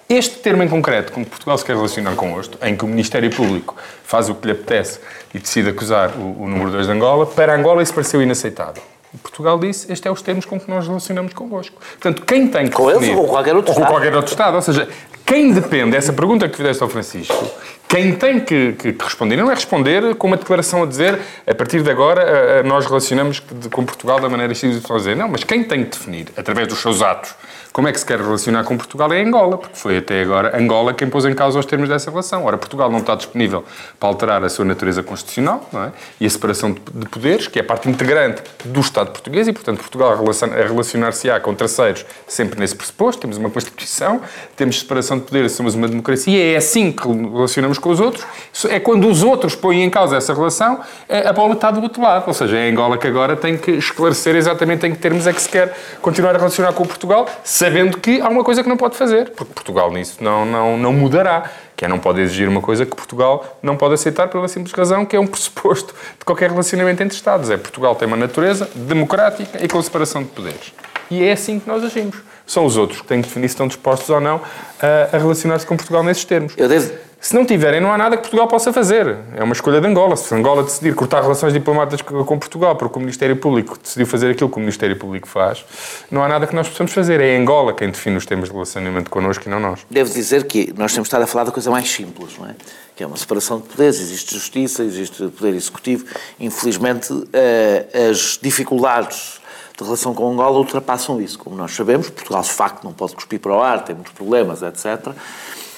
Este 0.08 0.38
termo 0.38 0.62
em 0.62 0.68
concreto, 0.68 1.10
com 1.10 1.24
que 1.24 1.30
Portugal 1.30 1.58
se 1.58 1.64
quer 1.64 1.74
relacionar 1.74 2.14
connosco, 2.14 2.54
em 2.62 2.76
que 2.76 2.84
o 2.84 2.88
Ministério 2.88 3.30
Público 3.30 3.74
faz 4.04 4.28
o 4.28 4.34
que 4.34 4.46
lhe 4.46 4.52
apetece 4.52 5.00
e 5.34 5.38
decide 5.40 5.70
acusar 5.70 6.10
o, 6.10 6.42
o 6.42 6.48
número 6.48 6.70
2 6.70 6.86
de 6.86 6.92
Angola, 6.92 7.26
para 7.26 7.56
Angola 7.56 7.82
isso 7.82 7.94
pareceu 7.94 8.22
inaceitável. 8.22 8.91
Portugal 9.18 9.58
disse, 9.58 9.82
estes 9.92 10.00
são 10.00 10.12
os 10.12 10.22
termos 10.22 10.44
com 10.44 10.58
que 10.58 10.70
nós 10.70 10.86
relacionamos 10.86 11.32
convosco. 11.34 11.76
Portanto, 12.00 12.22
quem 12.24 12.48
tem 12.48 12.66
que 12.66 12.72
Com 12.72 12.88
eles 12.90 13.00
definir- 13.00 13.18
ou 13.18 13.26
com 13.26 13.32
qualquer 13.32 13.54
outro 13.56 13.70
ou 13.70 13.74
com 13.74 13.80
Estado? 13.82 13.92
qualquer 13.94 14.16
outro 14.16 14.30
Estado. 14.32 14.54
Ou 14.56 14.62
seja, 14.62 14.88
quem 15.26 15.52
depende, 15.52 15.96
essa 15.96 16.12
pergunta 16.12 16.48
que 16.48 16.56
fizeste 16.56 16.82
ao 16.82 16.88
Francisco, 16.88 17.50
quem 17.88 18.14
tem 18.14 18.40
que, 18.40 18.72
que- 18.72 18.92
que 18.94 19.04
responder, 19.04 19.36
não 19.36 19.50
é 19.50 19.54
responder 19.54 20.14
com 20.14 20.26
uma 20.26 20.36
declaração 20.36 20.82
a 20.82 20.86
dizer, 20.86 21.18
a 21.46 21.54
partir 21.54 21.82
de 21.82 21.90
agora 21.90 22.22
eh, 22.22 22.58
eh, 22.60 22.62
nós 22.62 22.86
relacionamos 22.86 23.40
com 23.70 23.84
Portugal 23.84 24.18
da 24.18 24.28
maneira 24.30 24.54
X 24.54 24.62
y 24.76 24.98
Z. 24.98 25.14
Não, 25.14 25.28
mas 25.28 25.44
quem 25.44 25.62
tem 25.62 25.84
que 25.84 25.90
definir, 25.90 26.28
através 26.36 26.66
dos 26.68 26.78
seus 26.78 27.02
atos, 27.02 27.34
como 27.72 27.88
é 27.88 27.92
que 27.92 27.98
se 27.98 28.06
quer 28.06 28.20
relacionar 28.20 28.64
com 28.64 28.76
Portugal 28.76 29.12
é 29.12 29.22
Angola, 29.22 29.58
porque 29.58 29.76
foi 29.76 29.96
até 29.98 30.22
agora 30.22 30.56
Angola 30.56 30.94
quem 30.94 31.08
pôs 31.08 31.24
em 31.24 31.34
causa 31.34 31.58
os 31.58 31.66
termos 31.66 31.88
dessa 31.88 32.10
relação. 32.10 32.44
Ora, 32.44 32.56
Portugal 32.58 32.90
não 32.90 32.98
está 32.98 33.14
disponível 33.14 33.64
para 33.98 34.08
alterar 34.08 34.44
a 34.44 34.48
sua 34.48 34.64
natureza 34.64 35.02
constitucional 35.02 35.68
é? 35.74 35.90
e 36.20 36.26
a 36.26 36.30
separação 36.30 36.72
de 36.72 36.80
de 36.92 37.06
poderes, 37.08 37.48
que 37.48 37.58
é 37.58 37.62
parte 37.62 37.88
integrante 37.88 38.42
do 38.64 38.80
Estado 38.80 39.10
português, 39.10 39.48
e, 39.48 39.52
portanto, 39.52 39.78
Portugal 39.78 40.12
a 40.12 40.16
relacion- 40.16 40.52
a 40.52 40.62
relacionar-se-á 40.62 41.40
com 41.40 41.54
terceiros 41.54 42.04
sempre 42.28 42.60
nesse 42.60 42.76
pressuposto. 42.76 43.22
Temos 43.22 43.38
uma 43.38 43.48
Constituição, 43.50 44.20
temos 44.54 44.80
separação 44.80 45.18
de 45.18 45.24
poderes, 45.24 45.52
somos 45.52 45.74
uma 45.74 45.88
democracia, 45.88 46.52
é 46.52 46.56
assim 46.56 46.92
que 46.92 47.08
relacionamos 47.08 47.78
com 47.78 47.88
os 47.90 47.98
outros. 47.98 48.24
É 48.68 48.78
quando 48.78 49.08
os 49.08 49.22
outros 49.22 49.54
põem 49.54 49.82
em 49.82 49.90
causa 49.90 50.16
essa 50.16 50.34
relação, 50.34 50.80
a 51.08 51.32
bola 51.32 51.54
está 51.54 51.70
do 51.70 51.80
outro 51.82 52.02
lado. 52.02 52.24
Ou 52.26 52.34
seja, 52.34 52.56
é 52.58 52.70
Angola 52.70 52.98
que 52.98 53.06
agora 53.06 53.34
tem 53.34 53.56
que 53.56 53.70
esclarecer 53.72 54.36
exatamente 54.36 54.86
em 54.86 54.92
que 54.92 54.98
termos 54.98 55.26
é 55.26 55.32
que 55.32 55.40
se 55.40 55.48
quer 55.48 55.74
continuar 56.00 56.34
a 56.34 56.38
relacionar 56.38 56.72
com 56.74 56.84
Portugal, 56.84 57.26
sabendo 57.62 57.98
que 57.98 58.20
há 58.20 58.28
uma 58.28 58.42
coisa 58.42 58.62
que 58.62 58.68
não 58.68 58.76
pode 58.76 58.96
fazer, 58.96 59.30
porque 59.30 59.52
Portugal 59.52 59.92
nisso 59.92 60.16
não, 60.20 60.44
não, 60.44 60.76
não 60.76 60.92
mudará. 60.92 61.50
Que 61.76 61.86
é 61.86 61.88
não 61.88 61.98
pode 61.98 62.20
exigir 62.20 62.48
uma 62.48 62.60
coisa 62.60 62.86
que 62.86 62.94
Portugal 62.94 63.58
não 63.60 63.76
pode 63.76 63.94
aceitar 63.94 64.28
pela 64.28 64.46
simples 64.46 64.72
razão 64.72 65.04
que 65.04 65.16
é 65.16 65.20
um 65.20 65.26
pressuposto 65.28 65.94
de 66.18 66.24
qualquer 66.24 66.50
relacionamento 66.50 67.02
entre 67.02 67.16
Estados. 67.16 67.50
É 67.50 67.56
Portugal 67.56 67.94
tem 67.94 68.06
uma 68.06 68.16
natureza 68.16 68.68
democrática 68.74 69.64
e 69.64 69.68
com 69.68 69.80
separação 69.82 70.22
de 70.22 70.28
poderes. 70.28 70.72
E 71.10 71.24
é 71.24 71.32
assim 71.32 71.58
que 71.58 71.68
nós 71.68 71.82
agimos. 71.82 72.16
São 72.46 72.64
os 72.64 72.76
outros 72.76 73.00
que 73.00 73.06
têm 73.06 73.20
que 73.20 73.28
definir 73.28 73.48
se 73.48 73.54
estão 73.54 73.66
dispostos 73.66 74.08
ou 74.10 74.20
não 74.20 74.40
a, 74.80 75.16
a 75.16 75.18
relacionar-se 75.18 75.66
com 75.66 75.76
Portugal 75.76 76.02
nesses 76.02 76.24
termos. 76.24 76.54
Eu 76.56 76.68
devo, 76.68 76.92
Se 77.22 77.36
não 77.36 77.46
tiverem, 77.46 77.80
não 77.80 77.92
há 77.92 77.96
nada 77.96 78.16
que 78.16 78.22
Portugal 78.22 78.48
possa 78.48 78.72
fazer. 78.72 79.16
É 79.36 79.44
uma 79.44 79.52
escolha 79.52 79.80
de 79.80 79.86
Angola. 79.86 80.16
Se 80.16 80.34
Angola 80.34 80.64
decidir 80.64 80.92
cortar 80.92 81.22
relações 81.22 81.52
diplomáticas 81.52 82.02
com 82.02 82.36
Portugal 82.36 82.74
porque 82.74 82.98
o 82.98 83.00
Ministério 83.00 83.36
Público 83.36 83.78
decidiu 83.80 84.08
fazer 84.08 84.32
aquilo 84.32 84.50
que 84.50 84.56
o 84.56 84.58
Ministério 84.58 84.96
Público 84.96 85.28
faz, 85.28 85.64
não 86.10 86.24
há 86.24 86.28
nada 86.28 86.48
que 86.48 86.54
nós 86.54 86.68
possamos 86.68 86.92
fazer. 86.92 87.20
É 87.20 87.36
Angola 87.36 87.74
quem 87.74 87.92
define 87.92 88.16
os 88.16 88.26
termos 88.26 88.48
de 88.48 88.52
relacionamento 88.52 89.08
connosco 89.08 89.46
e 89.46 89.48
não 89.48 89.60
nós. 89.60 89.86
devo 89.88 90.12
dizer 90.12 90.48
que 90.48 90.74
nós 90.76 90.92
temos 90.92 91.06
estado 91.06 91.22
a 91.22 91.26
falar 91.28 91.44
da 91.44 91.52
coisa 91.52 91.70
mais 91.70 91.88
simples, 91.88 92.36
não 92.36 92.48
é? 92.48 92.56
Que 92.96 93.04
é 93.04 93.06
uma 93.06 93.16
separação 93.16 93.60
de 93.60 93.68
poderes, 93.68 94.00
existe 94.00 94.34
justiça, 94.34 94.82
existe 94.82 95.28
poder 95.28 95.54
executivo. 95.54 96.04
Infelizmente, 96.40 97.08
eh, 97.32 97.86
as 98.10 98.36
dificuldades 98.42 99.40
de 99.78 99.84
relação 99.84 100.12
com 100.12 100.28
Angola 100.28 100.58
ultrapassam 100.58 101.22
isso. 101.22 101.38
Como 101.38 101.54
nós 101.54 101.70
sabemos, 101.70 102.10
Portugal 102.10 102.42
de 102.42 102.50
facto 102.50 102.82
não 102.82 102.92
pode 102.92 103.14
cuspir 103.14 103.38
para 103.38 103.52
o 103.52 103.62
ar, 103.62 103.84
tem 103.84 103.94
muitos 103.94 104.12
problemas, 104.12 104.60
etc. 104.60 105.14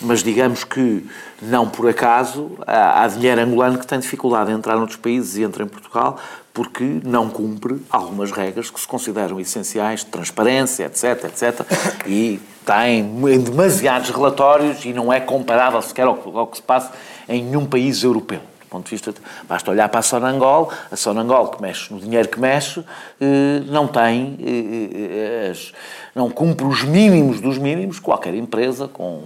Mas 0.01 0.23
digamos 0.23 0.65
que, 0.65 1.07
não 1.41 1.69
por 1.69 1.89
acaso, 1.89 2.53
há, 2.67 3.03
há 3.03 3.09
dinheiro 3.09 3.41
angolano 3.41 3.79
que 3.79 3.87
tem 3.87 3.99
dificuldade 3.99 4.51
em 4.51 4.55
entrar 4.55 4.77
noutros 4.77 4.99
países 4.99 5.37
e 5.37 5.43
entra 5.43 5.63
em 5.63 5.69
Portugal 5.69 6.19
porque 6.53 7.01
não 7.03 7.29
cumpre 7.29 7.83
algumas 7.91 8.31
regras 8.31 8.71
que 8.71 8.81
se 8.81 8.87
consideram 8.87 9.41
essenciais 9.41 10.01
de 10.01 10.07
transparência, 10.07 10.85
etc, 10.85 11.25
etc. 11.25 11.67
E 12.07 12.41
tem 12.65 13.01
em 13.01 13.41
demasiados 13.41 14.11
relatórios 14.11 14.85
e 14.85 14.93
não 14.93 15.13
é 15.13 15.21
comparável 15.21 15.83
sequer 15.83 16.07
ao, 16.07 16.39
ao 16.39 16.47
que 16.47 16.59
se 16.59 16.63
passa 16.63 16.93
em 17.29 17.43
nenhum 17.43 17.67
país 17.67 18.05
europeu, 18.05 18.41
ponto 18.75 18.87
de 18.87 18.91
vista, 18.91 19.15
basta 19.49 19.71
olhar 19.71 19.89
para 19.89 20.01
a 20.01 20.03
Sonangol, 20.03 20.73
a 20.91 20.97
Sonangol 20.97 21.49
que 21.49 21.63
mexe 21.63 21.93
no 21.93 22.01
dinheiro 22.01 22.29
que 22.29 22.41
mexe, 22.41 22.85
eh, 23.21 23.63
não 23.67 23.87
tem, 23.87 24.37
eh, 24.41 25.53
eh, 25.53 25.73
não 26.13 26.29
cumpre 26.29 26.67
os 26.67 26.83
mínimos 26.83 27.41
dos 27.41 27.57
mínimos, 27.57 28.01
qualquer 28.01 28.35
empresa 28.35 28.89
com, 28.89 29.25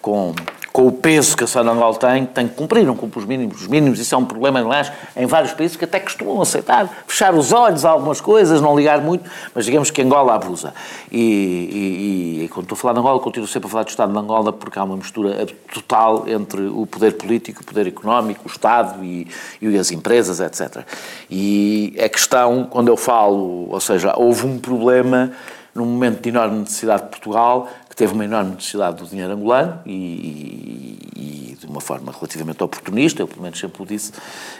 com 0.00 0.34
com 0.72 0.86
o 0.86 0.92
peso 0.92 1.36
que 1.36 1.44
a 1.44 1.46
Sonangol 1.46 1.94
tem, 1.94 2.24
tem 2.26 2.46
que 2.46 2.54
cumprir, 2.54 2.86
não 2.86 2.94
cumpre 2.94 3.18
os 3.18 3.24
mínimos. 3.24 3.62
Os 3.62 3.66
mínimos, 3.66 3.98
isso 3.98 4.14
é 4.14 4.18
um 4.18 4.24
problema, 4.24 4.60
aliás, 4.60 4.92
em 5.16 5.26
vários 5.26 5.52
países 5.52 5.76
que 5.76 5.84
até 5.84 5.98
costumam 5.98 6.40
aceitar, 6.40 6.88
fechar 7.06 7.34
os 7.34 7.52
olhos 7.52 7.84
a 7.84 7.90
algumas 7.90 8.20
coisas, 8.20 8.60
não 8.60 8.76
ligar 8.76 9.00
muito, 9.00 9.28
mas 9.54 9.64
digamos 9.64 9.90
que 9.90 10.00
Angola 10.00 10.34
abusa. 10.34 10.72
E, 11.10 11.18
e, 11.18 12.44
e, 12.44 12.48
quando 12.48 12.64
estou 12.64 12.76
a 12.76 12.78
falar 12.78 12.94
de 12.94 13.00
Angola, 13.00 13.18
continuo 13.18 13.48
sempre 13.48 13.66
a 13.66 13.70
falar 13.70 13.82
do 13.82 13.88
Estado 13.88 14.12
de 14.12 14.18
Angola 14.18 14.52
porque 14.52 14.78
há 14.78 14.84
uma 14.84 14.96
mistura 14.96 15.46
total 15.72 16.28
entre 16.28 16.62
o 16.62 16.86
poder 16.86 17.12
político, 17.14 17.62
o 17.62 17.64
poder 17.64 17.88
económico, 17.88 18.42
o 18.44 18.50
Estado 18.50 19.04
e, 19.04 19.26
e 19.60 19.76
as 19.76 19.90
empresas, 19.90 20.38
etc. 20.38 20.84
E 21.28 21.96
a 22.00 22.08
questão, 22.08 22.66
quando 22.70 22.88
eu 22.88 22.96
falo, 22.96 23.68
ou 23.70 23.80
seja, 23.80 24.14
houve 24.16 24.46
um 24.46 24.58
problema 24.58 25.32
num 25.74 25.86
momento 25.86 26.20
de 26.20 26.28
enorme 26.28 26.60
necessidade 26.60 27.04
de 27.04 27.08
Portugal, 27.08 27.68
teve 28.00 28.14
uma 28.14 28.24
enorme 28.24 28.54
necessidade 28.54 28.96
do 28.96 29.06
dinheiro 29.06 29.30
angolano 29.30 29.78
e, 29.84 30.96
e, 31.14 31.56
de 31.60 31.66
uma 31.66 31.82
forma 31.82 32.10
relativamente 32.10 32.64
oportunista, 32.64 33.20
eu 33.20 33.28
pelo 33.28 33.42
menos 33.42 33.58
sempre 33.58 33.82
o 33.82 33.84
disse, 33.84 34.10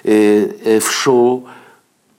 eh, 0.04 0.56
eh, 0.62 0.78
fechou, 0.78 1.48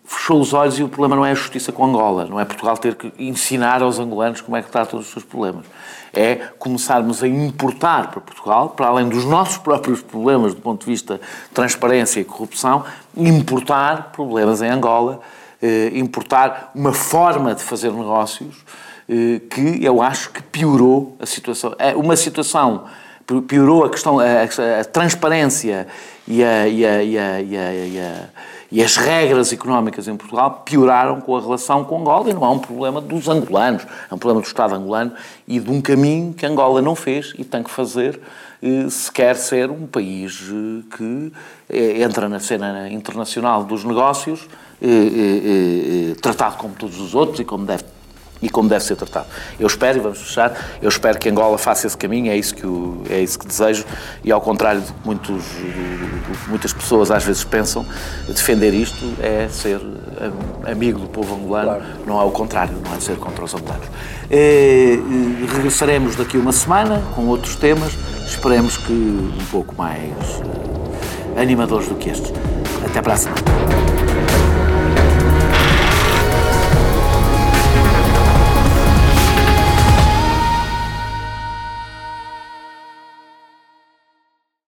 fechou 0.03 0.41
os 0.41 0.51
olhos 0.51 0.79
e 0.79 0.83
o 0.83 0.89
problema 0.89 1.15
não 1.15 1.23
é 1.23 1.29
a 1.29 1.35
justiça 1.35 1.71
com 1.71 1.85
Angola, 1.85 2.25
não 2.25 2.39
é 2.39 2.45
Portugal 2.45 2.75
ter 2.75 2.95
que 2.95 3.13
ensinar 3.19 3.83
aos 3.83 3.99
angolanos 3.99 4.41
como 4.41 4.57
é 4.57 4.63
que 4.63 4.71
tratam 4.71 4.99
os 4.99 5.11
seus 5.11 5.23
problemas. 5.23 5.63
É 6.11 6.37
começarmos 6.57 7.21
a 7.21 7.27
importar 7.27 8.09
para 8.09 8.19
Portugal, 8.19 8.69
para 8.69 8.87
além 8.87 9.07
dos 9.07 9.23
nossos 9.23 9.59
próprios 9.59 10.01
problemas 10.01 10.55
do 10.55 10.61
ponto 10.61 10.83
de 10.83 10.91
vista 10.91 11.19
de 11.19 11.53
transparência 11.53 12.19
e 12.19 12.23
corrupção, 12.23 12.83
importar 13.15 14.11
problemas 14.11 14.63
em 14.63 14.69
Angola, 14.69 15.19
eh, 15.61 15.91
importar 15.93 16.71
uma 16.73 16.93
forma 16.93 17.53
de 17.53 17.61
fazer 17.61 17.91
negócios 17.91 18.55
que 19.49 19.83
eu 19.83 20.01
acho 20.01 20.31
que 20.31 20.41
piorou 20.41 21.17
a 21.19 21.25
situação. 21.25 21.75
É 21.77 21.95
uma 21.95 22.15
situação 22.15 22.85
piorou 23.41 23.85
a 23.85 23.89
questão, 23.89 24.19
a, 24.19 24.43
a 24.81 24.83
transparência 24.83 25.87
e, 26.27 26.43
a, 26.43 26.67
e, 26.67 26.85
a, 26.85 27.01
e, 28.71 28.83
as 28.83 28.97
regras 28.97 29.53
económicas 29.53 30.07
em 30.07 30.17
Portugal 30.17 30.63
pioraram 30.65 31.21
com 31.21 31.37
a 31.37 31.39
relação 31.39 31.85
com 31.85 31.99
Angola 31.99 32.29
e 32.29 32.33
não 32.33 32.43
é 32.43 32.49
um 32.49 32.59
problema 32.59 32.99
dos 32.99 33.29
angolanos, 33.29 33.83
é 34.09 34.13
um 34.13 34.17
problema 34.17 34.41
do 34.41 34.47
Estado 34.47 34.75
angolano 34.75 35.13
e 35.47 35.59
de 35.59 35.69
um 35.69 35.81
caminho 35.81 36.33
que 36.33 36.45
Angola 36.45 36.81
não 36.81 36.95
fez 36.95 37.33
e 37.37 37.43
tem 37.43 37.63
que 37.63 37.69
fazer 37.69 38.19
eh, 38.61 38.89
se 38.89 39.11
quer 39.11 39.35
ser 39.35 39.69
um 39.69 39.85
país 39.85 40.49
eh, 40.49 40.95
que 40.97 41.33
entra 42.01 42.27
na 42.27 42.39
cena 42.39 42.89
internacional 42.89 43.63
dos 43.63 43.85
negócios, 43.85 44.47
tratado 46.21 46.57
como 46.57 46.73
todos 46.73 46.99
os 46.99 47.15
outros 47.15 47.39
e 47.39 47.45
como 47.45 47.65
deve 47.65 47.83
e 48.41 48.49
como 48.49 48.67
deve 48.67 48.83
ser 48.83 48.95
tratado. 48.95 49.27
Eu 49.59 49.67
espero, 49.67 49.97
e 49.97 50.01
vamos 50.01 50.19
fechar, 50.19 50.53
eu 50.81 50.89
espero 50.89 51.17
que 51.19 51.29
Angola 51.29 51.57
faça 51.57 51.87
esse 51.87 51.97
caminho, 51.97 52.31
é 52.31 52.37
isso 52.37 52.55
que, 52.55 52.65
é 53.09 53.21
isso 53.21 53.37
que 53.37 53.47
desejo, 53.47 53.85
e 54.23 54.31
ao 54.31 54.41
contrário 54.41 54.81
do 54.81 54.87
que 54.87 55.05
muitos, 55.05 55.43
muitas 56.47 56.73
pessoas 56.73 57.11
às 57.11 57.23
vezes 57.23 57.43
pensam, 57.43 57.85
defender 58.27 58.73
isto 58.73 59.13
é 59.21 59.47
ser 59.49 59.79
amigo 60.65 60.99
do 60.99 61.07
povo 61.07 61.35
angolano, 61.35 61.67
claro. 61.67 61.83
não 62.05 62.19
é 62.19 62.23
o 62.23 62.31
contrário, 62.31 62.75
não 62.83 62.95
é 62.95 62.99
ser 62.99 63.17
contra 63.17 63.43
os 63.43 63.53
angolanos. 63.53 63.87
E, 64.29 64.35
eh, 64.35 64.93
e, 64.93 65.47
regressaremos 65.51 66.15
daqui 66.15 66.37
uma 66.37 66.51
semana 66.51 67.01
com 67.15 67.27
outros 67.27 67.55
temas, 67.55 67.93
esperemos 68.27 68.77
que 68.77 68.91
um 68.91 69.45
pouco 69.51 69.75
mais 69.75 70.11
uh, 70.39 71.39
animadores 71.39 71.87
do 71.87 71.95
que 71.95 72.09
estes. 72.09 72.31
Até 72.85 73.01
para 73.01 73.13
a 73.13 73.17
semana. 73.17 73.90